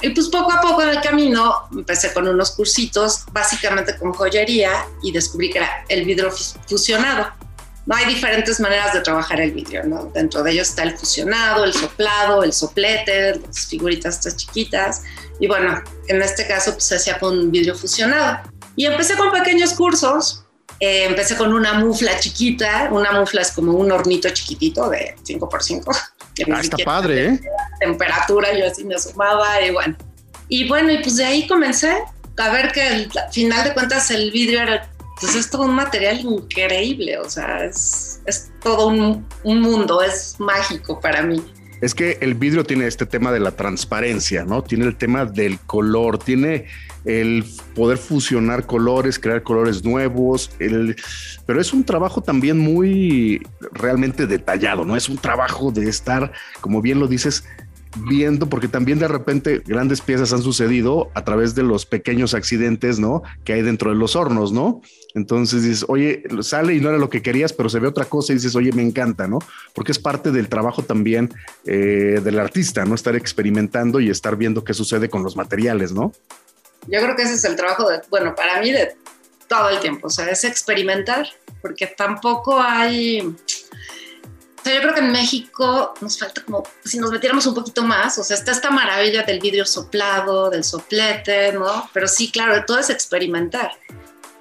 Y 0.00 0.10
pues 0.10 0.28
poco 0.28 0.52
a 0.52 0.60
poco 0.60 0.80
en 0.82 0.90
el 0.90 1.00
camino 1.00 1.52
empecé 1.72 2.12
con 2.12 2.28
unos 2.28 2.52
cursitos, 2.52 3.24
básicamente 3.32 3.98
con 3.98 4.12
joyería, 4.12 4.86
y 5.02 5.10
descubrí 5.10 5.50
que 5.50 5.58
era 5.58 5.84
el 5.88 6.04
vidrio 6.04 6.30
fusionado. 6.30 7.32
No 7.84 7.96
hay 7.96 8.04
diferentes 8.04 8.60
maneras 8.60 8.94
de 8.94 9.00
trabajar 9.00 9.40
el 9.40 9.50
vidrio, 9.50 9.82
¿no? 9.82 10.04
Dentro 10.14 10.44
de 10.44 10.52
ellos 10.52 10.68
está 10.68 10.84
el 10.84 10.96
fusionado, 10.96 11.64
el 11.64 11.72
soplado, 11.72 12.44
el 12.44 12.52
soplete, 12.52 13.40
las 13.44 13.66
figuritas 13.66 14.18
estas 14.18 14.36
chiquitas. 14.36 15.02
Y 15.40 15.48
bueno, 15.48 15.82
en 16.06 16.22
este 16.22 16.46
caso 16.46 16.74
pues 16.74 16.84
se 16.84 16.94
hacía 16.94 17.18
con 17.18 17.50
vidrio 17.50 17.74
fusionado. 17.74 18.38
Y 18.76 18.86
empecé 18.86 19.16
con 19.16 19.32
pequeños 19.32 19.72
cursos. 19.72 20.44
Eh, 20.78 21.06
empecé 21.06 21.36
con 21.36 21.52
una 21.52 21.74
mufla 21.74 22.20
chiquita. 22.20 22.88
Una 22.92 23.10
mufla 23.10 23.42
es 23.42 23.50
como 23.50 23.72
un 23.72 23.90
hornito 23.90 24.30
chiquitito 24.30 24.88
de 24.88 25.16
5x5. 25.24 26.11
Ah, 26.50 26.60
está 26.60 26.76
padre, 26.78 27.26
¿eh? 27.26 27.40
Temperatura, 27.80 28.56
yo 28.56 28.66
así 28.66 28.84
me 28.84 28.98
sumaba 28.98 29.60
y 29.60 29.70
bueno. 29.70 29.96
Y 30.48 30.68
bueno, 30.68 30.90
y 30.92 30.98
pues 30.98 31.16
de 31.16 31.24
ahí 31.24 31.46
comencé 31.46 32.02
a 32.38 32.50
ver 32.50 32.72
que 32.72 32.82
al 32.82 33.10
final 33.30 33.64
de 33.64 33.74
cuentas 33.74 34.10
el 34.10 34.30
vidrio 34.30 34.62
era, 34.62 34.90
pues 35.20 35.34
es 35.34 35.50
todo 35.50 35.62
un 35.64 35.74
material 35.74 36.20
increíble, 36.20 37.18
o 37.18 37.28
sea, 37.28 37.64
es, 37.64 38.20
es 38.26 38.50
todo 38.60 38.88
un, 38.88 39.26
un 39.44 39.60
mundo, 39.60 40.02
es 40.02 40.36
mágico 40.38 41.00
para 41.00 41.22
mí 41.22 41.42
es 41.82 41.96
que 41.96 42.16
el 42.20 42.34
vidrio 42.34 42.62
tiene 42.62 42.86
este 42.86 43.06
tema 43.06 43.32
de 43.32 43.40
la 43.40 43.50
transparencia, 43.50 44.44
¿no? 44.44 44.62
Tiene 44.62 44.84
el 44.84 44.96
tema 44.96 45.24
del 45.24 45.58
color, 45.58 46.16
tiene 46.16 46.66
el 47.04 47.44
poder 47.74 47.98
fusionar 47.98 48.66
colores, 48.66 49.18
crear 49.18 49.42
colores 49.42 49.84
nuevos, 49.84 50.50
el, 50.58 50.96
pero 51.46 51.60
es 51.60 51.72
un 51.72 51.84
trabajo 51.84 52.22
también 52.22 52.58
muy 52.58 53.46
realmente 53.72 54.26
detallado, 54.26 54.84
¿no? 54.84 54.96
Es 54.96 55.08
un 55.08 55.18
trabajo 55.18 55.72
de 55.72 55.88
estar, 55.88 56.32
como 56.60 56.80
bien 56.80 57.00
lo 57.00 57.08
dices, 57.08 57.44
viendo, 58.08 58.48
porque 58.48 58.68
también 58.68 58.98
de 58.98 59.08
repente 59.08 59.62
grandes 59.66 60.00
piezas 60.00 60.32
han 60.32 60.42
sucedido 60.42 61.10
a 61.14 61.24
través 61.24 61.54
de 61.54 61.62
los 61.62 61.86
pequeños 61.86 62.34
accidentes, 62.34 62.98
¿no? 62.98 63.22
Que 63.44 63.54
hay 63.54 63.62
dentro 63.62 63.90
de 63.90 63.96
los 63.96 64.16
hornos, 64.16 64.52
¿no? 64.52 64.80
Entonces 65.14 65.62
dices, 65.62 65.84
oye, 65.88 66.22
sale 66.40 66.74
y 66.74 66.80
no 66.80 66.88
era 66.88 66.98
lo 66.98 67.10
que 67.10 67.20
querías, 67.20 67.52
pero 67.52 67.68
se 67.68 67.78
ve 67.80 67.88
otra 67.88 68.06
cosa 68.06 68.32
y 68.32 68.36
dices, 68.36 68.56
oye, 68.56 68.72
me 68.72 68.82
encanta, 68.82 69.28
¿no? 69.28 69.40
Porque 69.74 69.92
es 69.92 69.98
parte 69.98 70.30
del 70.30 70.48
trabajo 70.48 70.82
también 70.82 71.30
eh, 71.66 72.20
del 72.24 72.38
artista, 72.38 72.84
¿no? 72.84 72.94
Estar 72.94 73.14
experimentando 73.14 74.00
y 74.00 74.08
estar 74.08 74.36
viendo 74.36 74.64
qué 74.64 74.72
sucede 74.72 75.10
con 75.10 75.22
los 75.22 75.36
materiales, 75.36 75.92
¿no? 75.92 76.12
Yo 76.86 77.00
creo 77.00 77.16
que 77.16 77.22
ese 77.22 77.34
es 77.34 77.44
el 77.44 77.56
trabajo 77.56 77.88
de, 77.88 78.00
bueno, 78.10 78.34
para 78.34 78.60
mí 78.60 78.72
de 78.72 78.96
todo 79.48 79.68
el 79.68 79.80
tiempo, 79.80 80.06
o 80.06 80.10
sea, 80.10 80.28
es 80.30 80.44
experimentar, 80.44 81.26
porque 81.60 81.86
tampoco 81.86 82.60
hay... 82.60 83.20
O 83.20 84.64
sea, 84.64 84.74
yo 84.74 84.80
creo 84.80 84.94
que 84.94 85.00
en 85.00 85.10
México 85.10 85.92
nos 86.00 86.18
falta 86.18 86.42
como, 86.44 86.62
si 86.84 86.98
nos 86.98 87.10
metiéramos 87.10 87.46
un 87.46 87.54
poquito 87.54 87.82
más, 87.82 88.16
o 88.18 88.24
sea, 88.24 88.36
está 88.36 88.52
esta 88.52 88.70
maravilla 88.70 89.24
del 89.24 89.40
vidrio 89.40 89.66
soplado, 89.66 90.50
del 90.50 90.62
soplete, 90.62 91.52
¿no? 91.52 91.90
Pero 91.92 92.06
sí, 92.06 92.30
claro, 92.30 92.64
todo 92.64 92.78
es 92.78 92.88
experimentar. 92.88 93.72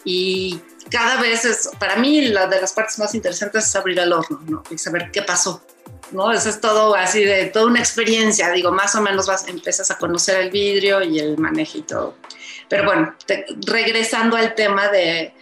Y 0.03 0.59
cada 0.91 1.19
vez 1.19 1.45
es, 1.45 1.69
para 1.79 1.95
mí, 1.95 2.27
la 2.27 2.47
de 2.47 2.61
las 2.61 2.73
partes 2.73 2.99
más 2.99 3.15
interesantes 3.15 3.65
es 3.65 3.75
abrir 3.75 3.97
el 3.99 4.13
horno, 4.13 4.41
¿no? 4.47 4.63
Y 4.69 4.77
saber 4.77 5.09
qué 5.11 5.23
pasó, 5.23 5.65
¿no? 6.11 6.31
Eso 6.31 6.49
es 6.49 6.61
todo 6.61 6.93
así 6.95 7.23
de 7.23 7.45
toda 7.45 7.65
una 7.65 7.79
experiencia, 7.79 8.51
digo, 8.51 8.71
más 8.71 8.93
o 8.95 9.01
menos 9.01 9.25
vas, 9.25 9.47
empiezas 9.47 9.89
a 9.89 9.97
conocer 9.97 10.39
el 10.39 10.51
vidrio 10.51 11.01
y 11.03 11.19
el 11.19 11.35
todo. 11.87 12.15
Pero 12.71 12.85
bueno, 12.85 13.13
regresando 13.67 14.37
al 14.37 14.55
tema 14.55 14.87
de, 14.87 15.33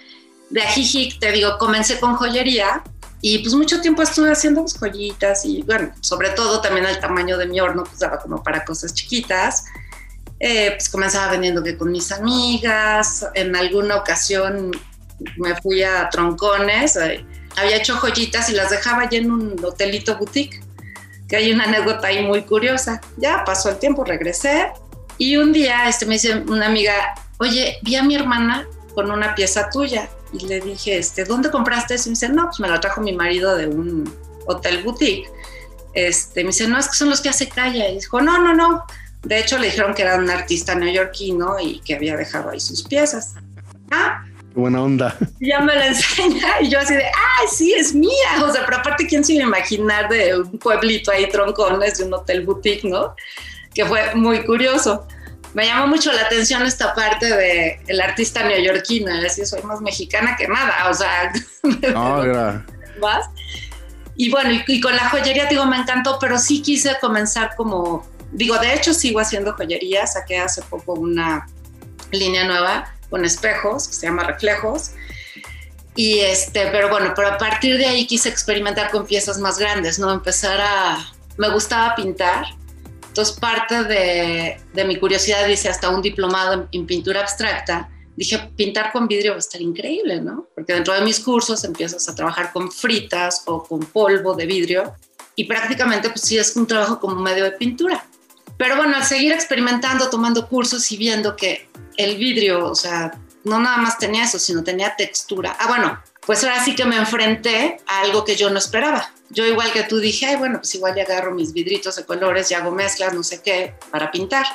de 0.50 0.62
Ajijic, 0.64 1.20
te 1.20 1.32
digo, 1.32 1.60
comencé 1.60 2.00
con 2.00 2.16
joyería 2.16 2.82
y 3.22 3.38
pues 3.38 3.54
mucho 3.54 3.82
tiempo 3.82 4.02
estuve 4.02 4.32
haciendo 4.32 4.62
pues, 4.62 4.74
joyitas 4.80 5.46
y 5.46 5.62
bueno, 5.62 5.94
sobre 6.02 6.32
todo 6.32 6.60
también 6.60 6.88
el 6.88 7.00
tamaño 7.00 7.38
de 7.38 7.46
mi 7.46 7.62
horno, 7.62 7.84
pues 7.84 8.00
daba 8.00 8.18
como 8.18 8.42
para 8.42 8.66
cosas 8.66 8.96
chiquitas. 8.96 9.66
Eh, 10.40 10.72
pues 10.72 10.90
comenzaba 10.90 11.32
vendiendo 11.34 11.62
que 11.62 11.78
con 11.78 11.92
mis 11.92 12.12
amigas, 12.12 13.28
en 13.36 13.56
alguna 13.56 13.98
ocasión 13.98 14.72
me 15.38 15.56
fui 15.62 15.84
a 15.84 16.10
troncones, 16.10 16.96
eh, 16.96 17.24
había 17.58 17.76
hecho 17.76 17.96
joyitas 17.98 18.50
y 18.50 18.54
las 18.54 18.72
dejaba 18.72 19.04
allí 19.04 19.18
en 19.18 19.30
un 19.30 19.64
hotelito 19.64 20.18
boutique, 20.18 20.64
que 21.28 21.36
hay 21.36 21.52
una 21.52 21.66
anécdota 21.66 22.08
ahí 22.08 22.26
muy 22.26 22.42
curiosa. 22.42 23.00
Ya 23.18 23.44
pasó 23.46 23.70
el 23.70 23.78
tiempo, 23.78 24.04
regresé 24.04 24.72
y 25.20 25.36
un 25.38 25.52
día 25.54 25.88
este, 25.88 26.06
me 26.06 26.14
dice 26.14 26.44
una 26.48 26.66
amiga, 26.66 26.94
oye, 27.38 27.78
vi 27.84 27.98
a 27.98 28.04
mi 28.04 28.16
hermana 28.16 28.66
con 28.96 29.12
una 29.12 29.36
pieza 29.36 29.70
tuya 29.70 30.10
y 30.32 30.48
le 30.48 30.62
dije, 30.62 30.98
este, 30.98 31.26
¿dónde 31.26 31.52
compraste 31.52 31.96
eso? 31.96 32.08
Y 32.08 32.12
me 32.12 32.14
dice, 32.14 32.30
no, 32.30 32.46
pues 32.46 32.60
me 32.62 32.70
la 32.70 32.80
trajo 32.80 33.02
mi 33.02 33.14
marido 33.14 33.56
de 33.56 33.68
un 33.68 34.12
hotel 34.48 34.82
boutique. 34.82 35.30
Este, 35.94 36.44
me 36.44 36.48
dice, 36.48 36.68
no, 36.68 36.80
es 36.80 36.88
que 36.88 36.96
son 36.96 37.10
los 37.10 37.20
que 37.20 37.30
hace 37.30 37.50
calle. 37.50 37.92
Y 37.92 37.96
dijo, 37.96 38.22
no, 38.22 38.40
no, 38.40 38.54
no. 38.54 38.86
De 39.24 39.40
hecho, 39.40 39.58
le 39.58 39.66
dijeron 39.66 39.94
que 39.94 40.04
era 40.04 40.16
un 40.16 40.30
artista 40.30 40.74
neoyorquino 40.74 41.60
y 41.60 41.80
que 41.82 41.96
había 41.96 42.16
dejado 42.16 42.52
ahí 42.52 42.60
sus 42.62 42.84
piezas. 42.84 43.34
Ah, 43.92 44.24
buena 44.56 44.82
onda. 44.82 45.18
Ya 45.42 45.60
me 45.60 45.76
la 45.76 45.88
enseña 45.90 46.62
y 46.62 46.70
yo 46.70 46.80
así 46.80 46.94
de, 46.94 47.04
ay, 47.04 47.48
sí, 47.52 47.74
es 47.74 47.94
mía. 47.94 48.44
O 48.44 48.52
sea, 48.54 48.66
pero 48.66 48.78
aparte, 48.78 49.06
¿quién 49.06 49.26
se 49.26 49.34
iba 49.34 49.44
a 49.44 49.48
imaginar 49.48 50.08
de 50.08 50.40
un 50.40 50.58
pueblito 50.60 51.12
ahí 51.12 51.28
troncones, 51.28 51.98
de 51.98 52.06
un 52.06 52.14
hotel 52.14 52.46
boutique, 52.46 52.86
no? 52.86 53.16
Que 53.74 53.86
fue 53.86 54.16
muy 54.16 54.44
curioso. 54.44 55.08
Me 55.54 55.66
llamó 55.66 55.88
mucho 55.88 56.12
la 56.12 56.22
atención 56.22 56.64
esta 56.64 56.94
parte 56.94 57.26
de 57.26 57.82
el 57.88 58.02
artista 58.02 58.44
neoyorquino. 58.44 59.12
Así 59.26 59.46
soy 59.46 59.62
más 59.64 59.82
mexicana 59.82 60.36
que 60.38 60.48
nada. 60.48 60.90
O 60.90 60.94
sea, 60.94 61.32
no, 61.94 62.24
era... 62.24 62.66
más. 63.00 63.26
Y 64.16 64.30
bueno, 64.30 64.52
y, 64.52 64.64
y 64.68 64.82
con 64.82 64.96
la 64.96 65.10
joyería, 65.10 65.46
digo, 65.46 65.66
me 65.66 65.78
encantó, 65.78 66.18
pero 66.20 66.38
sí 66.38 66.62
quise 66.62 66.98
comenzar 67.00 67.56
como, 67.56 68.06
digo, 68.32 68.58
de 68.58 68.74
hecho 68.74 68.94
sigo 68.94 69.20
haciendo 69.20 69.54
joyería. 69.54 70.06
Saqué 70.08 70.40
hace 70.40 70.62
poco 70.64 70.94
una 70.94 71.48
línea 72.12 72.44
nueva 72.44 72.94
con 73.10 73.26
espejos, 73.26 73.88
que 73.88 73.94
se 73.94 74.08
llama 74.08 74.24
Reflejos. 74.24 74.92
Y 75.96 76.20
este, 76.20 76.68
pero 76.68 76.90
bueno, 76.90 77.14
pero 77.16 77.30
a 77.30 77.38
partir 77.38 77.78
de 77.78 77.86
ahí 77.86 78.08
quise 78.08 78.30
experimentar 78.30 78.92
con 78.92 79.06
piezas 79.06 79.38
más 79.38 79.58
grandes, 79.58 80.00
¿no? 80.00 80.12
Empezar 80.12 80.62
a, 80.62 81.12
me 81.38 81.50
gustaba 81.50 81.96
pintar. 81.96 82.46
Entonces 83.10 83.38
parte 83.38 83.84
de, 83.84 84.62
de 84.74 84.86
mi 84.86 84.96
curiosidad 84.98 85.46
dice 85.46 85.68
hasta 85.68 85.90
un 85.90 86.02
diplomado 86.02 86.54
en, 86.54 86.68
en, 86.72 86.88
pintura 86.88 87.22
abstracta. 87.22 87.90
Dije, 88.16 88.52
pintar 88.56 88.92
con 88.92 89.08
vidrio 89.08 89.32
va 89.32 89.38
a 89.38 89.40
estar 89.40 89.62
increíble, 89.62 90.22
¿no? 90.22 90.48
Porque 90.56 90.74
dentro 90.74 90.94
de 90.94 91.02
mis 91.02 91.20
cursos 91.20 91.64
empiezas 91.64 92.08
a 92.08 92.16
trabajar 92.16 92.52
con 92.54 92.72
fritas 92.72 93.44
o 93.46 93.64
con 93.64 93.80
polvo 93.80 94.36
de 94.36 94.46
vidrio 94.46 94.94
y 95.36 95.46
prácticamente 95.46 96.10
pues 96.10 96.22
sí 96.22 96.38
es 96.38 96.56
un 96.56 96.68
trabajo 96.68 97.00
como 97.00 97.16
medio 97.16 97.46
de 97.46 97.52
pintura. 97.52 98.06
Pero 98.58 98.76
bueno, 98.76 98.98
al 98.98 99.06
seguir 99.06 99.32
experimentando, 99.32 100.10
tomando 100.10 100.48
cursos 100.48 100.92
y 100.92 100.98
viendo 100.98 101.36
que 101.36 101.70
el 101.96 102.18
vidrio, 102.18 102.66
o 102.66 102.76
sea, 102.76 103.18
no 103.46 103.58
nada 103.60 103.78
más 103.78 103.98
tenía 103.98 104.26
eso, 104.26 104.38
sino 104.38 104.64
tenía 104.64 104.96
textura. 104.98 105.56
Ah, 105.60 105.68
bueno, 105.68 105.98
pues 106.26 106.44
ahora 106.44 106.64
sí 106.64 106.76
que 106.76 106.86
me 106.86 106.98
enfrenté 106.98 107.80
a 107.88 108.02
algo 108.02 108.24
que 108.24 108.36
yo 108.36 108.50
no 108.50 108.60
esperaba. 108.60 109.12
Yo 109.30 109.46
igual 109.46 109.72
que 109.72 109.84
tú 109.84 110.00
dije, 110.00 110.36
bueno, 110.38 110.60
pues 110.60 110.74
igual 110.76 110.96
ya 110.96 111.04
agarro 111.04 111.34
mis 111.34 111.54
vidritos 111.54 111.96
de 111.96 112.06
colores 112.06 112.50
y 112.52 112.54
hago 112.54 112.72
mezclas, 112.72 113.14
no 113.14 113.24
sé 113.24 113.42
qué, 113.42 113.76
para 113.92 114.12
pintar. 114.12 114.46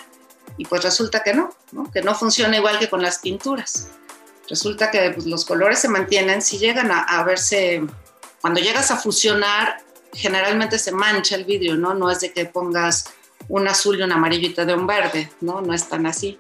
Y 0.57 0.65
pues 0.67 0.83
resulta 0.83 1.23
que 1.23 1.35
no, 1.35 1.51
que 1.93 2.03
no 2.03 2.15
funciona 2.15 2.57
igual 2.57 2.79
que 2.79 2.89
con 2.89 3.03
las 3.03 3.19
pinturas. 3.19 3.89
Resulta 4.49 4.91
que 4.91 5.11
pues, 5.11 5.27
los 5.27 5.45
colores 5.45 5.79
se 5.79 5.89
mantienen, 5.89 6.43
si 6.43 6.59
llegan 6.59 6.91
a, 6.91 7.03
a 7.03 7.25
verse, 7.25 7.83
cuando 8.41 8.61
llegas 8.61 8.91
a 8.91 8.97
fusionar, 8.97 9.83
generalmente 10.13 10.79
se 10.79 10.93
mancha 10.93 11.35
el 11.35 11.45
vidrio, 11.45 11.77
¿no? 11.77 11.95
No 11.95 12.11
es 12.11 12.21
de 12.21 12.33
que 12.33 12.45
pongas 12.45 13.13
un 13.49 13.67
azul 13.69 13.99
y 13.99 14.03
una 14.03 14.15
amarillita 14.15 14.65
de 14.65 14.75
un 14.75 14.87
verde, 14.87 15.31
¿no? 15.41 15.61
No 15.61 15.75
es 15.75 15.89
tan 15.89 16.07
así. 16.07 16.39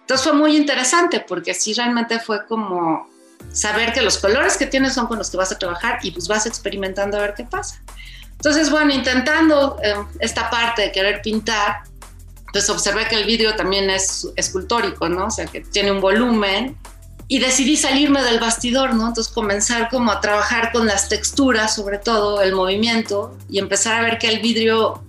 Entonces 0.00 0.24
fue 0.24 0.34
muy 0.34 0.56
interesante 0.56 1.20
porque 1.20 1.54
sí 1.54 1.72
realmente 1.72 2.20
fue 2.20 2.46
como 2.46 3.08
saber 3.54 3.92
que 3.92 4.02
los 4.02 4.18
colores 4.18 4.58
que 4.58 4.66
tienes 4.66 4.92
son 4.92 5.06
con 5.06 5.16
los 5.16 5.30
que 5.30 5.36
vas 5.36 5.52
a 5.52 5.58
trabajar 5.58 5.98
y 6.02 6.10
pues 6.10 6.28
vas 6.28 6.44
experimentando 6.44 7.16
a 7.16 7.20
ver 7.20 7.34
qué 7.34 7.44
pasa. 7.44 7.80
Entonces, 8.32 8.68
bueno, 8.70 8.92
intentando 8.92 9.78
eh, 9.82 9.94
esta 10.18 10.50
parte 10.50 10.82
de 10.82 10.92
querer 10.92 11.22
pintar, 11.22 11.84
pues 12.52 12.68
observé 12.68 13.06
que 13.08 13.16
el 13.16 13.24
vidrio 13.24 13.54
también 13.56 13.88
es 13.88 14.28
escultórico, 14.36 15.08
¿no? 15.08 15.26
O 15.26 15.30
sea, 15.30 15.46
que 15.46 15.60
tiene 15.60 15.92
un 15.92 16.00
volumen 16.00 16.76
y 17.26 17.38
decidí 17.38 17.76
salirme 17.76 18.22
del 18.22 18.38
bastidor, 18.38 18.94
¿no? 18.94 19.08
Entonces 19.08 19.32
comenzar 19.32 19.88
como 19.88 20.12
a 20.12 20.20
trabajar 20.20 20.72
con 20.72 20.86
las 20.86 21.08
texturas, 21.08 21.74
sobre 21.74 21.98
todo 21.98 22.42
el 22.42 22.54
movimiento, 22.54 23.36
y 23.48 23.58
empezar 23.58 23.94
a 23.94 24.02
ver 24.02 24.18
que 24.18 24.28
el 24.28 24.40
vidrio, 24.40 25.02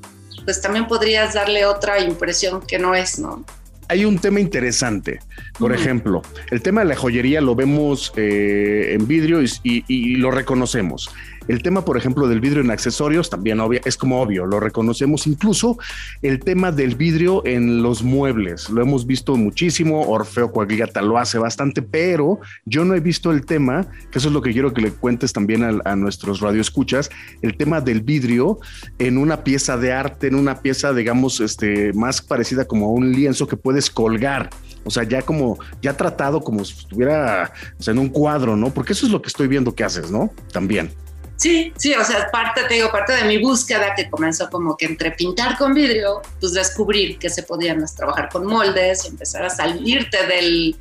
pues 0.46 0.62
también 0.62 0.88
podrías 0.88 1.34
darle 1.34 1.66
otra 1.66 2.00
impresión 2.00 2.62
que 2.62 2.80
no 2.80 2.96
es, 2.96 3.20
¿no? 3.20 3.44
Hay 3.88 4.06
un 4.06 4.18
tema 4.18 4.40
interesante. 4.40 5.20
Por 5.60 5.74
ejemplo, 5.74 6.22
el 6.52 6.62
tema 6.62 6.82
de 6.82 6.88
la 6.88 6.96
joyería 6.96 7.42
lo 7.42 7.56
vemos 7.56 8.12
eh, 8.16 8.94
en 8.94 9.08
vidrio 9.08 9.42
y 9.64 10.16
lo 10.16 10.32
reconocemos. 10.32 11.10
El 11.48 11.62
tema, 11.62 11.86
por 11.86 11.98
ejemplo, 11.98 12.28
del 12.28 12.42
vidrio 12.42 12.62
en 12.62 12.72
accesorios 12.72 13.30
también 13.30 13.60
obvio, 13.60 13.82
es 13.86 13.98
como 13.98 14.22
obvio, 14.22 14.46
lo 14.46 14.60
reconocemos. 14.60 15.28
Incluso 15.28 15.78
el 16.22 16.40
tema 16.40 16.72
del 16.72 16.96
vidrio 16.96 17.46
en 17.46 17.84
los 17.84 18.04
muebles, 18.04 18.70
lo 18.70 18.82
hemos 18.82 19.06
visto 19.06 19.36
muchísimo. 19.36 20.02
Orfeo 20.02 20.52
Coagliata 20.52 21.02
lo 21.02 21.18
hace 21.18 21.38
bastante, 21.38 21.82
pero 21.82 22.40
yo 22.66 22.84
no 22.86 22.96
he 22.96 23.00
visto 23.00 23.32
el 23.32 23.46
tema, 23.46 23.88
que 24.12 24.20
eso 24.20 24.30
es 24.30 24.34
lo 24.34 24.42
que 24.42 24.52
quiero 24.52 24.74
que 24.74 24.82
le 24.82 24.92
cuentes 24.92 25.34
también 25.34 25.64
a, 25.64 25.80
a 25.86 25.96
nuestros 25.96 26.40
radioescuchas, 26.40 27.10
el 27.42 27.58
tema 27.58 27.82
del 27.82 28.02
vidrio 28.02 28.60
en 29.00 29.18
una 29.18 29.44
pieza 29.44 29.78
de 29.78 29.94
arte, 29.94 30.28
en 30.28 30.36
una 30.36 30.62
pieza, 30.62 30.94
digamos, 30.94 31.40
este, 31.40 31.94
más 31.94 32.22
parecida 32.22 32.66
como 32.66 32.88
a 32.88 32.92
un 32.92 33.12
lienzo 33.12 33.48
que 33.48 33.58
puedes 33.58 33.90
colgar. 33.90 34.50
O 34.84 34.92
sea, 34.92 35.04
ya 35.04 35.22
como, 35.22 35.58
ya 35.82 35.98
tratado 35.98 36.42
como 36.42 36.64
si 36.64 36.78
estuviera 36.78 37.52
en 37.86 37.98
un 37.98 38.10
cuadro, 38.10 38.56
¿no? 38.56 38.70
Porque 38.72 38.94
eso 38.94 39.06
es 39.06 39.12
lo 39.12 39.22
que 39.22 39.28
estoy 39.28 39.48
viendo 39.48 39.74
que 39.74 39.84
haces, 39.84 40.12
¿no? 40.12 40.32
También. 40.52 40.92
Sí, 41.38 41.74
sí, 41.78 41.94
o 41.94 42.04
sea, 42.04 42.32
parte, 42.32 42.64
te 42.64 42.76
digo, 42.76 42.92
parte 42.92 43.14
de 43.14 43.26
mi 43.26 43.38
búsqueda 43.38 43.94
que 43.94 44.10
comenzó 44.10 44.50
como 44.50 44.78
que 44.78 44.86
entre 44.86 45.12
pintar 45.12 45.58
con 45.58 45.74
vidrio, 45.74 46.22
pues 46.40 46.54
descubrir 46.54 47.20
que 47.20 47.30
se 47.30 47.44
podían 47.44 47.84
trabajar 47.96 48.30
con 48.30 48.46
moldes 48.46 49.06
y 49.06 49.10
empezar 49.10 49.44
a 49.44 49.50
salirte 49.50 50.26
del, 50.28 50.78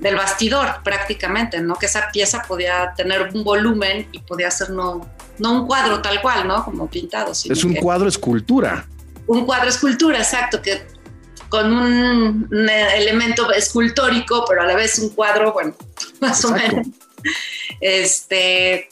del 0.00 0.14
bastidor 0.14 0.82
prácticamente, 0.84 1.60
¿no? 1.60 1.76
Que 1.76 1.86
esa 1.86 2.10
pieza 2.12 2.42
podía 2.46 2.92
tener 2.94 3.30
un 3.34 3.42
volumen 3.42 4.08
y 4.12 4.18
podía 4.18 4.50
ser 4.50 4.70
no, 4.70 5.08
no 5.38 5.52
un 5.52 5.66
cuadro 5.66 6.02
tal 6.02 6.20
cual, 6.20 6.46
¿no? 6.46 6.64
Como 6.64 6.88
pintado. 6.88 7.32
es 7.32 7.64
un 7.64 7.74
cuadro 7.74 8.08
escultura. 8.08 8.86
Un 9.26 9.46
cuadro 9.46 9.68
escultura, 9.68 10.18
exacto, 10.18 10.60
que 10.60 10.86
con 11.48 11.72
un, 11.72 12.68
elemento 12.68 13.50
escultórico, 13.52 14.44
pero 14.48 14.62
a 14.62 14.66
la 14.66 14.74
vez 14.74 14.98
un 14.98 15.10
cuadro, 15.10 15.52
bueno, 15.52 15.74
más 16.20 16.44
o 16.44 16.50
menos. 16.50 16.86
Este, 17.80 18.88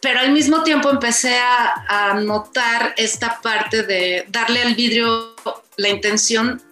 pero 0.00 0.20
al 0.20 0.32
mismo 0.32 0.62
tiempo 0.62 0.90
empecé 0.90 1.38
a, 1.38 2.14
notar 2.14 2.94
esta 2.96 3.40
parte 3.40 3.82
de 3.82 4.24
darle 4.28 4.62
al 4.62 4.74
vidrio 4.74 5.34
la 5.76 5.88
intención 5.88 6.62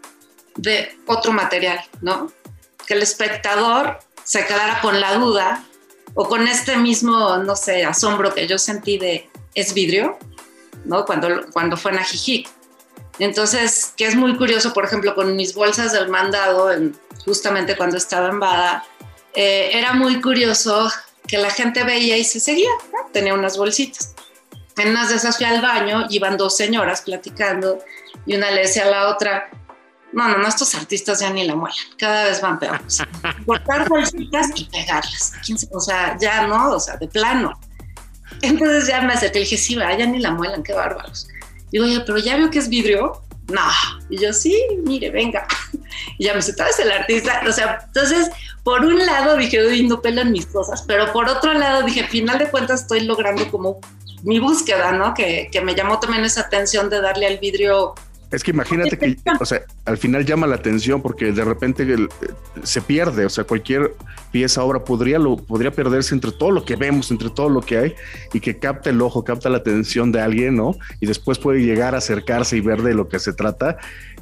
de 0.56 0.98
otro 1.06 1.32
material, 1.32 1.80
¿no? 2.00 2.32
Que 2.86 2.94
el 2.94 3.02
espectador 3.02 3.98
se 4.24 4.44
quedara 4.46 4.80
con 4.80 5.00
la 5.00 5.14
duda 5.14 5.64
o 6.14 6.26
con 6.26 6.48
este 6.48 6.76
mismo, 6.76 7.36
no 7.38 7.54
sé, 7.54 7.84
asombro 7.84 8.34
que 8.34 8.46
yo 8.46 8.58
sentí 8.58 8.98
de, 8.98 9.30
¿es 9.54 9.74
vidrio? 9.74 10.18
¿No? 10.84 11.04
Cuando, 11.04 11.46
cuando 11.52 11.76
fue 11.76 11.92
en 11.92 11.98
Ajijic. 11.98 12.48
Entonces, 13.18 13.92
que 13.96 14.06
es 14.06 14.14
muy 14.14 14.36
curioso, 14.36 14.72
por 14.72 14.84
ejemplo, 14.84 15.14
con 15.14 15.36
mis 15.36 15.54
bolsas 15.54 15.92
del 15.92 16.08
mandado, 16.08 16.70
justamente 17.24 17.76
cuando 17.76 17.96
estaba 17.96 18.28
en 18.28 18.40
Bada, 18.40 18.84
eh, 19.34 19.70
era 19.72 19.92
muy 19.92 20.20
curioso 20.20 20.90
que 21.28 21.38
la 21.38 21.50
gente 21.50 21.84
veía 21.84 22.16
y 22.16 22.24
se 22.24 22.40
seguía, 22.40 22.70
tenía 23.12 23.34
unas 23.34 23.56
bolsitas. 23.56 24.14
En 24.78 24.90
unas 24.90 25.10
de 25.10 25.16
esas 25.16 25.36
fui 25.36 25.46
al 25.46 25.60
baño, 25.60 26.06
iban 26.08 26.36
dos 26.36 26.56
señoras 26.56 27.02
platicando 27.02 27.78
y 28.26 28.34
una 28.34 28.50
le 28.50 28.62
decía 28.62 28.84
a 28.84 28.90
la 28.90 29.08
otra, 29.08 29.50
no, 30.12 30.26
no, 30.28 30.38
no, 30.38 30.48
estos 30.48 30.74
artistas 30.74 31.20
ya 31.20 31.30
ni 31.30 31.44
la 31.44 31.54
muelan, 31.54 31.78
cada 31.98 32.24
vez 32.24 32.40
van 32.40 32.58
peores. 32.58 32.98
Cortar 33.46 33.88
bolsitas 33.88 34.48
y 34.54 34.64
pegarlas. 34.64 35.34
O 35.72 35.80
sea, 35.80 36.16
ya 36.18 36.46
no, 36.46 36.70
o 36.70 36.80
sea, 36.80 36.96
de 36.96 37.08
plano. 37.08 37.58
Entonces 38.40 38.86
ya 38.86 39.02
me 39.02 39.12
acerqué 39.12 39.40
y 39.40 39.42
dije, 39.42 39.56
sí, 39.58 39.76
ya 39.76 40.06
ni 40.06 40.20
la 40.20 40.30
muelan, 40.30 40.62
qué 40.62 40.72
bárbaros. 40.72 41.28
Digo, 41.70 41.84
oye, 41.84 42.00
pero 42.00 42.18
ya 42.18 42.36
veo 42.36 42.50
que 42.50 42.58
es 42.58 42.68
vidrio. 42.68 43.22
No. 43.48 43.62
Y 44.10 44.18
yo, 44.18 44.32
sí, 44.32 44.62
mire, 44.84 45.10
venga. 45.10 45.46
Y 46.18 46.24
ya 46.24 46.32
me 46.32 46.38
dice, 46.38 46.54
¿tú 46.54 46.62
el 46.82 46.90
artista? 46.90 47.42
O 47.46 47.52
sea, 47.52 47.80
entonces 47.86 48.30
por 48.62 48.84
un 48.84 48.98
lado 49.06 49.36
dije, 49.36 49.66
uy, 49.66 49.84
no 49.84 50.02
pelan 50.02 50.30
mis 50.30 50.46
cosas, 50.46 50.82
pero 50.86 51.10
por 51.12 51.28
otro 51.28 51.54
lado 51.54 51.82
dije, 51.82 52.00
al 52.00 52.08
final 52.08 52.38
de 52.38 52.50
cuentas 52.50 52.82
estoy 52.82 53.00
logrando 53.00 53.50
como 53.50 53.80
mi 54.22 54.38
búsqueda, 54.38 54.92
¿no? 54.92 55.14
Que, 55.14 55.48
que 55.50 55.60
me 55.60 55.74
llamó 55.74 55.98
también 56.00 56.24
esa 56.24 56.42
atención 56.42 56.90
de 56.90 57.00
darle 57.00 57.26
al 57.26 57.38
vidrio 57.38 57.94
es 58.30 58.44
que 58.44 58.50
imagínate 58.50 58.98
que, 58.98 59.16
o 59.40 59.44
sea, 59.46 59.62
al 59.86 59.96
final 59.96 60.24
llama 60.26 60.46
la 60.46 60.56
atención 60.56 61.00
porque 61.00 61.32
de 61.32 61.44
repente 61.44 61.86
se 62.62 62.82
pierde, 62.82 63.24
o 63.24 63.30
sea, 63.30 63.44
cualquier 63.44 63.94
pieza, 64.30 64.62
obra 64.62 64.84
podría, 64.84 65.18
lo, 65.18 65.36
podría 65.36 65.70
perderse 65.70 66.14
entre 66.14 66.32
todo 66.32 66.50
lo 66.50 66.64
que 66.64 66.76
vemos, 66.76 67.10
entre 67.10 67.30
todo 67.30 67.48
lo 67.48 67.62
que 67.62 67.78
hay 67.78 67.94
y 68.34 68.40
que 68.40 68.58
capta 68.58 68.90
el 68.90 69.00
ojo, 69.00 69.24
capta 69.24 69.48
la 69.48 69.58
atención 69.58 70.12
de 70.12 70.20
alguien, 70.20 70.56
¿no? 70.56 70.76
Y 71.00 71.06
después 71.06 71.38
puede 71.38 71.62
llegar 71.62 71.94
a 71.94 71.98
acercarse 71.98 72.56
y 72.58 72.60
ver 72.60 72.82
de 72.82 72.92
lo 72.92 73.08
que 73.08 73.18
se 73.18 73.32
trata. 73.32 73.78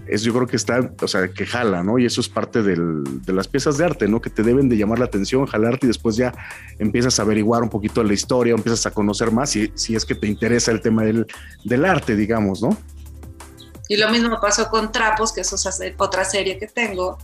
Eso 0.06 0.26
yo 0.26 0.34
creo 0.34 0.46
que 0.46 0.54
está, 0.54 0.88
o 1.02 1.08
sea, 1.08 1.26
que 1.26 1.44
jala, 1.44 1.82
¿no? 1.82 1.98
Y 1.98 2.06
eso 2.06 2.20
es 2.20 2.28
parte 2.28 2.62
de 2.62 3.32
las 3.32 3.48
piezas 3.48 3.76
de 3.76 3.86
arte, 3.86 4.06
¿no? 4.06 4.20
Que 4.20 4.30
te 4.30 4.44
deben 4.44 4.68
de 4.68 4.76
llamar 4.76 5.00
la 5.00 5.06
atención, 5.06 5.46
jalarte 5.46 5.86
y 5.86 5.88
después 5.88 6.14
ya 6.14 6.32
empiezas 6.78 7.18
a 7.18 7.22
averiguar 7.22 7.64
un 7.64 7.70
poquito 7.70 8.04
la 8.04 8.12
historia, 8.12 8.54
empiezas 8.54 8.86
a 8.86 8.92
conocer 8.92 9.32
más 9.32 9.50
si, 9.50 9.72
si 9.74 9.96
es 9.96 10.04
que 10.04 10.14
te 10.14 10.28
interesa 10.28 10.70
el 10.70 10.80
tema 10.80 11.02
del, 11.02 11.26
del 11.64 11.84
arte, 11.84 12.14
digamos, 12.14 12.62
¿no? 12.62 12.78
Y 13.88 13.96
lo 13.96 14.09
mismo 14.11 14.40
pasó 14.40 14.68
con 14.68 14.90
Trapos, 14.92 15.33
que 15.33 15.42
eso 15.42 15.57
es 15.57 15.81
otra 15.99 16.25
serie 16.25 16.59
que 16.59 16.66
tengo. 16.66 17.18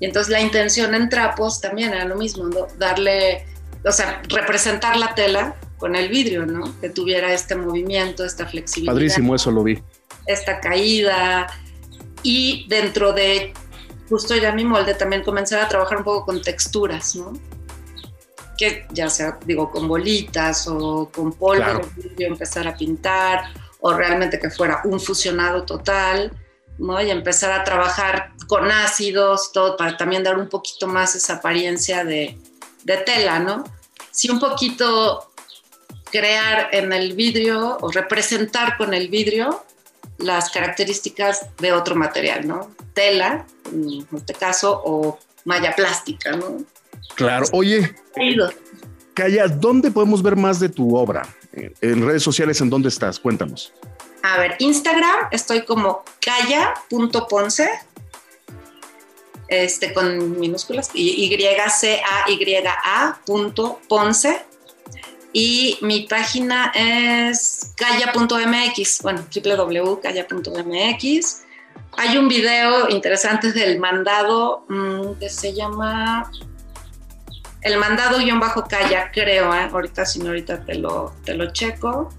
Y 0.00 0.06
entonces 0.06 0.30
la 0.30 0.40
intención 0.40 0.94
en 0.94 1.08
Trapos 1.08 1.60
también 1.60 1.92
era 1.92 2.04
lo 2.04 2.16
mismo, 2.16 2.44
¿no? 2.44 2.66
darle, 2.78 3.46
o 3.84 3.92
sea, 3.92 4.22
representar 4.28 4.96
la 4.96 5.14
tela 5.14 5.56
con 5.76 5.96
el 5.96 6.08
vidrio, 6.08 6.46
¿no? 6.46 6.78
Que 6.80 6.90
tuviera 6.90 7.32
este 7.32 7.54
movimiento, 7.54 8.24
esta 8.24 8.46
flexibilidad. 8.46 8.94
Padrísimo, 8.94 9.34
eso 9.34 9.50
lo 9.50 9.62
vi. 9.62 9.82
Esta 10.26 10.60
caída. 10.60 11.46
Y 12.22 12.66
dentro 12.68 13.12
de 13.12 13.52
justo 14.08 14.34
ya 14.36 14.52
mi 14.52 14.64
molde 14.64 14.94
también 14.94 15.22
comenzar 15.22 15.60
a 15.60 15.68
trabajar 15.68 15.98
un 15.98 16.04
poco 16.04 16.26
con 16.26 16.42
texturas, 16.42 17.14
¿no? 17.16 17.32
Que 18.56 18.86
ya 18.90 19.08
sea, 19.08 19.38
digo, 19.44 19.70
con 19.70 19.86
bolitas 19.86 20.66
o 20.66 21.10
con 21.14 21.32
polvo, 21.32 21.62
claro. 21.62 21.88
empezar 22.18 22.66
a 22.66 22.76
pintar 22.76 23.44
o 23.80 23.92
realmente 23.92 24.38
que 24.38 24.50
fuera 24.50 24.82
un 24.84 25.00
fusionado 25.00 25.64
total, 25.64 26.32
¿no? 26.78 27.00
Y 27.00 27.10
empezar 27.10 27.52
a 27.52 27.64
trabajar 27.64 28.32
con 28.46 28.70
ácidos, 28.70 29.52
todo 29.52 29.76
para 29.76 29.96
también 29.96 30.22
dar 30.22 30.38
un 30.38 30.48
poquito 30.48 30.86
más 30.86 31.14
esa 31.14 31.34
apariencia 31.34 32.04
de, 32.04 32.38
de 32.84 32.96
tela, 32.98 33.38
¿no? 33.38 33.64
Sí, 34.10 34.30
un 34.30 34.40
poquito 34.40 35.32
crear 36.10 36.68
en 36.72 36.92
el 36.92 37.12
vidrio 37.14 37.76
o 37.80 37.90
representar 37.90 38.76
con 38.76 38.94
el 38.94 39.08
vidrio 39.08 39.64
las 40.18 40.50
características 40.50 41.46
de 41.58 41.72
otro 41.72 41.94
material, 41.94 42.46
¿no? 42.46 42.70
Tela, 42.94 43.46
en 43.72 44.06
este 44.16 44.34
caso, 44.34 44.82
o 44.84 45.18
malla 45.44 45.74
plástica, 45.74 46.32
¿no? 46.32 46.58
Claro, 47.14 47.46
oye, 47.52 47.94
Calla, 49.14 49.48
¿dónde 49.48 49.90
podemos 49.90 50.22
ver 50.22 50.36
más 50.36 50.60
de 50.60 50.68
tu 50.68 50.96
obra? 50.96 51.26
En 51.80 52.06
redes 52.06 52.22
sociales, 52.22 52.60
¿en 52.60 52.70
dónde 52.70 52.88
estás? 52.88 53.18
Cuéntanos. 53.18 53.72
A 54.22 54.38
ver, 54.38 54.56
Instagram 54.58 55.28
estoy 55.30 55.64
como 55.64 56.02
calla.ponce, 56.20 57.68
este, 59.48 59.92
con 59.92 60.38
minúsculas, 60.40 60.90
y 60.92 61.28
c 61.28 62.00
a 62.02 62.30
y 62.30 62.56
a 62.56 63.20
ponce. 63.88 64.42
Y 65.32 65.78
mi 65.82 66.06
página 66.06 66.72
es 66.74 67.72
calla.mx, 67.76 69.02
bueno, 69.02 69.26
www.calla.mx. 69.34 70.14
Hay 71.96 72.16
un 72.16 72.28
video 72.28 72.88
interesante 72.88 73.52
del 73.52 73.78
mandado 73.78 74.64
mm, 74.68 75.18
que 75.20 75.28
se 75.28 75.52
llama 75.52 76.30
el 77.62 77.76
mandado 77.78 78.18
guion 78.18 78.40
bajo 78.40 78.64
calla, 78.64 79.10
creo, 79.12 79.54
¿eh? 79.54 79.68
ahorita 79.70 80.06
si 80.06 80.20
no, 80.20 80.28
ahorita 80.28 80.64
te 80.64 80.74
lo, 80.76 81.14
te 81.24 81.34
lo 81.34 81.52
checo. 81.52 82.10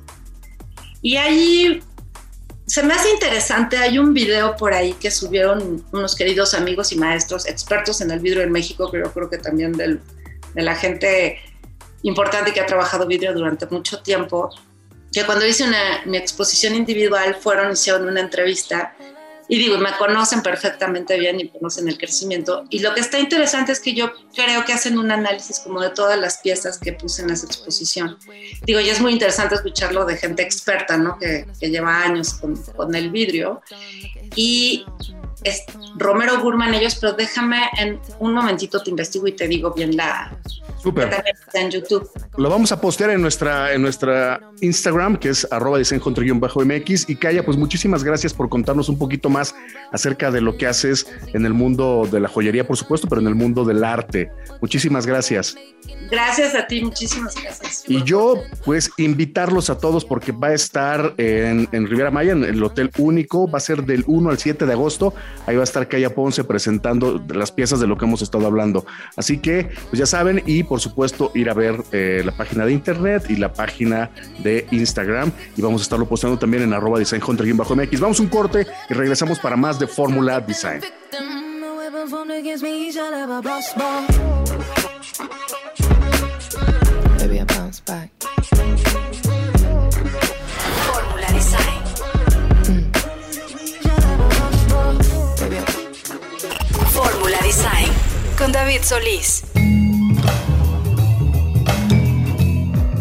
Y 1.01 1.17
ahí 1.17 1.81
se 2.65 2.83
me 2.83 2.93
hace 2.93 3.09
interesante, 3.11 3.77
hay 3.77 3.97
un 3.97 4.13
video 4.13 4.55
por 4.55 4.73
ahí 4.73 4.93
que 4.93 5.09
subieron 5.09 5.83
unos 5.91 6.15
queridos 6.15 6.53
amigos 6.53 6.91
y 6.91 6.97
maestros, 6.97 7.47
expertos 7.47 8.01
en 8.01 8.11
el 8.11 8.19
vidrio 8.19 8.43
en 8.43 8.51
México, 8.51 8.89
pero 8.91 9.05
yo 9.05 9.13
creo 9.13 9.29
que 9.29 9.37
también 9.37 9.71
del, 9.71 10.01
de 10.53 10.61
la 10.61 10.75
gente 10.75 11.39
importante 12.03 12.53
que 12.53 12.59
ha 12.59 12.65
trabajado 12.65 13.07
vidrio 13.07 13.33
durante 13.33 13.65
mucho 13.67 14.01
tiempo, 14.01 14.49
que 15.11 15.25
cuando 15.25 15.45
hice 15.45 15.63
una, 15.63 16.01
mi 16.05 16.17
exposición 16.17 16.75
individual 16.75 17.35
fueron, 17.35 17.71
hicieron 17.71 18.07
una 18.07 18.19
entrevista 18.19 18.95
y 19.51 19.57
digo, 19.57 19.79
me 19.79 19.91
conocen 19.97 20.43
perfectamente 20.43 21.17
bien 21.17 21.39
y 21.39 21.49
conocen 21.49 21.87
el 21.87 21.97
crecimiento. 21.97 22.65
Y 22.69 22.79
lo 22.79 22.93
que 22.93 23.01
está 23.01 23.17
interesante 23.19 23.71
es 23.71 23.79
que 23.79 23.95
yo 23.95 24.11
creo 24.35 24.63
que 24.63 24.73
hacen 24.73 24.99
un 24.99 25.11
análisis 25.11 25.59
como 25.59 25.81
de 25.81 25.89
todas 25.89 26.19
las 26.19 26.37
piezas 26.37 26.77
que 26.77 26.93
puse 26.93 27.23
en 27.23 27.31
esa 27.31 27.47
exposición. 27.47 28.19
Digo, 28.63 28.79
y 28.79 28.89
es 28.89 29.01
muy 29.01 29.11
interesante 29.11 29.55
escucharlo 29.55 30.05
de 30.05 30.17
gente 30.17 30.43
experta, 30.43 30.97
¿no? 30.97 31.17
Que, 31.17 31.47
que 31.59 31.71
lleva 31.71 32.03
años 32.03 32.35
con, 32.35 32.55
con 32.55 32.93
el 32.93 33.09
vidrio. 33.09 33.63
Y 34.35 34.85
es 35.43 35.63
Romero 35.95 36.39
Burman 36.39 36.75
ellos, 36.75 36.95
pero 37.01 37.13
déjame 37.13 37.69
en 37.79 37.99
un 38.19 38.33
momentito 38.33 38.83
te 38.83 38.91
investigo 38.91 39.27
y 39.27 39.31
te 39.31 39.47
digo 39.47 39.71
bien 39.71 39.97
la, 39.97 40.37
Súper. 40.81 41.09
en 41.53 41.71
YouTube. 41.71 42.09
Lo 42.37 42.49
vamos 42.49 42.71
a 42.71 42.79
postear 42.79 43.09
en 43.09 43.21
nuestra, 43.21 43.73
en 43.73 43.81
nuestra 43.81 44.39
Instagram, 44.61 45.17
que 45.17 45.29
es 45.29 45.47
arroba 45.51 45.79
bajo 46.35 46.63
mx 46.63 47.09
Y 47.09 47.15
Kaya, 47.15 47.43
pues 47.43 47.57
muchísimas 47.57 48.03
gracias 48.03 48.33
por 48.33 48.49
contarnos 48.49 48.89
un 48.89 48.97
poquito 48.97 49.29
más 49.29 49.55
acerca 49.91 50.31
de 50.31 50.41
lo 50.41 50.57
que 50.57 50.67
haces 50.67 51.07
en 51.33 51.45
el 51.45 51.53
mundo 51.53 52.07
de 52.11 52.19
la 52.19 52.29
joyería, 52.29 52.65
por 52.65 52.77
supuesto, 52.77 53.07
pero 53.07 53.21
en 53.21 53.27
el 53.27 53.35
mundo 53.35 53.65
del 53.65 53.83
arte. 53.83 54.31
Muchísimas 54.61 55.05
gracias. 55.05 55.55
Gracias 56.11 56.55
a 56.55 56.67
ti, 56.67 56.81
muchísimas 56.81 57.35
gracias. 57.35 57.83
Y 57.87 58.03
yo, 58.03 58.41
pues, 58.65 58.91
invitarlos 58.97 59.69
a 59.69 59.77
todos 59.77 60.05
porque 60.05 60.31
va 60.31 60.47
a 60.47 60.53
estar 60.53 61.13
en, 61.17 61.67
en 61.71 61.87
Riviera 61.87 62.11
Maya, 62.11 62.31
en 62.31 62.43
el 62.43 62.63
Hotel 62.63 62.91
Único, 62.97 63.49
va 63.49 63.57
a 63.57 63.61
ser 63.61 63.83
del 63.83 64.03
1 64.07 64.29
al 64.29 64.37
7 64.37 64.65
de 64.65 64.73
agosto. 64.73 65.13
Ahí 65.45 65.55
va 65.55 65.61
a 65.61 65.63
estar 65.63 65.87
Kaya 65.87 66.13
Ponce 66.15 66.43
presentando 66.43 67.23
las 67.29 67.51
piezas 67.51 67.79
de 67.79 67.87
lo 67.87 67.97
que 67.97 68.05
hemos 68.05 68.21
estado 68.21 68.45
hablando. 68.47 68.85
Así 69.15 69.37
que, 69.37 69.69
pues 69.89 69.99
ya 69.99 70.05
saben, 70.05 70.41
y 70.45 70.63
por 70.69 70.79
supuesto 70.79 71.31
ir 71.33 71.49
a 71.49 71.53
ver 71.55 71.83
eh, 71.91 72.21
la 72.23 72.31
página 72.31 72.65
de 72.65 72.71
internet 72.71 73.25
y 73.27 73.35
la 73.35 73.51
página 73.51 74.11
de 74.37 74.67
Instagram 74.71 75.31
y 75.57 75.61
vamos 75.61 75.81
a 75.81 75.83
estarlo 75.83 76.07
postando 76.07 76.37
también 76.37 76.63
en 76.63 76.73
arroba 76.73 76.99
design 76.99 77.21
bajo 77.57 77.75
mx. 77.75 77.99
Vamos 77.99 78.19
un 78.19 78.27
corte 78.27 78.67
y 78.89 78.93
regresamos 78.93 79.39
para 79.39 79.57
más 79.57 79.79
de 79.79 79.87
Fórmula 79.87 80.39
Design. 80.39 80.81
Fórmula 90.87 91.31
Design. 91.33 91.79
Fórmula 96.91 97.37
Design 97.43 97.91
con 98.37 98.51
David 98.51 98.81
Solís. 98.83 99.48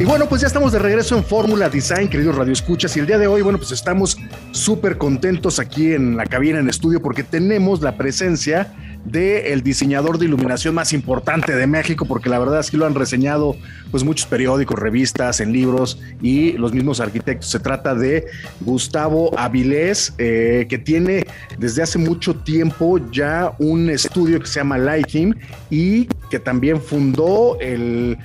Y 0.01 0.05
bueno, 0.05 0.29
pues 0.29 0.43
ya 0.43 0.47
estamos 0.47 0.71
de 0.71 0.79
regreso 0.79 1.17
en 1.17 1.25
Fórmula 1.25 1.69
Design, 1.69 2.09
queridos 2.09 2.37
Radio 2.37 2.53
Escuchas. 2.53 2.97
Y 2.97 3.01
el 3.01 3.07
día 3.07 3.19
de 3.19 3.27
hoy, 3.27 3.43
bueno, 3.43 3.59
pues 3.59 3.73
estamos 3.73 4.17
súper 4.53 4.97
contentos 4.97 5.59
aquí 5.59 5.93
en 5.93 6.17
la 6.17 6.25
cabina, 6.25 6.61
en 6.61 6.69
estudio, 6.69 7.03
porque 7.03 7.25
tenemos 7.25 7.83
la 7.83 7.97
presencia 7.97 8.73
del 9.05 9.63
diseñador 9.63 10.19
de 10.19 10.27
iluminación 10.27 10.77
más 10.77 10.93
importante 10.93 11.57
de 11.57 11.67
México, 11.67 12.05
porque 12.05 12.29
la 12.29 12.39
verdad 12.39 12.61
es 12.61 12.71
que 12.71 12.77
lo 12.77 12.87
han 12.87 12.95
reseñado 12.95 13.57
pues 13.91 14.05
muchos 14.05 14.27
periódicos, 14.27 14.79
revistas, 14.79 15.41
en 15.41 15.53
libros 15.53 15.99
y 16.23 16.53
los 16.53 16.73
mismos 16.73 17.01
arquitectos. 17.01 17.51
Se 17.51 17.59
trata 17.59 17.97
de 17.97 18.25
Gustavo 18.61 19.37
Avilés, 19.37 20.15
eh, 20.19 20.67
que 20.69 20.79
tiene 20.79 21.27
desde 21.59 21.83
hace 21.83 21.99
mucho 21.99 22.37
tiempo 22.37 23.01
ya 23.11 23.53
un 23.59 23.91
estudio 23.91 24.39
que 24.39 24.47
se 24.47 24.61
llama 24.61 24.79
Lighting 24.79 25.35
y 25.71 26.07
que 26.31 26.39
también 26.39 26.81
fundó 26.81 27.59
el 27.61 28.17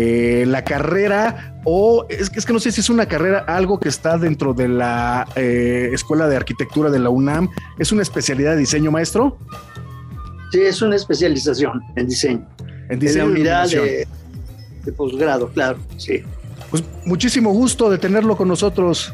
eh, 0.00 0.44
la 0.46 0.62
carrera, 0.62 1.60
o 1.64 2.06
es 2.08 2.30
que, 2.30 2.38
es 2.38 2.46
que 2.46 2.52
no 2.52 2.60
sé 2.60 2.70
si 2.70 2.80
es 2.80 2.88
una 2.88 3.06
carrera, 3.06 3.40
algo 3.48 3.80
que 3.80 3.88
está 3.88 4.16
dentro 4.16 4.54
de 4.54 4.68
la 4.68 5.26
eh, 5.34 5.90
Escuela 5.92 6.28
de 6.28 6.36
Arquitectura 6.36 6.88
de 6.88 7.00
la 7.00 7.10
UNAM, 7.10 7.48
¿es 7.80 7.90
una 7.90 8.02
especialidad 8.02 8.52
de 8.52 8.58
diseño, 8.58 8.92
maestro? 8.92 9.38
Sí, 10.52 10.60
es 10.60 10.80
una 10.82 10.94
especialización 10.94 11.82
en 11.96 12.06
diseño. 12.06 12.46
En 12.88 13.00
diseño 13.00 13.24
en 13.24 13.28
la 13.30 13.34
unidad 13.34 13.68
de, 13.68 13.80
de, 13.80 14.08
de 14.84 14.92
posgrado, 14.92 15.48
claro, 15.48 15.78
sí. 15.96 16.22
Pues 16.70 16.84
muchísimo 17.04 17.50
gusto 17.50 17.90
de 17.90 17.98
tenerlo 17.98 18.36
con 18.36 18.46
nosotros. 18.46 19.12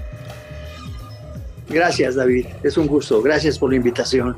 Gracias, 1.71 2.15
David. 2.15 2.45
Es 2.63 2.77
un 2.77 2.87
gusto. 2.87 3.23
Gracias 3.23 3.59
por 3.59 3.71
la 3.71 3.77
invitación. 3.77 4.37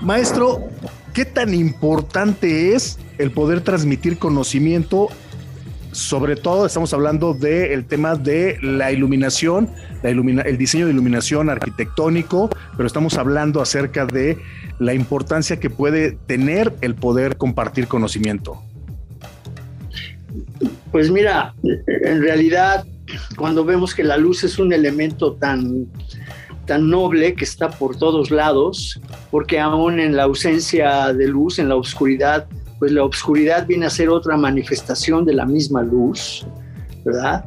Maestro, 0.00 0.70
¿qué 1.12 1.26
tan 1.26 1.52
importante 1.52 2.74
es 2.74 2.98
el 3.18 3.30
poder 3.30 3.60
transmitir 3.60 4.18
conocimiento 4.18 5.10
sobre 5.96 6.36
todo 6.36 6.66
estamos 6.66 6.92
hablando 6.92 7.32
del 7.32 7.86
tema 7.86 8.16
de 8.16 8.58
la 8.60 8.92
iluminación, 8.92 9.70
el 10.02 10.58
diseño 10.58 10.84
de 10.84 10.92
iluminación 10.92 11.48
arquitectónico, 11.48 12.50
pero 12.76 12.86
estamos 12.86 13.16
hablando 13.16 13.62
acerca 13.62 14.04
de 14.04 14.36
la 14.78 14.92
importancia 14.92 15.58
que 15.58 15.70
puede 15.70 16.12
tener 16.26 16.74
el 16.82 16.94
poder 16.94 17.38
compartir 17.38 17.88
conocimiento. 17.88 18.62
Pues 20.92 21.10
mira, 21.10 21.54
en 21.62 22.20
realidad, 22.20 22.84
cuando 23.38 23.64
vemos 23.64 23.94
que 23.94 24.04
la 24.04 24.18
luz 24.18 24.44
es 24.44 24.58
un 24.58 24.74
elemento 24.74 25.32
tan, 25.32 25.86
tan 26.66 26.90
noble 26.90 27.34
que 27.34 27.44
está 27.44 27.70
por 27.70 27.96
todos 27.96 28.30
lados, 28.30 29.00
porque 29.30 29.58
aún 29.58 29.98
en 29.98 30.14
la 30.14 30.24
ausencia 30.24 31.14
de 31.14 31.26
luz, 31.26 31.58
en 31.58 31.70
la 31.70 31.76
oscuridad, 31.76 32.46
pues 32.78 32.92
la 32.92 33.04
oscuridad 33.04 33.66
viene 33.66 33.86
a 33.86 33.90
ser 33.90 34.08
otra 34.08 34.36
manifestación 34.36 35.24
de 35.24 35.34
la 35.34 35.46
misma 35.46 35.82
luz, 35.82 36.46
¿verdad? 37.04 37.44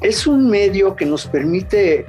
Es 0.00 0.26
un 0.26 0.48
medio 0.48 0.94
que 0.94 1.06
nos 1.06 1.26
permite 1.26 2.00
eh, 2.00 2.06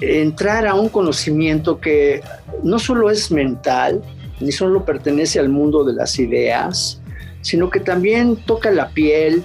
entrar 0.00 0.66
a 0.66 0.74
un 0.74 0.88
conocimiento 0.88 1.78
que 1.80 2.22
no 2.62 2.78
solo 2.78 3.10
es 3.10 3.30
mental, 3.30 4.02
ni 4.40 4.52
solo 4.52 4.84
pertenece 4.84 5.38
al 5.38 5.48
mundo 5.48 5.84
de 5.84 5.92
las 5.92 6.18
ideas, 6.18 7.00
sino 7.42 7.70
que 7.70 7.80
también 7.80 8.36
toca 8.36 8.70
la 8.70 8.88
piel 8.88 9.42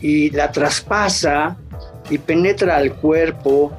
y 0.00 0.30
la 0.30 0.50
traspasa 0.52 1.56
y 2.10 2.18
penetra 2.18 2.76
al 2.76 2.94
cuerpo 2.94 3.72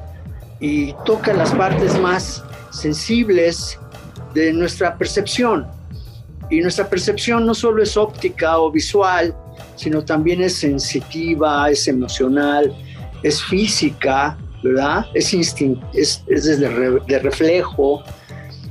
y 0.60 0.94
toca 1.04 1.32
las 1.32 1.52
partes 1.52 1.98
más 1.98 2.44
sensibles 2.70 3.78
de 4.34 4.52
nuestra 4.52 4.96
percepción. 4.96 5.66
Y 6.50 6.60
nuestra 6.60 6.88
percepción 6.88 7.46
no 7.46 7.54
solo 7.54 7.82
es 7.82 7.96
óptica 7.96 8.58
o 8.58 8.70
visual, 8.70 9.34
sino 9.76 10.04
también 10.04 10.42
es 10.42 10.54
sensitiva, 10.56 11.70
es 11.70 11.86
emocional, 11.86 12.74
es 13.22 13.42
física, 13.42 14.36
¿verdad? 14.62 15.06
Es, 15.14 15.32
es, 15.32 15.54
es 16.26 16.60
de, 16.60 16.68
re, 16.68 16.98
de 17.06 17.18
reflejo. 17.20 18.02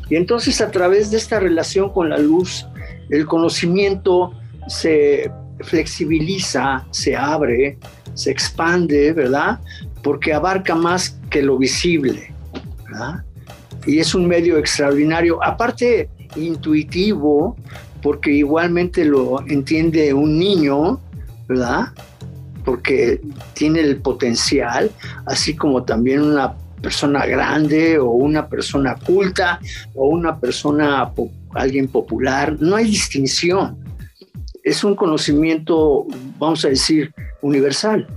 Y 0.09 0.15
entonces 0.15 0.59
a 0.61 0.69
través 0.69 1.09
de 1.11 1.17
esta 1.17 1.39
relación 1.39 1.91
con 1.91 2.09
la 2.09 2.17
luz, 2.17 2.65
el 3.09 3.25
conocimiento 3.25 4.33
se 4.67 5.31
flexibiliza, 5.61 6.85
se 6.91 7.15
abre, 7.15 7.77
se 8.13 8.31
expande, 8.31 9.13
¿verdad? 9.13 9.59
Porque 10.03 10.33
abarca 10.33 10.75
más 10.75 11.19
que 11.29 11.41
lo 11.41 11.57
visible. 11.57 12.33
Y 13.85 13.99
es 13.99 14.13
un 14.13 14.27
medio 14.27 14.57
extraordinario. 14.57 15.43
Aparte, 15.43 16.09
intuitivo, 16.35 17.55
porque 18.01 18.31
igualmente 18.31 19.05
lo 19.05 19.41
entiende 19.47 20.13
un 20.13 20.37
niño, 20.37 20.99
¿verdad? 21.47 21.87
Porque 22.63 23.21
tiene 23.53 23.81
el 23.81 23.97
potencial, 23.97 24.91
así 25.25 25.55
como 25.55 25.83
también 25.83 26.21
una 26.21 26.55
persona 26.81 27.25
grande 27.25 27.99
o 27.99 28.09
una 28.11 28.47
persona 28.47 28.95
culta 28.95 29.59
o 29.95 30.07
una 30.07 30.39
persona, 30.39 31.11
alguien 31.53 31.87
popular, 31.87 32.55
no 32.59 32.75
hay 32.75 32.85
distinción. 32.85 33.77
Es 34.63 34.83
un 34.83 34.95
conocimiento, 34.95 36.05
vamos 36.37 36.63
a 36.65 36.69
decir, 36.69 37.13
universal. 37.41 38.07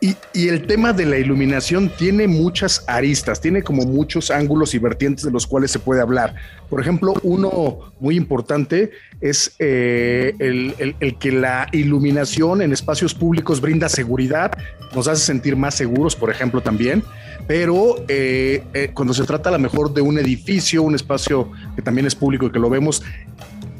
Y, 0.00 0.16
el 0.48 0.66
tema 0.66 0.92
de 0.92 1.06
la 1.06 1.18
iluminación 1.18 1.90
tiene 1.96 2.28
muchas 2.28 2.84
aristas, 2.86 3.40
tiene 3.40 3.62
como 3.62 3.82
muchos 3.82 4.30
ángulos 4.30 4.74
y 4.74 4.78
vertientes 4.78 5.24
de 5.24 5.30
los 5.32 5.46
cuales 5.46 5.72
se 5.72 5.80
puede 5.80 6.00
hablar. 6.00 6.34
Por 6.68 6.80
ejemplo, 6.80 7.14
uno 7.22 7.92
muy 7.98 8.16
importante 8.16 8.92
es 9.20 9.54
eh, 9.58 10.34
el, 10.38 11.16
que 11.18 11.32
la 11.32 11.68
iluminación 11.72 12.62
en 12.62 12.72
espacios 12.72 13.14
públicos 13.14 13.60
brinda 13.60 13.88
seguridad, 13.88 14.52
nos 14.94 15.08
hace 15.08 15.24
sentir 15.24 15.56
más 15.56 15.74
seguros, 15.74 16.14
por 16.14 16.30
ejemplo, 16.30 16.60
también. 16.60 17.02
Pero 17.48 17.96
eh, 18.06 18.62
eh, 18.74 18.90
cuando 18.94 19.14
se 19.14 19.24
trata 19.24 19.48
a 19.48 19.52
lo 19.52 19.58
mejor 19.58 19.92
de 19.92 20.00
un 20.00 20.16
edificio, 20.18 20.82
un 20.82 20.94
espacio 20.94 21.50
que 21.74 21.82
también 21.82 22.06
es 22.06 22.14
público 22.14 22.46
y 22.46 22.52
que 22.52 22.58
lo 22.60 22.70
vemos, 22.70 23.02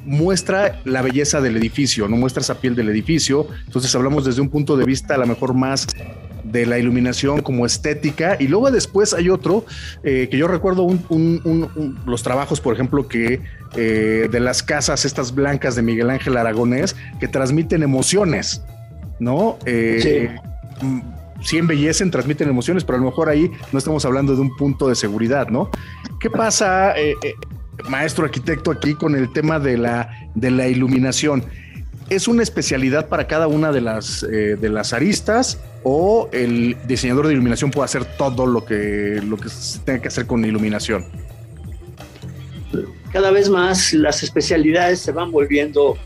muestra 0.05 0.81
la 0.85 1.03
belleza 1.03 1.41
del 1.41 1.57
edificio, 1.57 2.09
no 2.09 2.17
muestra 2.17 2.41
esa 2.41 2.61
piel 2.61 2.75
del 2.75 2.88
edificio. 2.88 3.47
Entonces 3.67 3.95
hablamos 3.95 4.25
desde 4.25 4.41
un 4.41 4.49
punto 4.49 4.77
de 4.77 4.85
vista 4.85 5.15
a 5.15 5.19
lo 5.19 5.27
mejor 5.27 5.55
más 5.55 5.87
de 6.45 6.67
la 6.67 6.79
iluminación 6.79 7.41
como 7.41 7.65
estética 7.65 8.37
y 8.38 8.49
luego 8.49 8.71
después 8.71 9.15
hay 9.15 9.31
otro 9.31 9.65
eh, 10.03 10.29
que 10.29 10.37
yo 10.37 10.49
recuerdo 10.49 10.83
un, 10.83 11.05
un, 11.09 11.41
un, 11.45 11.99
los 12.05 12.25
trabajos 12.25 12.61
por 12.61 12.75
ejemplo 12.75 13.07
que 13.07 13.41
eh, 13.77 14.29
de 14.31 14.41
las 14.41 14.62
casas 14.62 15.05
estas 15.05 15.35
blancas 15.35 15.77
de 15.77 15.83
Miguel 15.83 16.11
Ángel 16.11 16.37
Aragonés 16.37 16.97
que 17.21 17.29
transmiten 17.29 17.85
emociones 17.85 18.61
no 19.21 19.57
eh, 19.67 20.29
sí 20.83 20.99
sí 21.43 21.59
embellecen, 21.59 22.11
transmiten 22.11 22.49
emociones, 22.49 22.85
pero 22.85 22.97
a 22.97 23.01
lo 23.01 23.07
mejor 23.07 23.29
ahí 23.29 23.51
no 23.73 23.79
estamos 23.79 24.05
hablando 24.05 24.35
de 24.35 24.41
un 24.41 24.57
punto 24.57 24.88
de 24.88 24.95
seguridad, 24.95 25.49
¿no? 25.49 25.71
¿Qué 26.21 26.31
pasa, 26.31 26.97
eh, 26.99 27.15
maestro 27.88 28.25
arquitecto, 28.25 28.71
aquí 28.71 28.95
con 28.95 29.14
el 29.14 29.33
tema 29.33 29.59
de 29.59 29.77
la, 29.77 30.11
de 30.35 30.51
la 30.51 30.68
iluminación? 30.68 31.45
¿Es 32.09 32.29
una 32.29 32.42
especialidad 32.42 33.09
para 33.09 33.27
cada 33.27 33.47
una 33.47 33.73
de 33.73 33.81
las, 33.81 34.23
eh, 34.25 34.57
de 34.61 34.68
las 34.68 34.92
aristas 34.92 35.59
o 35.83 36.29
el 36.33 36.77
diseñador 36.87 37.27
de 37.27 37.33
iluminación 37.33 37.71
puede 37.71 37.87
hacer 37.87 38.05
todo 38.05 38.47
lo 38.47 38.64
que, 38.64 39.21
lo 39.25 39.37
que 39.37 39.49
se 39.49 39.79
tenga 39.81 40.03
que 40.03 40.09
hacer 40.09 40.27
con 40.27 40.45
iluminación? 40.45 41.07
Cada 43.12 43.31
vez 43.31 43.49
más 43.49 43.92
las 43.92 44.23
especialidades 44.23 45.01
se 45.01 45.12
van 45.12 45.31
volviendo, 45.31 45.97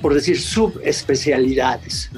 por 0.00 0.14
decir, 0.14 0.40
subespecialidades. 0.40 2.10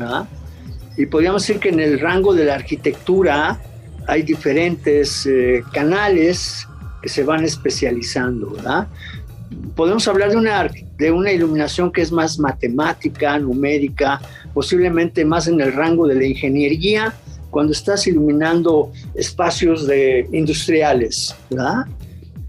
Y 0.96 1.06
podríamos 1.06 1.42
decir 1.46 1.60
que 1.60 1.68
en 1.68 1.80
el 1.80 2.00
rango 2.00 2.34
de 2.34 2.44
la 2.46 2.54
arquitectura 2.54 3.60
hay 4.06 4.22
diferentes 4.22 5.26
eh, 5.26 5.62
canales 5.72 6.66
se 7.08 7.24
van 7.24 7.44
especializando. 7.44 8.50
¿verdad? 8.50 8.88
Podemos 9.74 10.06
hablar 10.08 10.30
de 10.30 10.36
una, 10.36 10.68
de 10.98 11.10
una 11.10 11.32
iluminación 11.32 11.92
que 11.92 12.02
es 12.02 12.12
más 12.12 12.38
matemática, 12.38 13.38
numérica, 13.38 14.20
posiblemente 14.54 15.24
más 15.24 15.48
en 15.48 15.60
el 15.60 15.72
rango 15.72 16.06
de 16.06 16.14
la 16.14 16.24
ingeniería, 16.24 17.14
cuando 17.50 17.72
estás 17.72 18.06
iluminando 18.06 18.92
espacios 19.14 19.86
de 19.86 20.28
industriales, 20.32 21.34
¿verdad? 21.48 21.86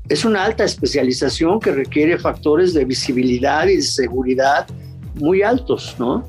Es 0.10 0.26
una 0.26 0.44
alta 0.44 0.64
especialización 0.64 1.60
que 1.60 1.72
requiere 1.72 2.18
factores 2.18 2.74
de 2.74 2.86
visibilidad 2.86 3.68
y 3.68 3.78
de 3.78 3.82
seguridad 3.82 4.68
muy 5.16 5.42
altos, 5.42 5.96
¿no? 6.00 6.28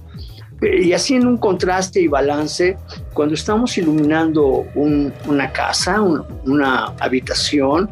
Y 0.61 0.93
así 0.93 1.15
en 1.15 1.27
un 1.27 1.37
contraste 1.37 2.01
y 2.01 2.09
balance, 2.09 2.77
cuando 3.15 3.35
estamos 3.35 3.79
iluminando 3.79 4.67
una 4.75 5.53
casa, 5.53 6.01
una 6.01 6.87
habitación, 6.99 7.89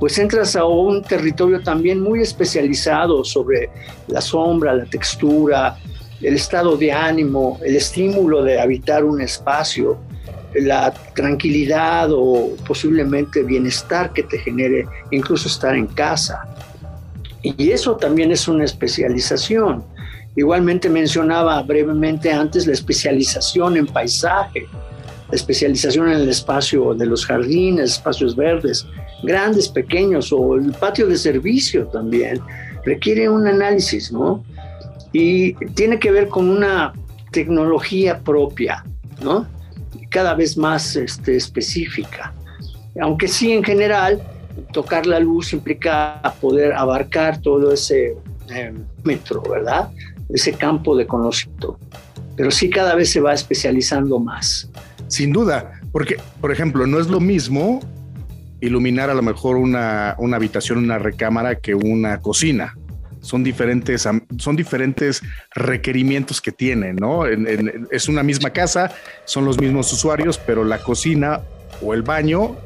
pues 0.00 0.18
entras 0.18 0.56
a 0.56 0.64
un 0.64 1.02
territorio 1.02 1.62
también 1.62 2.00
muy 2.00 2.22
especializado 2.22 3.22
sobre 3.22 3.68
la 4.08 4.22
sombra, 4.22 4.74
la 4.74 4.86
textura, 4.86 5.76
el 6.22 6.34
estado 6.34 6.76
de 6.76 6.90
ánimo, 6.90 7.58
el 7.62 7.76
estímulo 7.76 8.42
de 8.42 8.60
habitar 8.60 9.04
un 9.04 9.20
espacio, 9.20 9.98
la 10.54 10.92
tranquilidad 11.14 12.08
o 12.12 12.56
posiblemente 12.66 13.42
bienestar 13.42 14.12
que 14.12 14.22
te 14.22 14.38
genere 14.38 14.86
incluso 15.10 15.48
estar 15.48 15.74
en 15.74 15.86
casa. 15.86 16.46
Y 17.42 17.70
eso 17.70 17.96
también 17.96 18.32
es 18.32 18.48
una 18.48 18.64
especialización. 18.64 19.84
Igualmente 20.36 20.88
mencionaba 20.88 21.62
brevemente 21.62 22.30
antes 22.30 22.66
la 22.66 22.74
especialización 22.74 23.76
en 23.76 23.86
paisaje, 23.86 24.66
la 25.30 25.34
especialización 25.34 26.08
en 26.08 26.20
el 26.20 26.28
espacio 26.28 26.94
de 26.94 27.06
los 27.06 27.24
jardines, 27.24 27.92
espacios 27.92 28.36
verdes, 28.36 28.86
grandes, 29.22 29.68
pequeños, 29.68 30.32
o 30.32 30.54
el 30.54 30.72
patio 30.72 31.06
de 31.06 31.16
servicio 31.16 31.86
también, 31.86 32.40
requiere 32.84 33.28
un 33.28 33.46
análisis, 33.46 34.12
¿no? 34.12 34.44
y 35.18 35.54
tiene 35.74 35.98
que 35.98 36.10
ver 36.10 36.28
con 36.28 36.50
una 36.50 36.92
tecnología 37.30 38.18
propia, 38.20 38.84
¿no? 39.22 39.46
Cada 40.10 40.34
vez 40.34 40.58
más 40.58 40.94
este, 40.94 41.36
específica. 41.36 42.34
Aunque 43.00 43.26
sí, 43.26 43.52
en 43.52 43.64
general, 43.64 44.20
tocar 44.72 45.06
la 45.06 45.18
luz 45.18 45.54
implica 45.54 46.20
poder 46.40 46.72
abarcar 46.74 47.40
todo 47.40 47.72
ese 47.72 48.16
eh, 48.50 48.74
metro, 49.04 49.42
¿verdad? 49.42 49.88
Ese 50.28 50.52
campo 50.52 50.96
de 50.96 51.06
conocimiento. 51.06 51.78
Pero 52.36 52.50
sí 52.50 52.68
cada 52.68 52.94
vez 52.94 53.10
se 53.10 53.20
va 53.20 53.32
especializando 53.32 54.18
más. 54.18 54.70
Sin 55.08 55.32
duda, 55.32 55.80
porque, 55.92 56.16
por 56.40 56.52
ejemplo, 56.52 56.86
no 56.86 56.98
es 56.98 57.06
lo 57.06 57.20
mismo 57.20 57.80
iluminar 58.60 59.10
a 59.10 59.14
lo 59.14 59.22
mejor 59.22 59.56
una, 59.56 60.14
una 60.18 60.36
habitación, 60.36 60.78
una 60.78 60.98
recámara 60.98 61.56
que 61.56 61.74
una 61.74 62.20
cocina 62.20 62.74
son 63.26 63.42
diferentes, 63.42 64.08
son 64.38 64.56
diferentes 64.56 65.22
requerimientos 65.54 66.40
que 66.40 66.52
tienen, 66.52 66.96
¿no? 66.96 67.26
es 67.26 68.08
una 68.08 68.22
misma 68.22 68.50
casa, 68.50 68.94
son 69.24 69.44
los 69.44 69.60
mismos 69.60 69.92
usuarios, 69.92 70.38
pero 70.38 70.64
la 70.64 70.78
cocina 70.78 71.40
o 71.82 71.92
el 71.92 72.02
baño 72.02 72.56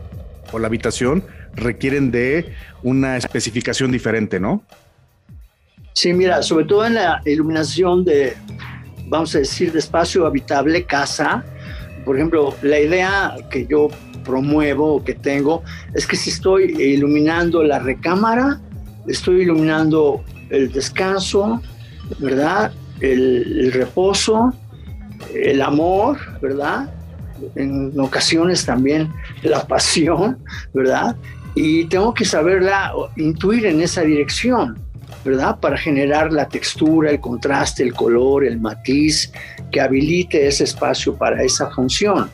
o 0.53 0.59
la 0.59 0.67
habitación 0.67 1.25
requieren 1.55 2.11
de 2.11 2.55
una 2.83 3.17
especificación 3.17 3.91
diferente, 3.91 4.39
¿no? 4.39 4.63
Sí, 6.01 6.15
mira, 6.15 6.43
sobre 6.43 6.65
todo 6.65 6.87
en 6.87 6.95
la 6.95 7.21
iluminación 7.27 8.07
de, 8.07 8.35
vamos 9.09 9.35
a 9.35 9.41
decir, 9.41 9.71
de 9.71 9.81
espacio 9.81 10.25
habitable, 10.25 10.87
casa, 10.87 11.45
por 12.07 12.17
ejemplo, 12.17 12.55
la 12.63 12.81
idea 12.81 13.37
que 13.51 13.67
yo 13.67 13.89
promuevo 14.25 14.95
o 14.95 15.05
que 15.05 15.13
tengo 15.13 15.63
es 15.93 16.07
que 16.07 16.17
si 16.17 16.31
estoy 16.31 16.73
iluminando 16.81 17.63
la 17.63 17.81
recámara, 17.81 18.59
estoy 19.09 19.43
iluminando 19.43 20.25
el 20.49 20.73
descanso, 20.73 21.61
¿verdad? 22.19 22.73
El, 23.01 23.71
reposo, 23.71 24.55
el 25.35 25.61
amor, 25.61 26.17
¿verdad? 26.41 26.91
En 27.57 27.93
ocasiones 28.01 28.65
también 28.65 29.13
la 29.43 29.67
pasión, 29.67 30.39
¿verdad? 30.73 31.15
Y 31.55 31.85
tengo 31.89 32.15
que 32.15 32.25
saberla, 32.25 32.91
intuir 33.17 33.67
en 33.67 33.83
esa 33.83 34.01
dirección, 34.01 34.79
¿verdad? 35.25 35.59
Para 35.61 35.77
generar 35.77 36.33
la 36.33 36.49
textura, 36.49 37.11
el 37.11 37.21
contraste, 37.21 37.83
el 37.83 37.95
color, 37.95 38.45
el 38.45 38.61
matiz 38.61 39.33
que 39.71 39.81
habilite 39.81 40.47
ese 40.47 40.65
espacio 40.65 41.17
para 41.17 41.43
esa 41.43 41.71
función. 41.71 42.31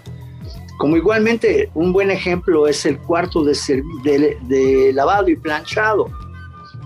Como 0.78 0.96
igualmente 0.96 1.70
un 1.74 1.92
buen 1.92 2.10
ejemplo 2.10 2.68
es 2.68 2.84
el 2.86 2.98
cuarto 2.98 3.44
de, 3.44 4.36
de 4.42 4.92
lavado 4.92 5.28
y 5.28 5.36
planchado 5.36 6.10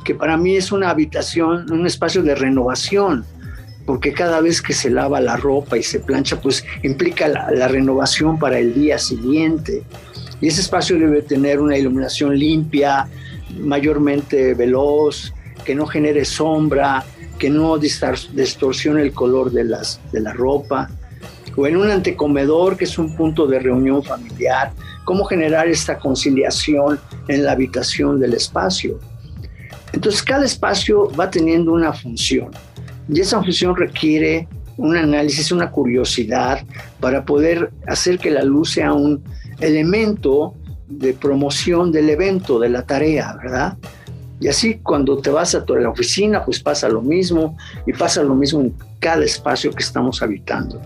que 0.04 0.14
para 0.14 0.36
mí 0.36 0.56
es 0.56 0.72
una 0.72 0.90
habitación, 0.90 1.70
un 1.70 1.86
espacio 1.86 2.22
de 2.22 2.34
renovación, 2.34 3.24
porque 3.86 4.12
cada 4.12 4.40
vez 4.40 4.62
que 4.62 4.72
se 4.72 4.90
lava 4.90 5.20
la 5.20 5.36
ropa 5.36 5.76
y 5.76 5.82
se 5.82 6.00
plancha, 6.00 6.40
pues 6.40 6.64
implica 6.82 7.28
la, 7.28 7.68
renovación 7.68 8.38
para 8.38 8.58
el 8.58 8.74
día 8.74 8.98
siguiente. 8.98 9.82
Y 10.40 10.48
ese 10.48 10.60
espacio 10.60 10.98
debe 10.98 11.22
tener 11.22 11.60
una 11.60 11.76
iluminación 11.76 12.38
limpia, 12.38 13.08
mayormente 13.58 14.54
veloz, 14.54 15.32
que 15.64 15.74
no 15.74 15.86
genere 15.86 16.24
sombra, 16.24 17.04
que 17.38 17.50
no 17.50 17.78
distorsione 17.78 19.02
el 19.02 19.12
color 19.12 19.50
de, 19.50 19.64
las, 19.64 20.00
de 20.12 20.20
la 20.20 20.32
ropa. 20.32 20.90
O 21.56 21.66
en 21.66 21.76
un 21.76 21.90
antecomedor, 21.90 22.76
que 22.76 22.84
es 22.84 22.98
un 22.98 23.16
punto 23.16 23.46
de 23.46 23.58
reunión 23.58 24.02
familiar, 24.02 24.72
cómo 25.04 25.24
generar 25.24 25.68
esta 25.68 25.98
conciliación 25.98 27.00
en 27.28 27.44
la 27.44 27.52
habitación 27.52 28.20
del 28.20 28.34
espacio. 28.34 29.00
Entonces, 29.92 30.22
cada 30.22 30.44
espacio 30.44 31.10
va 31.18 31.30
teniendo 31.30 31.72
una 31.72 31.92
función 31.92 32.50
y 33.12 33.20
esa 33.20 33.42
función 33.42 33.76
requiere 33.76 34.46
un 34.76 34.96
análisis, 34.96 35.50
una 35.50 35.70
curiosidad 35.70 36.64
para 37.00 37.24
poder 37.24 37.70
hacer 37.86 38.18
que 38.18 38.30
la 38.30 38.42
luz 38.42 38.72
sea 38.72 38.92
un 38.92 39.22
elemento 39.60 40.54
de 40.88 41.12
promoción 41.12 41.92
del 41.92 42.08
evento, 42.10 42.58
de 42.58 42.68
la 42.68 42.82
tarea, 42.82 43.36
¿verdad? 43.42 43.76
Y 44.40 44.48
así 44.48 44.80
cuando 44.82 45.18
te 45.18 45.30
vas 45.30 45.54
a 45.54 45.64
la 45.68 45.90
oficina, 45.90 46.44
pues 46.44 46.60
pasa 46.60 46.88
lo 46.88 47.02
mismo 47.02 47.56
y 47.86 47.92
pasa 47.92 48.22
lo 48.22 48.34
mismo 48.34 48.62
en 48.62 48.74
cada 48.98 49.22
espacio 49.22 49.70
que 49.70 49.82
estamos 49.82 50.22
habitando. 50.22 50.80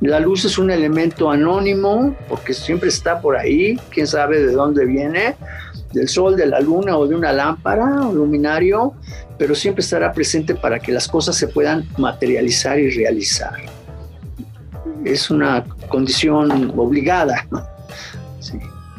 La 0.00 0.20
luz 0.20 0.44
es 0.44 0.56
un 0.56 0.70
elemento 0.70 1.30
anónimo 1.30 2.16
porque 2.28 2.54
siempre 2.54 2.88
está 2.88 3.20
por 3.20 3.36
ahí, 3.36 3.78
quién 3.90 4.06
sabe 4.06 4.44
de 4.44 4.52
dónde 4.52 4.84
viene, 4.84 5.36
del 5.92 6.08
sol, 6.08 6.36
de 6.36 6.46
la 6.46 6.60
luna 6.60 6.96
o 6.96 7.06
de 7.06 7.14
una 7.14 7.32
lámpara 7.32 8.06
o 8.06 8.12
luminario, 8.12 8.94
pero 9.38 9.54
siempre 9.54 9.82
estará 9.82 10.12
presente 10.12 10.54
para 10.54 10.78
que 10.78 10.92
las 10.92 11.08
cosas 11.08 11.36
se 11.36 11.48
puedan 11.48 11.88
materializar 11.98 12.78
y 12.78 12.90
realizar. 12.90 13.54
Es 15.04 15.30
una 15.30 15.64
condición 15.88 16.72
obligada. 16.76 17.46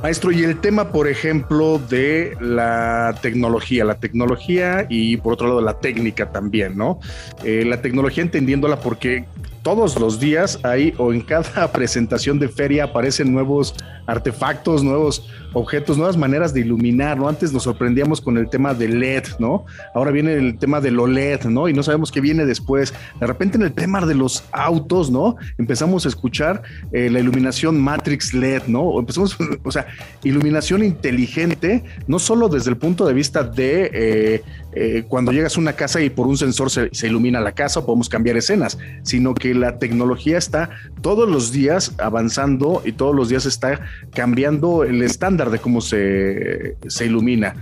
Maestro, 0.03 0.33
y 0.33 0.43
el 0.43 0.59
tema, 0.59 0.91
por 0.91 1.07
ejemplo, 1.07 1.79
de 1.79 2.35
la 2.41 3.17
tecnología, 3.21 3.85
la 3.85 3.95
tecnología 3.95 4.85
y 4.89 5.15
por 5.15 5.31
otro 5.31 5.47
lado 5.47 5.61
la 5.61 5.79
técnica 5.79 6.29
también, 6.29 6.75
¿no? 6.77 6.99
Eh, 7.45 7.63
la 7.65 7.81
tecnología 7.81 8.21
entendiéndola 8.21 8.81
porque 8.81 9.23
todos 9.61 9.97
los 9.97 10.19
días 10.19 10.59
hay 10.63 10.93
o 10.97 11.13
en 11.13 11.21
cada 11.21 11.71
presentación 11.71 12.37
de 12.37 12.49
feria 12.49 12.83
aparecen 12.83 13.31
nuevos 13.31 13.75
artefactos, 14.05 14.83
nuevos 14.83 15.25
objetos, 15.53 15.97
nuevas 15.97 16.17
maneras 16.17 16.53
de 16.53 16.61
iluminar, 16.61 17.17
¿no? 17.17 17.27
Antes 17.27 17.53
nos 17.53 17.63
sorprendíamos 17.63 18.21
con 18.21 18.37
el 18.37 18.49
tema 18.49 18.73
del 18.73 18.99
LED, 18.99 19.23
¿no? 19.39 19.65
Ahora 19.93 20.11
viene 20.11 20.33
el 20.33 20.57
tema 20.57 20.81
del 20.81 20.99
OLED, 20.99 21.45
¿no? 21.45 21.69
Y 21.69 21.73
no 21.73 21.83
sabemos 21.83 22.11
qué 22.11 22.21
viene 22.21 22.45
después. 22.45 22.93
De 23.19 23.27
repente 23.27 23.57
en 23.57 23.63
el 23.63 23.73
tema 23.73 24.05
de 24.05 24.15
los 24.15 24.43
autos, 24.51 25.11
¿no? 25.11 25.35
Empezamos 25.57 26.05
a 26.05 26.09
escuchar 26.09 26.61
eh, 26.91 27.09
la 27.09 27.19
iluminación 27.19 27.79
Matrix 27.79 28.33
LED, 28.33 28.63
¿no? 28.67 28.99
empezamos, 28.99 29.37
o 29.63 29.71
sea, 29.71 29.87
iluminación 30.23 30.83
inteligente, 30.83 31.83
no 32.07 32.19
solo 32.19 32.49
desde 32.49 32.69
el 32.69 32.77
punto 32.77 33.05
de 33.05 33.13
vista 33.13 33.43
de 33.43 33.91
eh, 33.93 34.43
eh, 34.75 35.03
cuando 35.07 35.31
llegas 35.31 35.55
a 35.55 35.59
una 35.59 35.73
casa 35.73 36.01
y 36.01 36.09
por 36.09 36.27
un 36.27 36.37
sensor 36.37 36.69
se, 36.69 36.89
se 36.91 37.07
ilumina 37.07 37.39
la 37.39 37.51
casa 37.51 37.79
o 37.79 37.85
podemos 37.85 38.09
cambiar 38.09 38.37
escenas, 38.37 38.77
sino 39.03 39.33
que 39.35 39.53
la 39.53 39.77
tecnología 39.77 40.37
está 40.37 40.69
todos 41.01 41.29
los 41.29 41.51
días 41.51 41.93
avanzando 41.99 42.81
y 42.83 42.93
todos 42.93 43.15
los 43.15 43.29
días 43.29 43.45
está 43.45 43.81
cambiando 44.13 44.83
el 44.83 45.01
estándar 45.03 45.42
de 45.49 45.59
cómo 45.59 45.81
se, 45.81 46.77
se 46.87 47.05
ilumina. 47.05 47.55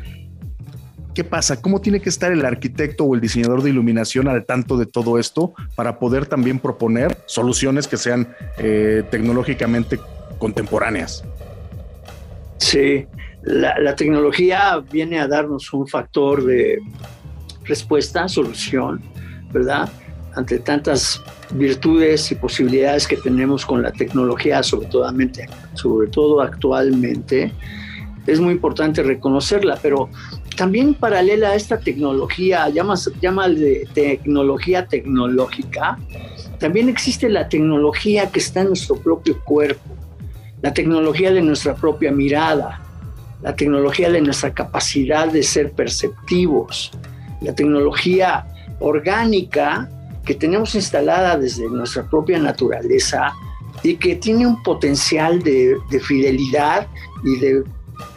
¿Qué 1.14 1.24
pasa? 1.26 1.62
¿Cómo 1.62 1.82
tiene 1.82 2.00
que 2.00 2.10
estar 2.10 2.32
el 2.32 2.46
arquitecto 2.46 3.04
o 3.04 3.16
el 3.16 3.22
diseñador 3.22 3.64
de 3.64 3.70
iluminación 3.70 4.30
al 4.30 4.46
tanto 4.46 4.78
de 4.78 4.86
todo 4.86 5.20
esto 5.20 5.54
para 5.76 6.00
poder 6.00 6.26
también 6.26 6.60
proponer 6.60 7.18
soluciones 7.26 7.88
que 7.88 7.98
sean 7.98 8.34
eh, 8.58 9.04
tecnológicamente 9.12 10.00
contemporáneas? 10.38 11.24
Sí, 12.58 13.06
la, 13.44 13.96
tecnología 13.96 14.82
viene 14.92 15.20
a 15.20 15.28
darnos 15.28 15.74
un 15.74 15.88
factor 15.88 16.46
de 16.46 16.80
respuesta, 17.66 18.28
solución, 18.30 19.02
¿verdad? 19.52 19.90
Ante 20.36 20.60
tantas 20.60 21.22
virtudes 21.54 22.32
y 22.32 22.36
posibilidades 22.36 23.08
que 23.08 23.18
tenemos 23.18 23.66
con 23.66 23.82
la 23.82 23.92
tecnología, 23.92 24.64
sobre 24.64 24.88
todo, 24.88 25.12
sobre 25.74 26.08
todo 26.10 26.42
actualmente, 26.42 27.52
es 28.28 28.40
muy 28.40 28.54
importante 28.54 29.04
reconocerla, 29.04 29.80
pero 29.82 30.10
también 30.56 30.94
paralela 30.94 31.50
a 31.50 31.56
esta 31.56 31.80
tecnología, 31.80 32.70
llama, 32.70 32.96
llama 33.22 33.50
de 33.50 33.88
tecnología 33.94 34.86
tecnológica, 34.86 35.98
también 36.60 36.90
existe 36.90 37.30
la 37.30 37.50
tecnología 37.50 38.30
que 38.30 38.40
está 38.40 38.62
en 38.62 38.68
nuestro 38.68 38.96
propio 38.96 39.40
cuerpo, 39.44 39.96
la 40.62 40.74
tecnología 40.74 41.32
de 41.32 41.42
nuestra 41.42 41.76
propia 41.76 42.12
mirada, 42.12 42.82
la 43.42 43.56
tecnología 43.56 44.12
de 44.12 44.22
nuestra 44.22 44.54
capacidad 44.54 45.28
de 45.28 45.42
ser 45.42 45.72
perceptivos, 45.72 46.92
la 47.42 47.56
tecnología 47.56 48.46
orgánica 48.80 49.90
que 50.26 50.36
tenemos 50.36 50.76
instalada 50.76 51.38
desde 51.38 51.70
nuestra 51.70 52.08
propia 52.10 52.40
naturaleza 52.40 53.34
y 53.84 53.96
que 53.96 54.16
tiene 54.16 54.46
un 54.46 54.62
potencial 54.62 55.42
de, 55.42 55.76
de 55.90 56.00
fidelidad 56.00 56.88
y 57.24 57.40
de 57.40 57.64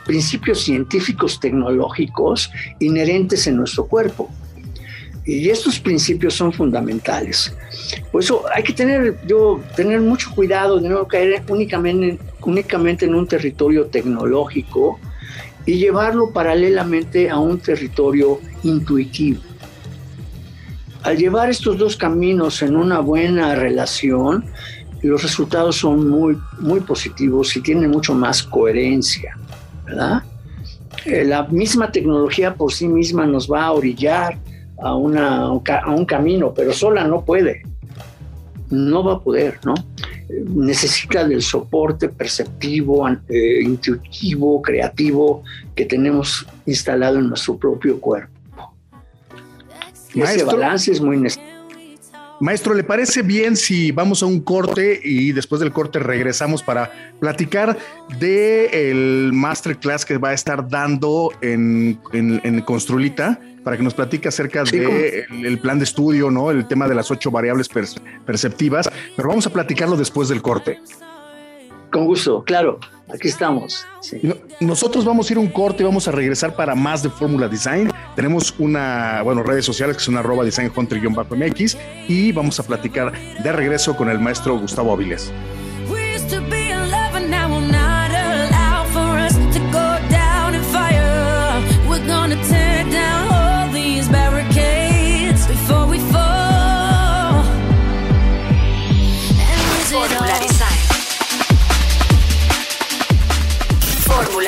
principios 0.04 0.62
científicos 0.62 1.40
tecnológicos 1.40 2.50
inherentes 2.80 3.46
en 3.46 3.56
nuestro 3.56 3.86
cuerpo. 3.86 4.30
Y 5.26 5.48
estos 5.48 5.80
principios 5.80 6.34
son 6.34 6.52
fundamentales. 6.52 7.54
Por 8.12 8.22
eso 8.22 8.44
hay 8.54 8.62
que 8.62 8.74
tener, 8.74 9.18
yo, 9.26 9.60
tener 9.74 10.00
mucho 10.00 10.30
cuidado 10.34 10.78
de 10.78 10.88
no 10.88 11.08
caer 11.08 11.42
únicamente, 11.48 12.18
únicamente 12.42 13.06
en 13.06 13.14
un 13.14 13.26
territorio 13.26 13.86
tecnológico 13.86 15.00
y 15.64 15.78
llevarlo 15.78 16.30
paralelamente 16.30 17.30
a 17.30 17.38
un 17.38 17.58
territorio 17.58 18.38
intuitivo. 18.62 19.40
Al 21.04 21.16
llevar 21.18 21.50
estos 21.50 21.78
dos 21.78 21.96
caminos 21.96 22.62
en 22.62 22.76
una 22.76 23.00
buena 23.00 23.54
relación, 23.54 24.44
los 25.02 25.22
resultados 25.22 25.76
son 25.76 26.08
muy, 26.08 26.38
muy 26.58 26.80
positivos 26.80 27.56
y 27.56 27.60
tienen 27.60 27.90
mucho 27.90 28.14
más 28.14 28.42
coherencia. 28.42 29.36
¿verdad? 29.84 30.22
Eh, 31.04 31.24
la 31.24 31.44
misma 31.44 31.92
tecnología 31.92 32.54
por 32.54 32.72
sí 32.72 32.88
misma 32.88 33.26
nos 33.26 33.50
va 33.50 33.64
a 33.64 33.72
orillar 33.72 34.38
a, 34.82 34.88
a 34.88 35.90
un 35.90 36.04
camino, 36.06 36.52
pero 36.54 36.72
sola 36.72 37.06
no 37.06 37.24
puede. 37.24 37.62
No 38.70 39.04
va 39.04 39.14
a 39.14 39.20
poder, 39.20 39.60
¿no? 39.64 39.74
necesita 40.28 41.26
del 41.26 41.42
soporte 41.42 42.08
perceptivo, 42.08 43.08
eh, 43.28 43.62
intuitivo, 43.62 44.62
creativo 44.62 45.42
que 45.74 45.84
tenemos 45.84 46.46
instalado 46.66 47.18
en 47.18 47.28
nuestro 47.28 47.56
propio 47.56 48.00
cuerpo. 48.00 48.33
Ese 50.14 50.44
balance 50.44 50.92
es 50.92 51.00
muy 51.00 51.16
necesario. 51.16 51.54
Maestro, 52.40 52.74
¿le 52.74 52.82
parece 52.82 53.22
bien 53.22 53.56
si 53.56 53.92
vamos 53.92 54.22
a 54.22 54.26
un 54.26 54.40
corte 54.40 55.00
y 55.02 55.32
después 55.32 55.60
del 55.60 55.72
corte 55.72 55.98
regresamos 56.00 56.62
para 56.62 56.90
platicar 57.20 57.78
de 58.18 58.90
el 58.90 59.32
masterclass 59.32 60.04
que 60.04 60.18
va 60.18 60.30
a 60.30 60.32
estar 60.34 60.68
dando 60.68 61.30
en, 61.40 61.98
en, 62.12 62.60
Construlita? 62.62 63.38
Para 63.62 63.76
que 63.78 63.82
nos 63.82 63.94
platique 63.94 64.28
acerca 64.28 64.62
del 64.64 65.26
de 65.42 65.56
plan 65.62 65.78
de 65.78 65.84
estudio, 65.84 66.30
¿no? 66.30 66.50
El 66.50 66.66
tema 66.66 66.86
de 66.86 66.94
las 66.94 67.10
ocho 67.10 67.30
variables 67.30 67.68
perceptivas, 68.26 68.90
pero 69.16 69.28
vamos 69.28 69.46
a 69.46 69.50
platicarlo 69.50 69.96
después 69.96 70.28
del 70.28 70.42
corte. 70.42 70.80
Con 71.90 72.04
gusto, 72.04 72.44
claro, 72.44 72.78
aquí 73.12 73.28
estamos. 73.28 73.86
Nosotros 74.60 75.04
vamos 75.04 75.28
a 75.28 75.32
ir 75.32 75.38
un 75.38 75.48
corte 75.48 75.82
y 75.82 75.86
vamos 75.86 76.08
a 76.08 76.12
regresar 76.12 76.54
para 76.54 76.74
más 76.74 77.02
de 77.02 77.10
Fórmula 77.10 77.48
Design. 77.48 77.90
Tenemos 78.16 78.54
una, 78.58 79.22
bueno, 79.22 79.42
redes 79.42 79.64
sociales 79.64 79.96
que 79.96 80.02
son 80.02 80.16
arroba 80.16 80.44
design 80.44 80.72
mx 80.74 81.76
y 82.08 82.32
vamos 82.32 82.58
a 82.60 82.62
platicar 82.62 83.12
de 83.42 83.52
regreso 83.52 83.96
con 83.96 84.08
el 84.08 84.18
maestro 84.18 84.58
Gustavo 84.58 84.92
Avilés. 84.92 85.32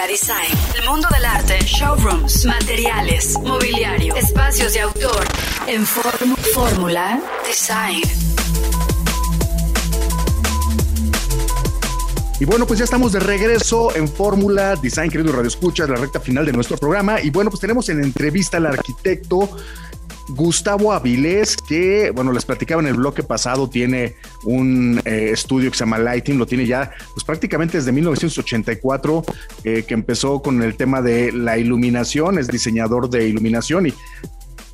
Design, 0.07 0.57
el 0.79 0.89
mundo 0.89 1.09
del 1.13 1.25
arte, 1.25 1.59
showrooms, 1.65 2.45
materiales, 2.45 3.37
mobiliario, 3.41 4.15
espacios 4.15 4.73
de 4.73 4.81
autor, 4.81 5.25
en 5.67 5.85
Fórmula 5.85 7.21
Design. 7.47 8.03
Y 12.39 12.45
bueno, 12.45 12.67
pues 12.67 12.79
ya 12.79 12.85
estamos 12.85 13.13
de 13.13 13.21
regreso 13.21 13.97
en 13.97 14.09
Fórmula 14.09 14.77
Design, 14.77 15.11
querido 15.11 15.33
Radio 15.33 15.49
Escuchas, 15.49 15.89
la 15.89 15.97
recta 15.97 16.21
final 16.21 16.47
de 16.47 16.53
nuestro 16.53 16.77
programa. 16.77 17.21
Y 17.21 17.31
bueno, 17.31 17.51
pues 17.51 17.61
tenemos 17.61 17.89
en 17.89 18.03
entrevista 18.03 18.59
al 18.59 18.67
arquitecto 18.67 19.49
Gustavo 20.29 20.93
Avilés, 20.93 21.57
que, 21.57 22.11
bueno, 22.11 22.33
les 22.33 22.45
platicaba 22.45 22.83
en 22.83 22.89
el 22.89 22.95
bloque 22.95 23.23
pasado, 23.23 23.69
tiene 23.69 24.15
un 24.45 25.01
eh, 25.05 25.31
estudio 25.33 25.71
que 25.71 25.77
se 25.77 25.85
llama 25.85 25.99
Lighting, 25.99 26.39
lo 26.39 26.47
tiene 26.47 26.67
ya, 26.67 26.91
pues 27.15 27.25
prácticamente 27.25 27.79
desde 27.79 27.93
1984, 27.93 29.25
eh, 29.65 29.85
que 29.87 29.95
empezó 29.95 30.43
con 30.43 30.63
el 30.63 30.77
tema 30.77 31.03
de 31.03 31.33
la 31.33 31.59
iluminación, 31.59 32.39
es 32.39 32.49
diseñador 32.49 33.09
de 33.09 33.29
iluminación 33.29 33.87
y 33.87 33.95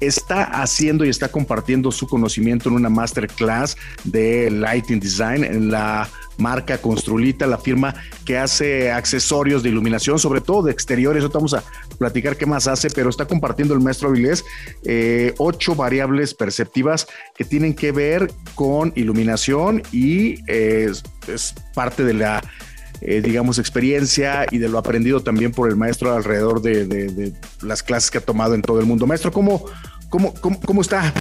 está 0.00 0.42
haciendo 0.62 1.04
y 1.04 1.08
está 1.08 1.28
compartiendo 1.28 1.92
su 1.92 2.06
conocimiento 2.08 2.68
en 2.68 2.74
una 2.74 2.88
masterclass 2.88 3.76
de 4.04 4.50
Lighting 4.50 5.00
Design 5.00 5.44
en 5.44 5.70
la 5.70 6.08
marca 6.38 6.78
Construlita, 6.78 7.46
la 7.46 7.58
firma 7.58 7.94
que 8.24 8.38
hace 8.38 8.90
accesorios 8.90 9.62
de 9.62 9.70
iluminación, 9.70 10.18
sobre 10.18 10.40
todo 10.40 10.62
de 10.62 10.72
exteriores. 10.72 11.22
Ahorita 11.22 11.38
vamos 11.38 11.54
a 11.54 11.64
platicar 11.98 12.36
qué 12.36 12.46
más 12.46 12.66
hace, 12.66 12.88
pero 12.90 13.10
está 13.10 13.26
compartiendo 13.26 13.74
el 13.74 13.80
maestro 13.80 14.08
Avilés 14.08 14.44
eh, 14.84 15.34
ocho 15.38 15.74
variables 15.74 16.34
perceptivas 16.34 17.06
que 17.34 17.44
tienen 17.44 17.74
que 17.74 17.92
ver 17.92 18.32
con 18.54 18.92
iluminación 18.96 19.82
y 19.92 20.40
eh, 20.46 20.90
es 21.28 21.54
parte 21.74 22.04
de 22.04 22.14
la 22.14 22.42
eh, 23.04 23.20
digamos, 23.20 23.58
experiencia 23.58 24.46
y 24.48 24.58
de 24.58 24.68
lo 24.68 24.78
aprendido 24.78 25.24
también 25.24 25.50
por 25.50 25.68
el 25.68 25.74
maestro 25.74 26.14
alrededor 26.14 26.62
de, 26.62 27.32
las 27.60 27.82
clases 27.82 28.12
que 28.12 28.18
ha 28.18 28.20
tomado 28.20 28.54
en 28.54 28.62
todo 28.62 28.78
el 28.78 28.86
mundo. 28.86 29.08
Maestro, 29.08 29.32
¿cómo, 29.32 29.64
cómo, 30.08 30.32
cómo, 30.34 30.60
cómo 30.60 30.82
está? 30.82 31.12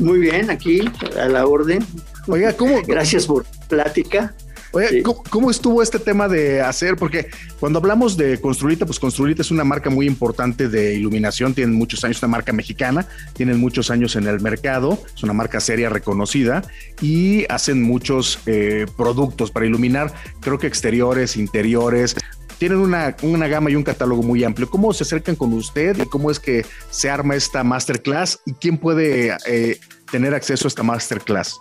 Muy 0.00 0.18
bien, 0.18 0.50
aquí 0.50 0.82
a 1.16 1.28
la 1.28 1.46
orden. 1.46 1.86
Oiga, 2.26 2.52
¿cómo? 2.54 2.82
Gracias 2.84 3.26
por 3.26 3.44
plática. 3.70 4.34
Oye, 4.72 5.02
¿cómo, 5.02 5.50
estuvo 5.50 5.82
este 5.82 5.98
tema 5.98 6.28
de 6.28 6.60
hacer? 6.60 6.94
Porque 6.94 7.28
cuando 7.58 7.80
hablamos 7.80 8.16
de 8.16 8.40
Construlita, 8.40 8.86
pues 8.86 9.00
Construlita 9.00 9.42
es 9.42 9.50
una 9.50 9.64
marca 9.64 9.90
muy 9.90 10.06
importante 10.06 10.68
de 10.68 10.94
iluminación, 10.94 11.54
tienen 11.54 11.74
muchos 11.74 12.04
años, 12.04 12.22
una 12.22 12.30
marca 12.30 12.52
mexicana, 12.52 13.06
tienen 13.32 13.58
muchos 13.58 13.90
años 13.90 14.14
en 14.14 14.28
el 14.28 14.40
mercado, 14.40 15.02
es 15.14 15.22
una 15.24 15.32
marca 15.32 15.58
seria 15.58 15.88
reconocida 15.88 16.62
y 17.00 17.46
hacen 17.48 17.82
muchos 17.82 18.38
eh, 18.46 18.86
productos 18.96 19.50
para 19.50 19.66
iluminar, 19.66 20.12
creo 20.40 20.58
que 20.58 20.68
exteriores, 20.68 21.36
interiores, 21.36 22.14
tienen 22.58 22.78
una, 22.78 23.16
una, 23.22 23.48
gama 23.48 23.70
y 23.70 23.74
un 23.74 23.82
catálogo 23.82 24.22
muy 24.22 24.44
amplio. 24.44 24.68
¿Cómo 24.68 24.92
se 24.92 25.02
acercan 25.02 25.34
con 25.34 25.52
usted 25.54 25.98
y 25.98 26.04
cómo 26.04 26.30
es 26.30 26.38
que 26.38 26.64
se 26.90 27.08
arma 27.08 27.34
esta 27.34 27.64
masterclass 27.64 28.38
y 28.44 28.52
quién 28.52 28.76
puede 28.76 29.34
eh, 29.46 29.80
tener 30.12 30.34
acceso 30.34 30.66
a 30.66 30.68
esta 30.68 30.82
masterclass? 30.82 31.58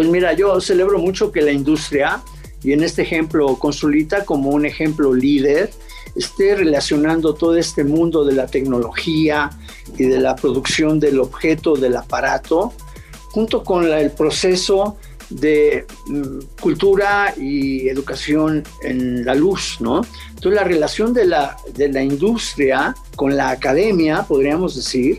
Pues 0.00 0.08
mira, 0.08 0.32
yo 0.32 0.58
celebro 0.62 0.98
mucho 0.98 1.30
que 1.30 1.42
la 1.42 1.52
industria, 1.52 2.22
y 2.64 2.72
en 2.72 2.82
este 2.82 3.02
ejemplo 3.02 3.56
Consulita 3.58 4.24
como 4.24 4.48
un 4.48 4.64
ejemplo 4.64 5.12
líder, 5.12 5.68
esté 6.16 6.56
relacionando 6.56 7.34
todo 7.34 7.54
este 7.54 7.84
mundo 7.84 8.24
de 8.24 8.32
la 8.32 8.46
tecnología 8.46 9.50
y 9.98 10.04
de 10.04 10.18
la 10.18 10.36
producción 10.36 10.98
del 11.00 11.20
objeto, 11.20 11.76
del 11.76 11.98
aparato, 11.98 12.72
junto 13.28 13.62
con 13.62 13.92
el 13.92 14.10
proceso 14.12 14.96
de 15.28 15.84
mm, 16.06 16.38
cultura 16.58 17.34
y 17.36 17.86
educación 17.86 18.64
en 18.82 19.26
la 19.26 19.34
luz, 19.34 19.76
¿no? 19.80 20.00
Entonces 20.30 20.54
la 20.54 20.64
relación 20.64 21.12
de 21.12 21.26
la, 21.26 21.58
de 21.74 21.92
la 21.92 22.02
industria 22.02 22.94
con 23.16 23.36
la 23.36 23.50
academia, 23.50 24.22
podríamos 24.22 24.76
decir, 24.76 25.18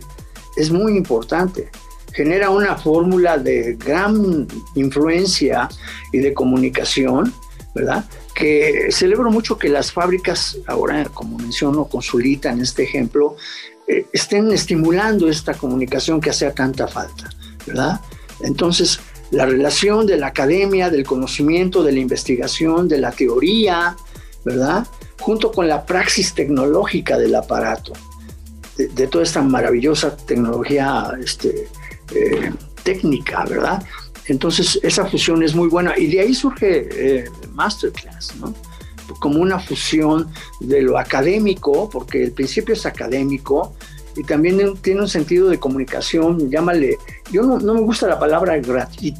es 0.55 0.71
muy 0.71 0.97
importante 0.97 1.69
genera 2.13 2.49
una 2.49 2.75
fórmula 2.75 3.37
de 3.37 3.75
gran 3.75 4.47
influencia 4.75 5.69
y 6.11 6.19
de 6.19 6.33
comunicación, 6.33 7.33
¿verdad? 7.73 8.05
que 8.33 8.87
celebro 8.91 9.29
mucho 9.29 9.57
que 9.57 9.69
las 9.69 9.91
fábricas, 9.91 10.57
ahora 10.67 11.05
como 11.05 11.37
menciono 11.37 11.85
con 11.85 12.01
Zulita 12.01 12.51
en 12.51 12.61
este 12.61 12.83
ejemplo, 12.83 13.35
eh, 13.87 14.05
estén 14.13 14.51
estimulando 14.51 15.29
esta 15.29 15.53
comunicación 15.53 16.21
que 16.21 16.29
hace 16.29 16.49
tanta 16.51 16.87
falta, 16.87 17.29
¿verdad? 17.65 17.99
Entonces, 18.41 18.99
la 19.31 19.45
relación 19.45 20.07
de 20.07 20.17
la 20.17 20.27
academia, 20.27 20.89
del 20.89 21.05
conocimiento, 21.05 21.83
de 21.83 21.91
la 21.91 21.99
investigación, 21.99 22.87
de 22.87 22.97
la 22.97 23.11
teoría, 23.11 23.95
¿verdad? 24.43 24.87
Junto 25.19 25.51
con 25.51 25.67
la 25.67 25.85
praxis 25.85 26.33
tecnológica 26.33 27.17
del 27.17 27.35
aparato, 27.35 27.93
de, 28.77 29.07
toda 29.07 29.23
esta 29.23 29.41
maravillosa 29.41 30.17
tecnología 30.17 31.11
este, 31.23 31.67
eh, 32.15 32.51
técnica, 32.83 33.45
¿verdad? 33.45 33.83
Entonces, 34.27 34.79
esa 34.83 35.05
fusión 35.05 35.43
es 35.43 35.55
muy 35.55 35.67
buena 35.67 35.97
y 35.97 36.07
de 36.07 36.21
ahí 36.21 36.33
surge 36.33 36.89
eh, 36.91 37.29
Masterclass, 37.53 38.35
¿no? 38.37 38.53
Como 39.19 39.41
una 39.41 39.59
fusión 39.59 40.31
de 40.61 40.81
lo 40.81 40.97
académico, 40.97 41.89
porque 41.89 42.23
el 42.23 42.31
principio 42.31 42.73
es 42.73 42.85
académico, 42.85 43.75
y 44.15 44.23
también 44.23 44.75
tiene 44.77 45.01
un 45.01 45.07
sentido 45.07 45.49
de 45.49 45.59
comunicación, 45.59 46.49
llámale, 46.49 46.97
yo 47.31 47.43
no, 47.43 47.73
me 47.73 47.81
gusta 47.81 48.07
la 48.07 48.19
palabra 48.19 48.59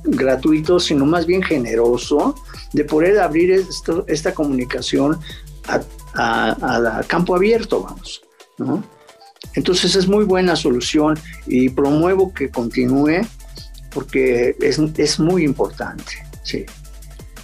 gratuito, 0.03 0.79
sino 0.79 1.05
más 1.05 1.25
bien 1.25 1.41
generoso, 1.41 2.35
de 2.73 2.83
poder 2.83 3.19
abrir 3.19 3.65
esta 4.07 4.33
comunicación 4.33 5.17
a, 6.13 7.03
campo 7.07 7.35
abierto, 7.35 7.83
vamos, 7.83 8.21
¿no? 8.57 8.83
Entonces 9.55 9.95
es 9.95 10.07
muy 10.07 10.25
buena 10.25 10.55
solución 10.55 11.19
y 11.45 11.69
promuevo 11.69 12.33
que 12.33 12.49
continúe 12.49 13.21
porque 13.89 14.55
es, 14.61 14.79
es 14.97 15.19
muy 15.19 15.43
importante, 15.43 16.25
sí. 16.43 16.65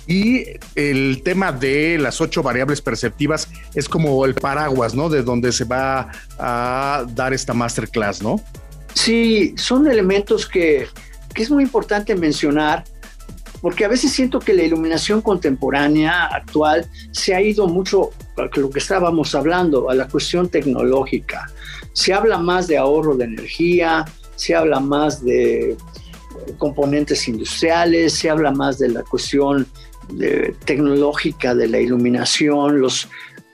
Y 0.08 0.46
el 0.76 1.22
tema 1.24 1.52
de 1.52 1.98
las 1.98 2.22
ocho 2.22 2.42
variables 2.42 2.82
perceptivas 2.82 3.50
es 3.76 3.90
como 3.90 4.24
el 4.24 4.36
paraguas, 4.36 4.96
¿no? 4.96 5.10
De 5.10 5.22
donde 5.22 5.52
se 5.52 5.66
va 5.66 6.10
a 6.40 7.06
dar 7.14 7.34
esta 7.34 7.54
masterclass, 7.54 8.22
¿no? 8.24 8.42
Sí, 8.94 9.54
son 9.58 9.86
elementos 9.86 10.48
que, 10.48 10.88
que 11.34 11.44
es 11.44 11.52
muy 11.52 11.64
importante 11.64 12.16
mencionar 12.16 12.86
porque 13.62 13.86
a 13.86 13.88
veces 13.88 14.12
siento 14.12 14.40
que 14.40 14.54
la 14.54 14.64
iluminación 14.64 15.22
contemporánea 15.22 16.26
actual 16.26 16.88
se 17.12 17.36
ha 17.36 17.42
ido 17.42 17.68
mucho 17.68 18.12
a 18.38 18.60
lo 18.60 18.70
que 18.70 18.80
estábamos 18.80 19.36
hablando, 19.36 19.90
a 19.90 19.96
la 19.96 20.08
cuestión 20.08 20.48
tecnológica. 20.48 21.52
Se 21.98 22.14
habla 22.14 22.38
más 22.38 22.68
de 22.68 22.78
ahorro 22.78 23.16
de 23.18 23.26
energía, 23.26 24.06
se 24.36 24.54
habla 24.54 24.80
más 24.80 25.26
de 25.26 25.76
componentes 26.60 27.28
industriales, 27.28 28.14
se 28.14 28.30
habla 28.30 28.52
más 28.52 28.78
de 28.78 28.90
la 28.90 29.02
cuestión 29.02 29.66
tecnológica 30.64 31.56
de 31.56 31.68
la 31.68 31.80
iluminación, 31.80 32.80
los, 32.80 33.10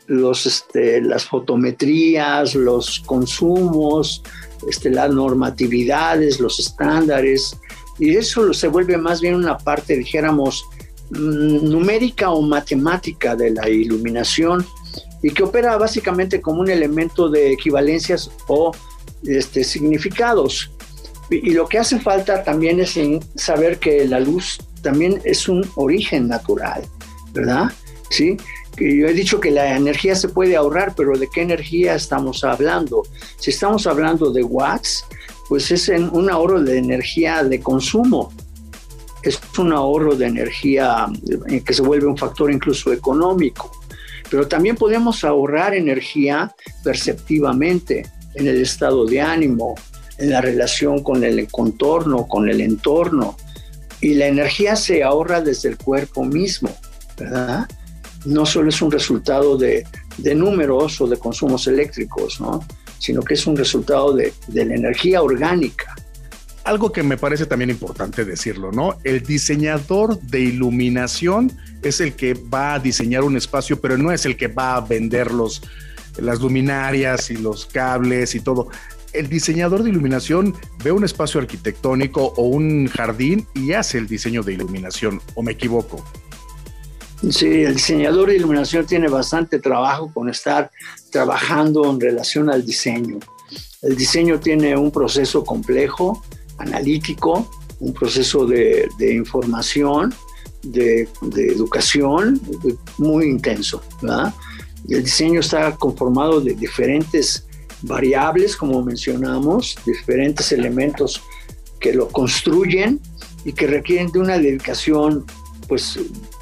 los, 0.07 0.45
este, 0.45 0.99
las 1.01 1.23
fotometrías, 1.23 2.53
los 2.53 2.99
consumos, 3.05 4.21
este, 4.69 4.89
las 4.89 5.09
normatividades, 5.09 6.41
los 6.41 6.59
estándares, 6.59 7.57
y 7.97 8.17
eso 8.17 8.53
se 8.53 8.67
vuelve 8.67 8.97
más 8.97 9.21
bien 9.21 9.35
una 9.35 9.57
parte, 9.57 9.95
dijéramos, 9.95 10.65
mm, 11.11 11.69
numérica 11.69 12.31
o 12.31 12.41
matemática 12.41 13.37
de 13.37 13.51
la 13.51 13.69
iluminación 13.69 14.65
y 15.21 15.31
que 15.31 15.43
opera 15.43 15.77
básicamente 15.77 16.41
como 16.41 16.61
un 16.61 16.69
elemento 16.69 17.29
de 17.29 17.51
equivalencias 17.51 18.29
o 18.47 18.71
este, 19.25 19.63
significados. 19.63 20.71
Y, 21.29 21.51
lo 21.51 21.67
que 21.67 21.79
hace 21.79 21.99
falta 21.99 22.43
también 22.43 22.79
es 22.79 22.99
saber 23.35 23.79
que 23.79 24.05
la 24.05 24.19
luz 24.19 24.59
también 24.81 25.21
es 25.23 25.47
un 25.47 25.67
origen 25.75 26.27
natural, 26.27 26.83
¿verdad? 27.33 27.71
Sí, 28.09 28.37
yo 28.77 29.07
he 29.07 29.13
dicho 29.13 29.39
que 29.39 29.51
la 29.51 29.75
energía 29.75 30.15
se 30.15 30.29
puede 30.29 30.55
ahorrar, 30.55 30.93
pero 30.95 31.17
¿de 31.17 31.29
qué 31.29 31.41
energía 31.41 31.95
estamos 31.95 32.43
hablando? 32.43 33.03
Si 33.37 33.51
estamos 33.51 33.87
hablando 33.87 34.31
de 34.31 34.43
watts, 34.43 35.05
pues 35.47 35.71
es 35.71 35.89
un 35.89 36.29
ahorro 36.29 36.61
de 36.61 36.77
energía 36.77 37.43
de 37.43 37.59
consumo. 37.59 38.31
Es 39.21 39.39
un 39.57 39.71
ahorro 39.71 40.15
de 40.15 40.25
energía 40.25 41.07
eh, 41.47 41.61
que 41.61 41.73
se 41.73 41.81
vuelve 41.81 42.07
un 42.07 42.17
factor 42.17 42.51
incluso 42.51 42.91
económico. 42.91 43.71
Pero 44.33 44.47
también 44.47 44.75
podemos 44.75 45.23
ahorrar 45.23 45.75
energía 45.75 46.55
perceptivamente 46.83 48.09
en 48.33 48.47
el 48.47 48.63
estado 48.63 49.05
de 49.05 49.21
ánimo, 49.21 49.75
en 50.17 50.31
la 50.31 50.41
relación 50.41 51.03
con 51.03 51.23
el 51.23 51.47
contorno, 51.51 52.27
con 52.27 52.49
el 52.49 52.59
entorno. 52.59 53.37
Y 54.01 54.15
la 54.15 54.25
energía 54.25 54.75
se 54.75 55.03
ahorra 55.03 55.39
desde 55.39 55.69
el 55.69 55.77
cuerpo 55.77 56.25
mismo, 56.25 56.75
¿verdad? 57.15 57.69
No 58.25 58.47
solo 58.47 58.69
es 58.69 58.81
un 58.81 58.89
resultado 58.89 59.55
de, 59.55 59.85
números 60.17 60.99
o 60.99 61.05
de 61.05 61.17
consumos 61.17 61.67
eléctricos, 61.67 62.41
¿no? 62.41 62.65
Sino 62.97 63.21
que 63.21 63.35
es 63.35 63.45
un 63.45 63.55
resultado 63.55 64.15
de 64.15 64.33
la 64.47 64.63
energía 64.63 65.21
orgánica. 65.21 65.93
Algo 66.63 66.91
que 66.91 67.03
me 67.03 67.17
parece 67.17 67.45
también 67.45 67.69
importante 67.69 68.23
decirlo, 68.23 68.71
¿no? 68.71 68.97
El 69.03 69.21
diseñador 69.23 70.19
de 70.21 70.39
iluminación 70.39 71.51
es 71.81 71.99
el 71.99 72.13
que 72.13 72.33
va 72.33 72.75
a 72.75 72.79
diseñar 72.79 73.23
un 73.23 73.35
espacio, 73.35 73.81
pero 73.81 73.97
no 73.97 74.11
es 74.11 74.25
el 74.25 74.37
que 74.37 74.47
va 74.47 74.75
a 74.75 74.81
vender 74.81 75.31
los, 75.31 75.61
las 76.17 76.39
luminarias 76.39 77.29
y 77.31 77.37
los 77.37 77.65
cables 77.65 78.33
y 78.35 78.39
todo 78.39 78.69
el 79.13 79.29
diseñador 79.29 79.83
de 79.83 79.91
iluminación 79.91 80.55
ve 80.83 80.91
un 80.91 81.03
espacio 81.03 81.39
arquitectónico 81.39 82.33
o 82.35 82.43
un 82.47 82.87
jardín 82.87 83.47
y 83.53 83.73
hace 83.73 83.99
el 83.99 84.07
diseño 84.07 84.41
de 84.41 84.53
iluminación, 84.53 85.21
¿o 85.35 85.43
me 85.43 85.53
equivoco? 85.53 86.03
Sí, 87.29 87.63
el 87.63 87.75
diseñador 87.75 88.29
de 88.29 88.35
iluminación 88.35 88.85
tiene 88.85 89.07
bastante 89.07 89.59
trabajo 89.59 90.11
con 90.13 90.29
estar 90.29 90.71
trabajando 91.09 91.89
en 91.89 91.99
relación 91.99 92.49
al 92.49 92.65
diseño. 92.65 93.19
El 93.81 93.95
diseño 93.95 94.39
tiene 94.39 94.75
un 94.75 94.91
proceso 94.91 95.43
complejo, 95.45 96.23
analítico, 96.57 97.49
un 97.79 97.93
proceso 97.93 98.45
de, 98.45 98.89
información, 98.99 100.13
de, 100.61 101.07
educación 101.35 102.39
muy 102.97 103.25
intenso. 103.25 103.81
El 104.89 105.03
diseño 105.03 105.39
está 105.39 105.75
conformado 105.75 106.41
de 106.41 106.53
diferentes 106.53 107.45
variables, 107.81 108.55
como 108.55 108.83
mencionamos, 108.83 109.75
diferentes 109.85 110.51
elementos 110.51 111.21
que 111.79 111.93
lo 111.93 112.07
construyen 112.07 113.01
y 113.45 113.53
que 113.53 113.67
requieren 113.67 114.11
de 114.11 114.19
una 114.19 114.37
dedicación 114.37 115.25
pues 115.67 115.99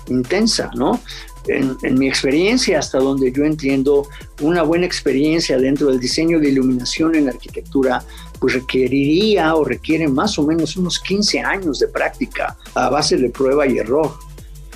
intensa, 0.07 0.69
¿no? 0.75 0.99
En, 1.47 1.97
mi 1.97 2.07
experiencia, 2.07 2.79
hasta 2.79 2.99
donde 2.99 3.31
yo 3.31 3.43
entiendo, 3.43 4.07
una 4.41 4.61
buena 4.61 4.85
experiencia 4.85 5.57
dentro 5.57 5.87
del 5.87 5.99
diseño 5.99 6.39
de 6.39 6.49
iluminación 6.49 7.15
en 7.15 7.29
arquitectura, 7.29 8.03
pues 8.39 8.53
requeriría 8.53 9.55
o 9.55 9.63
requiere 9.63 10.07
más 10.07 10.37
o 10.37 10.45
menos 10.45 10.77
unos 10.77 10.99
15 10.99 11.39
años 11.39 11.79
de 11.79 11.87
práctica 11.87 12.57
a 12.75 12.89
base 12.89 13.17
de 13.17 13.29
prueba 13.29 13.67
y 13.67 13.77
error. 13.77 14.13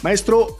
Maestro, 0.01 0.59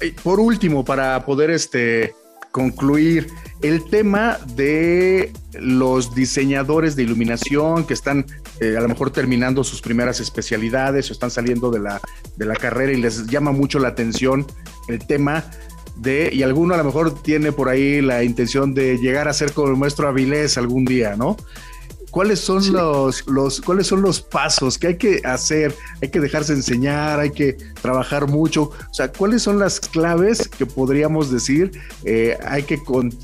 eh, 0.00 0.14
por 0.22 0.40
último, 0.40 0.84
para 0.84 1.24
poder 1.24 1.50
este, 1.50 2.14
concluir, 2.50 3.28
el 3.62 3.84
tema 3.84 4.38
de 4.54 5.32
los 5.52 6.14
diseñadores 6.14 6.96
de 6.96 7.02
iluminación 7.02 7.84
que 7.84 7.94
están 7.94 8.24
eh, 8.60 8.76
a 8.76 8.80
lo 8.80 8.88
mejor 8.88 9.10
terminando 9.10 9.62
sus 9.64 9.80
primeras 9.80 10.20
especialidades 10.20 11.10
o 11.10 11.12
están 11.12 11.30
saliendo 11.30 11.70
de 11.70 11.80
la, 11.80 12.00
de 12.36 12.46
la 12.46 12.54
carrera 12.54 12.92
y 12.92 12.96
les 12.96 13.26
llama 13.26 13.52
mucho 13.52 13.78
la 13.78 13.88
atención 13.88 14.46
el 14.88 15.06
tema 15.06 15.44
de, 15.96 16.30
y 16.32 16.42
alguno 16.42 16.74
a 16.74 16.76
lo 16.76 16.84
mejor 16.84 17.22
tiene 17.22 17.52
por 17.52 17.68
ahí 17.68 18.00
la 18.00 18.22
intención 18.24 18.74
de 18.74 18.98
llegar 18.98 19.28
a 19.28 19.32
ser 19.32 19.52
como 19.52 19.68
el 19.68 19.76
maestro 19.76 20.08
Avilés 20.08 20.56
algún 20.58 20.84
día, 20.84 21.16
¿no? 21.16 21.36
¿Cuáles 22.10 22.40
son 22.40 22.72
los, 22.72 23.26
los, 23.26 23.60
cuáles 23.60 23.86
son 23.86 24.00
los 24.02 24.20
pasos 24.20 24.78
que 24.78 24.88
hay 24.88 24.96
que 24.96 25.20
hacer? 25.24 25.74
Hay 26.00 26.08
que 26.08 26.20
dejarse 26.20 26.54
enseñar, 26.54 27.20
hay 27.20 27.30
que 27.30 27.56
trabajar 27.82 28.26
mucho. 28.28 28.70
O 28.90 28.94
sea, 28.94 29.12
¿cuáles 29.12 29.42
son 29.42 29.58
las 29.58 29.78
claves 29.78 30.48
que 30.48 30.64
podríamos 30.64 31.30
decir 31.30 31.70
eh, 32.04 32.38
hay, 32.46 32.62
que 32.62 32.78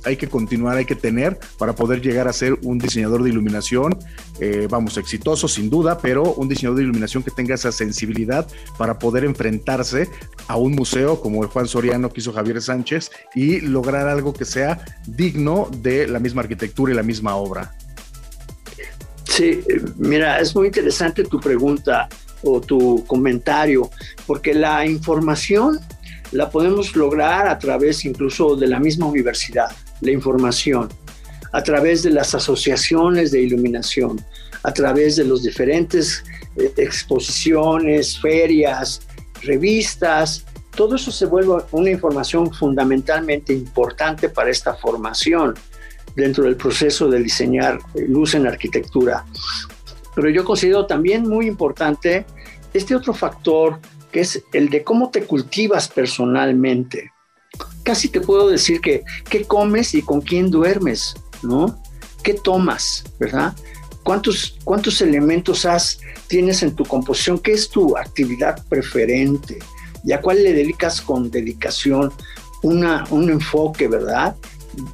hay 0.04 0.16
que 0.16 0.28
continuar, 0.28 0.76
hay 0.76 0.84
que 0.84 0.96
tener 0.96 1.38
para 1.58 1.74
poder 1.74 2.02
llegar 2.02 2.28
a 2.28 2.32
ser 2.32 2.58
un 2.62 2.78
diseñador 2.78 3.22
de 3.22 3.30
iluminación? 3.30 3.98
Eh, 4.40 4.66
vamos, 4.68 4.98
exitoso 4.98 5.48
sin 5.48 5.70
duda, 5.70 5.98
pero 5.98 6.34
un 6.34 6.48
diseñador 6.48 6.78
de 6.78 6.84
iluminación 6.84 7.22
que 7.22 7.30
tenga 7.30 7.54
esa 7.54 7.72
sensibilidad 7.72 8.46
para 8.76 8.98
poder 8.98 9.24
enfrentarse 9.24 10.08
a 10.48 10.56
un 10.56 10.72
museo 10.72 11.20
como 11.20 11.42
el 11.42 11.48
Juan 11.48 11.68
Soriano 11.68 12.10
que 12.10 12.20
hizo 12.20 12.32
Javier 12.32 12.60
Sánchez 12.60 13.10
y 13.34 13.60
lograr 13.60 14.08
algo 14.08 14.34
que 14.34 14.44
sea 14.44 14.84
digno 15.06 15.68
de 15.78 16.06
la 16.06 16.18
misma 16.18 16.42
arquitectura 16.42 16.92
y 16.92 16.96
la 16.96 17.02
misma 17.02 17.36
obra. 17.36 17.74
Sí, 19.34 19.64
mira, 19.96 20.38
es 20.38 20.54
muy 20.54 20.68
interesante 20.68 21.24
tu 21.24 21.40
pregunta 21.40 22.08
o 22.44 22.60
tu 22.60 23.04
comentario, 23.04 23.90
porque 24.28 24.54
la 24.54 24.86
información 24.86 25.80
la 26.30 26.48
podemos 26.48 26.94
lograr 26.94 27.48
a 27.48 27.58
través 27.58 28.04
incluso 28.04 28.54
de 28.54 28.68
la 28.68 28.78
misma 28.78 29.06
universidad, 29.06 29.72
la 30.02 30.12
información, 30.12 30.88
a 31.50 31.64
través 31.64 32.04
de 32.04 32.10
las 32.10 32.32
asociaciones 32.32 33.32
de 33.32 33.42
iluminación, 33.42 34.24
a 34.62 34.72
través 34.72 35.16
de 35.16 35.24
las 35.24 35.42
diferentes 35.42 36.22
eh, 36.56 36.72
exposiciones, 36.76 38.20
ferias, 38.20 39.00
revistas 39.42 40.44
todo 40.74 40.96
eso 40.96 41.12
se 41.12 41.26
vuelve 41.26 41.62
una 41.70 41.90
información 41.90 42.52
fundamentalmente 42.52 43.52
importante 43.52 44.28
para 44.28 44.50
esta 44.50 44.74
formación 44.74 45.54
dentro 46.16 46.44
del 46.44 46.56
proceso 46.56 47.08
de 47.08 47.22
diseñar 47.22 47.78
luz 48.08 48.34
en 48.34 48.46
arquitectura. 48.46 49.24
Pero 50.14 50.30
yo 50.30 50.44
considero 50.44 50.86
también 50.86 51.28
muy 51.28 51.46
importante 51.46 52.24
este 52.72 52.94
otro 52.94 53.14
factor 53.14 53.80
que 54.12 54.20
es 54.20 54.44
el 54.52 54.70
de 54.70 54.84
cómo 54.84 55.10
te 55.10 55.24
cultivas 55.24 55.88
personalmente. 55.88 57.10
Casi 57.82 58.08
te 58.08 58.20
puedo 58.20 58.48
decir 58.48 58.80
que 58.80 59.02
qué 59.28 59.44
comes 59.44 59.92
y 59.94 60.02
con 60.02 60.20
quién 60.20 60.50
duermes, 60.50 61.14
¿no? 61.42 61.82
¿Qué 62.22 62.34
tomas, 62.34 63.04
verdad? 63.18 63.54
¿Cuántos, 64.04 64.56
cuántos 64.62 65.00
elementos 65.00 65.64
has, 65.64 65.98
tienes 66.28 66.62
en 66.62 66.76
tu 66.76 66.84
composición? 66.84 67.38
¿Qué 67.40 67.52
es 67.52 67.68
tu 67.68 67.96
actividad 67.96 68.64
preferente? 68.68 69.58
¿Y 70.04 70.12
a 70.12 70.20
cuál 70.20 70.44
le 70.44 70.52
dedicas 70.52 71.00
con 71.00 71.30
dedicación 71.30 72.12
una, 72.62 73.04
un 73.10 73.30
enfoque, 73.30 73.88
verdad? 73.88 74.36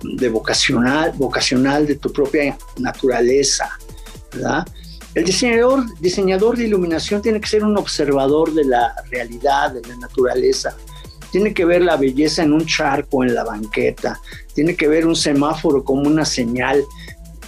De 0.02 0.28
vocacional, 0.28 1.12
vocacional 1.16 1.86
de 1.86 1.96
tu 1.96 2.12
propia 2.12 2.56
naturaleza, 2.78 3.70
¿verdad? 4.32 4.66
El 5.14 5.24
diseñador, 5.24 5.84
diseñador 5.98 6.56
de 6.56 6.66
iluminación 6.66 7.20
tiene 7.20 7.40
que 7.40 7.48
ser 7.48 7.64
un 7.64 7.76
observador 7.76 8.54
de 8.54 8.64
la 8.64 8.94
realidad, 9.10 9.72
de 9.72 9.86
la 9.88 9.96
naturaleza. 9.96 10.76
Tiene 11.32 11.52
que 11.52 11.64
ver 11.64 11.82
la 11.82 11.96
belleza 11.96 12.42
en 12.42 12.52
un 12.52 12.64
charco, 12.64 13.24
en 13.24 13.34
la 13.34 13.44
banqueta. 13.44 14.20
Tiene 14.54 14.76
que 14.76 14.88
ver 14.88 15.06
un 15.06 15.16
semáforo 15.16 15.84
como 15.84 16.02
una 16.02 16.24
señal 16.24 16.84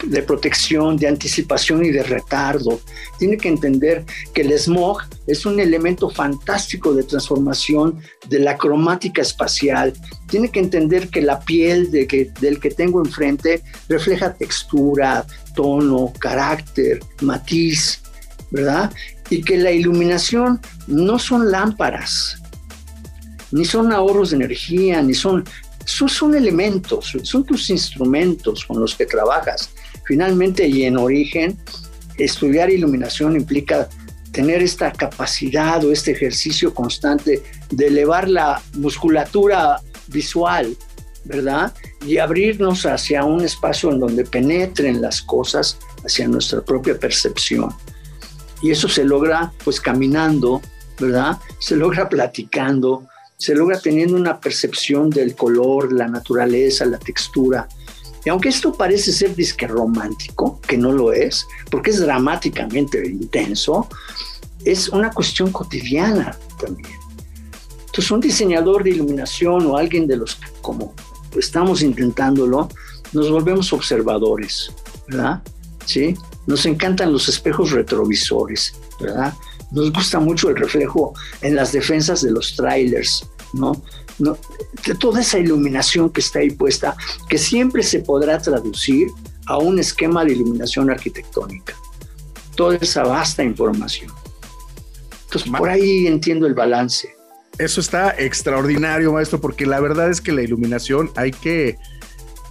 de 0.03 0.23
protección, 0.23 0.97
de 0.97 1.09
anticipación 1.09 1.85
y 1.85 1.91
de 1.91 2.03
retardo. 2.03 2.81
Tiene 3.19 3.37
que 3.37 3.49
entender 3.49 4.05
que 4.35 4.43
el 4.43 4.53
smog 4.59 5.03
es 5.27 5.47
un 5.47 5.61
elemento 5.61 6.11
fantástico 6.11 6.93
de 6.93 7.05
transformación 7.05 8.01
de 8.29 8.41
la 8.41 8.57
cromática 8.57 9.23
espacial. 9.23 9.93
Tiene 10.29 10.51
que 10.51 10.61
entender 10.61 11.09
que 11.09 11.23
la 11.23 11.41
piel 11.41 11.91
de 11.91 12.07
que, 12.07 12.31
del 12.41 12.61
que 12.61 12.71
tengo 12.71 13.05
enfrente 13.05 13.63
refleja 13.89 14.35
textura, 14.35 15.27
tono, 15.55 16.13
carácter, 16.19 17.01
matiz, 17.21 18.03
¿verdad? 18.51 18.93
Y 19.31 19.43
que 19.43 19.57
la 19.57 19.71
iluminación 19.71 20.61
no 20.87 21.19
son 21.19 21.51
lámparas, 21.51 22.39
ni 23.51 23.65
son 23.65 23.93
ahorros 23.93 24.31
de 24.31 24.37
energía, 24.37 25.01
ni 25.03 25.15
son 25.15 25.45
son, 25.85 26.09
son, 26.09 26.35
elementos, 26.35 27.13
son 27.23 27.45
tus 27.45 27.69
instrumentos 27.71 28.65
con 28.65 28.81
los 28.81 28.95
que 28.95 29.07
trabajas. 29.07 29.71
Finalmente 30.05 30.67
y 30.67 30.85
en 30.85 30.97
origen, 30.97 31.59
estudiar 32.19 32.71
iluminación 32.71 33.37
implica 33.37 33.89
tener 34.33 34.63
esta 34.63 34.93
capacidad 34.93 35.85
o 35.85 35.93
este 35.93 36.13
ejercicio 36.13 36.75
constante 36.75 37.43
de 37.71 37.87
elevar 37.87 38.29
la 38.29 38.63
musculatura 38.75 39.81
visual, 40.09 40.77
¿verdad? 41.25 41.73
Y 42.07 42.19
abrirnos 42.19 42.87
hacia 42.87 43.25
un 43.25 43.45
espacio 43.45 43.93
en 43.93 44.01
donde 44.01 44.25
penetren 44.25 45.01
las 45.01 45.23
cosas 45.23 45.79
hacia 46.05 46.27
nuestra 46.27 46.63
propia 46.63 46.99
percepción. 46.99 47.71
Y 48.63 48.71
eso 48.71 48.89
se 48.89 49.05
logra 49.05 49.53
pues 49.65 49.81
caminando, 49.81 50.63
¿verdad? 50.99 51.39
Se 51.59 51.77
logra 51.77 52.09
platicando, 52.09 53.07
se 53.37 53.55
logra 53.55 53.79
teniendo 53.81 54.17
una 54.17 54.41
percepción 54.41 55.11
del 55.11 55.35
color, 55.35 55.93
la 55.93 56.09
naturaleza, 56.09 56.85
la 56.87 56.99
textura, 56.99 57.69
y 58.25 58.29
aunque 58.29 58.49
esto 58.49 58.73
parece 58.73 59.13
ser 59.13 59.35
disque 59.35 59.67
romántico, 59.67 60.61
que 60.61 60.79
no 60.79 60.93
lo 60.93 61.13
es, 61.13 61.47
porque 61.71 61.91
es 61.91 62.01
dramáticamente 62.01 63.05
intenso, 63.07 63.89
es 64.65 64.89
una 64.89 65.11
cuestión 65.11 65.51
cotidiana 65.51 66.37
también. 66.61 66.95
Entonces, 67.87 68.11
un 68.11 68.21
diseñador 68.21 68.85
de 68.85 68.91
iluminación 68.91 69.67
o 69.67 69.77
alguien 69.77 70.07
de 70.07 70.17
los 70.17 70.39
como 70.61 70.95
estamos 71.37 71.83
intentándolo, 71.83 72.69
nos 73.13 73.31
volvemos 73.31 73.73
observadores, 73.73 74.71
¿verdad? 75.09 75.43
Sí, 75.85 76.15
nos 76.47 76.65
encantan 76.65 77.13
los 77.13 77.29
espejos 77.29 77.73
retrovisores, 77.73 78.75
¿verdad? 79.01 79.35
Nos 79.71 79.93
gusta 79.93 80.21
mucho 80.21 80.49
el 80.51 80.57
reflejo 80.57 81.13
en 81.41 81.57
las 81.57 81.73
defensas 81.73 82.23
de 82.23 82.31
los 82.31 82.55
trailers, 82.55 83.27
¿no? 83.53 83.83
De 84.19 84.95
toda 84.95 85.21
esa 85.21 85.39
iluminación 85.39 86.11
que 86.11 86.21
está 86.21 86.41
ahí 86.41 86.51
puesta, 86.51 86.97
que 87.29 87.39
siempre 87.39 87.83
se 87.83 88.01
podrá 88.01 88.41
traducir 88.41 89.09
a 89.47 89.59
un 89.59 89.79
esquema 89.79 90.25
de 90.25 90.33
iluminación 90.33 90.91
arquitectónica. 90.91 91.75
Toda 92.57 92.77
esa 92.77 93.03
vasta 93.05 93.43
información. 93.43 94.13
Entonces, 95.25 95.51
por 95.51 95.69
ahí 95.69 96.07
entiendo 96.07 96.47
el 96.47 96.55
balance. 96.55 97.09
Eso 97.59 97.81
está 97.81 98.15
extraordinario, 98.19 99.13
maestro, 99.13 99.41
porque 99.41 99.67
la 99.67 99.81
verdad 99.81 100.11
es 100.11 100.21
que 100.21 100.33
la 100.33 100.43
iluminación 100.43 101.11
hay 101.17 101.31
que, 101.31 101.79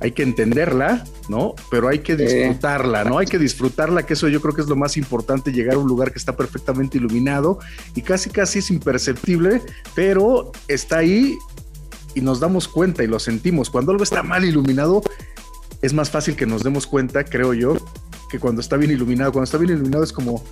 hay 0.01 0.11
que 0.11 0.23
entenderla, 0.23 1.03
¿no? 1.29 1.53
Pero 1.69 1.87
hay 1.87 1.99
que 1.99 2.15
disfrutarla, 2.15 3.03
¿no? 3.03 3.19
Hay 3.19 3.27
que 3.27 3.37
disfrutarla, 3.37 4.05
que 4.05 4.13
eso 4.13 4.27
yo 4.27 4.41
creo 4.41 4.55
que 4.55 4.61
es 4.61 4.67
lo 4.67 4.75
más 4.75 4.97
importante, 4.97 5.51
llegar 5.51 5.75
a 5.75 5.79
un 5.79 5.87
lugar 5.87 6.11
que 6.11 6.17
está 6.17 6.35
perfectamente 6.35 6.97
iluminado 6.97 7.59
y 7.95 8.01
casi 8.01 8.29
casi 8.31 8.59
es 8.59 8.71
imperceptible, 8.71 9.61
pero 9.93 10.51
está 10.67 10.97
ahí 10.97 11.37
y 12.15 12.21
nos 12.21 12.39
damos 12.39 12.67
cuenta 12.67 13.03
y 13.03 13.07
lo 13.07 13.19
sentimos. 13.19 13.69
Cuando 13.69 13.91
algo 13.91 14.03
está 14.03 14.23
mal 14.23 14.43
iluminado, 14.43 15.03
es 15.81 15.93
más 15.93 16.09
fácil 16.09 16.35
que 16.35 16.45
nos 16.45 16.63
demos 16.63 16.87
cuenta, 16.87 17.23
creo 17.23 17.53
yo, 17.53 17.77
que 18.31 18.39
cuando 18.39 18.61
está 18.61 18.77
bien 18.77 18.91
iluminado. 18.91 19.31
Cuando 19.31 19.43
está 19.43 19.57
bien 19.57 19.71
iluminado 19.71 20.03
es 20.03 20.13
como 20.13 20.43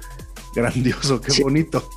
grandioso, 0.53 1.19
qué 1.21 1.41
bonito. 1.41 1.89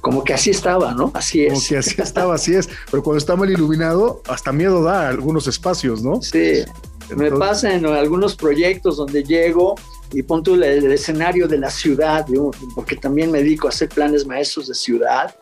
Como, 0.00 0.24
que 0.24 0.34
así 0.34 0.50
estaba, 0.50 0.94
¿no? 0.94 1.10
Así 1.14 1.44
es. 1.44 1.52
Como 1.52 1.64
que 1.68 1.76
así 1.78 1.94
estaba, 2.00 2.34
así 2.34 2.54
es. 2.54 2.68
Pero 2.90 3.02
cuando 3.02 3.18
está 3.18 3.36
mal 3.36 3.50
iluminado, 3.50 4.22
hasta 4.28 4.52
miedo 4.52 4.82
da 4.82 5.08
algunos 5.08 5.46
espacios, 5.46 6.02
¿no? 6.02 6.20
Sí. 6.22 6.64
Me 7.16 7.30
pasa 7.30 7.74
en 7.74 7.86
algunos 7.86 8.36
proyectos 8.36 8.96
donde 8.96 9.22
llego 9.22 9.76
y 10.12 10.22
pongo 10.22 10.54
el, 10.54 10.62
el 10.62 10.92
escenario 10.92 11.48
de 11.48 11.58
la 11.58 11.70
ciudad, 11.70 12.26
porque 12.74 12.96
también 12.96 13.30
me 13.30 13.38
dedico 13.38 13.66
a 13.66 13.70
hacer 13.70 13.88
planes 13.88 14.26
maestros 14.26 14.68
de 14.68 14.74
ciudad 14.74 15.34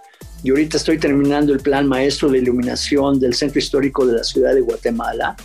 y 0.43 0.51
ahorita 0.51 0.76
estoy 0.76 0.99
terminando 0.99 1.53
el 1.53 1.61
plan 1.61 1.89
maestro 1.89 2.28
de 2.28 2.39
iluminación 2.39 3.18
del 3.18 3.34
Centro 3.34 3.59
Histórico 3.59 4.07
de 4.07 4.14
la 4.14 4.24
Ciudad 4.24 4.55
de 4.55 4.61
Guatemala. 4.61 5.37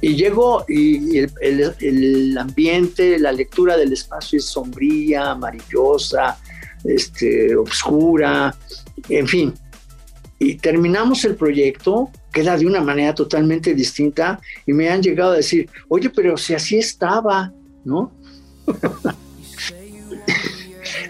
Y 0.00 0.14
llego 0.14 0.64
y, 0.68 1.18
el, 1.18 2.38
ambiente, 2.38 3.18
la 3.18 3.32
lectura 3.32 3.76
del 3.76 3.92
espacio 3.92 4.38
es 4.38 4.44
sombría, 4.44 5.30
amarillosa, 5.30 6.38
este, 6.88 7.56
oscura, 7.56 8.54
en 9.08 9.26
fin. 9.26 9.54
Y 10.38 10.56
terminamos 10.56 11.24
el 11.24 11.34
proyecto, 11.34 12.10
queda 12.32 12.56
de 12.56 12.66
una 12.66 12.82
manera 12.82 13.14
totalmente 13.14 13.74
distinta 13.74 14.40
y 14.66 14.72
me 14.72 14.90
han 14.90 15.02
llegado 15.02 15.32
a 15.32 15.36
decir, 15.36 15.68
oye, 15.88 16.10
pero 16.10 16.36
si 16.36 16.54
así 16.54 16.76
estaba, 16.76 17.52
¿no? 17.84 18.12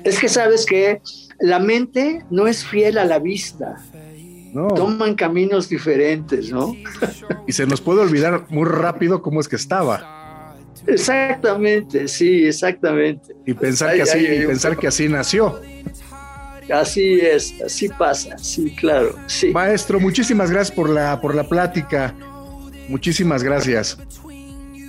es 0.04 0.18
que 0.20 0.28
sabes 0.28 0.64
que 0.64 1.00
la 1.40 1.58
mente 1.58 2.24
no 2.30 2.46
es 2.46 2.64
fiel 2.64 2.98
a 2.98 3.04
la 3.04 3.18
vista. 3.18 3.76
No. 4.52 4.68
Toman 4.68 5.16
caminos 5.16 5.68
diferentes, 5.68 6.50
¿no? 6.50 6.74
y 7.46 7.52
se 7.52 7.66
nos 7.66 7.80
puede 7.80 8.00
olvidar 8.00 8.46
muy 8.48 8.64
rápido 8.64 9.20
cómo 9.20 9.40
es 9.40 9.48
que 9.48 9.56
estaba. 9.56 10.25
Exactamente, 10.86 12.08
sí, 12.08 12.44
exactamente. 12.44 13.34
Y 13.46 13.54
pensar, 13.54 13.94
que, 13.94 14.02
así, 14.02 14.26
pensar 14.46 14.76
que 14.76 14.86
así 14.86 15.08
nació. 15.08 15.60
Así 16.72 17.20
es, 17.20 17.54
así 17.64 17.88
pasa, 17.88 18.36
sí, 18.38 18.74
claro. 18.74 19.14
Sí. 19.26 19.50
Maestro, 19.50 20.00
muchísimas 20.00 20.50
gracias 20.50 20.74
por 20.74 20.90
la, 20.90 21.20
por 21.20 21.34
la 21.34 21.48
plática. 21.48 22.14
Muchísimas 22.88 23.42
gracias. 23.42 23.98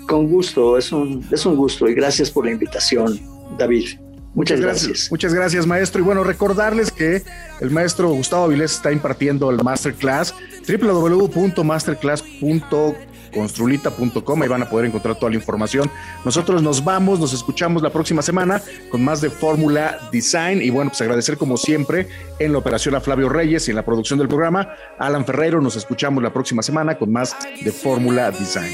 Con 0.08 0.28
gusto, 0.28 0.78
es 0.78 0.92
un, 0.92 1.26
es 1.32 1.46
un 1.46 1.56
gusto 1.56 1.88
y 1.88 1.94
gracias 1.94 2.32
por 2.32 2.46
la 2.46 2.52
invitación, 2.52 3.20
David. 3.58 4.00
Muchas 4.38 4.62
gracias. 4.62 5.08
Muchas 5.10 5.34
gracias, 5.34 5.66
maestro. 5.66 6.00
Y 6.00 6.04
bueno, 6.04 6.24
recordarles 6.24 6.92
que 6.92 7.24
el 7.60 7.72
maestro 7.72 8.10
Gustavo 8.10 8.44
Avilés 8.44 8.74
está 8.74 8.92
impartiendo 8.92 9.50
el 9.50 9.64
masterclass 9.64 10.36
www.masterclass.construlita.com. 13.32 14.41
Ahí 14.41 14.47
van 14.47 14.63
a 14.63 14.69
poder 14.69 14.88
encontrar 14.88 15.15
toda 15.15 15.30
la 15.30 15.36
información. 15.36 15.89
Nosotros 16.25 16.61
nos 16.61 16.84
vamos, 16.84 17.19
nos 17.19 17.34
escuchamos 17.34 17.82
la 17.82 17.89
próxima 17.89 18.21
semana 18.21 18.61
con 18.89 19.03
más 19.03 19.21
de 19.21 19.30
Fórmula 19.30 19.99
Design. 20.11 20.61
Y 20.61 20.69
bueno, 20.69 20.91
pues 20.91 21.01
agradecer 21.01 21.38
como 21.38 21.57
siempre 21.57 22.07
en 22.39 22.51
la 22.51 22.59
operación 22.59 22.95
a 22.95 23.01
Flavio 23.01 23.30
Reyes 23.30 23.67
y 23.67 23.71
en 23.71 23.75
la 23.75 23.86
producción 23.86 24.19
del 24.19 24.28
programa, 24.28 24.69
Alan 24.97 25.25
Ferrero. 25.25 25.61
Nos 25.61 25.75
escuchamos 25.75 26.23
la 26.23 26.34
próxima 26.34 26.61
semana 26.61 26.97
con 26.97 27.11
más 27.11 27.36
de 27.63 27.71
Fórmula 27.71 28.32
Design. 28.32 28.73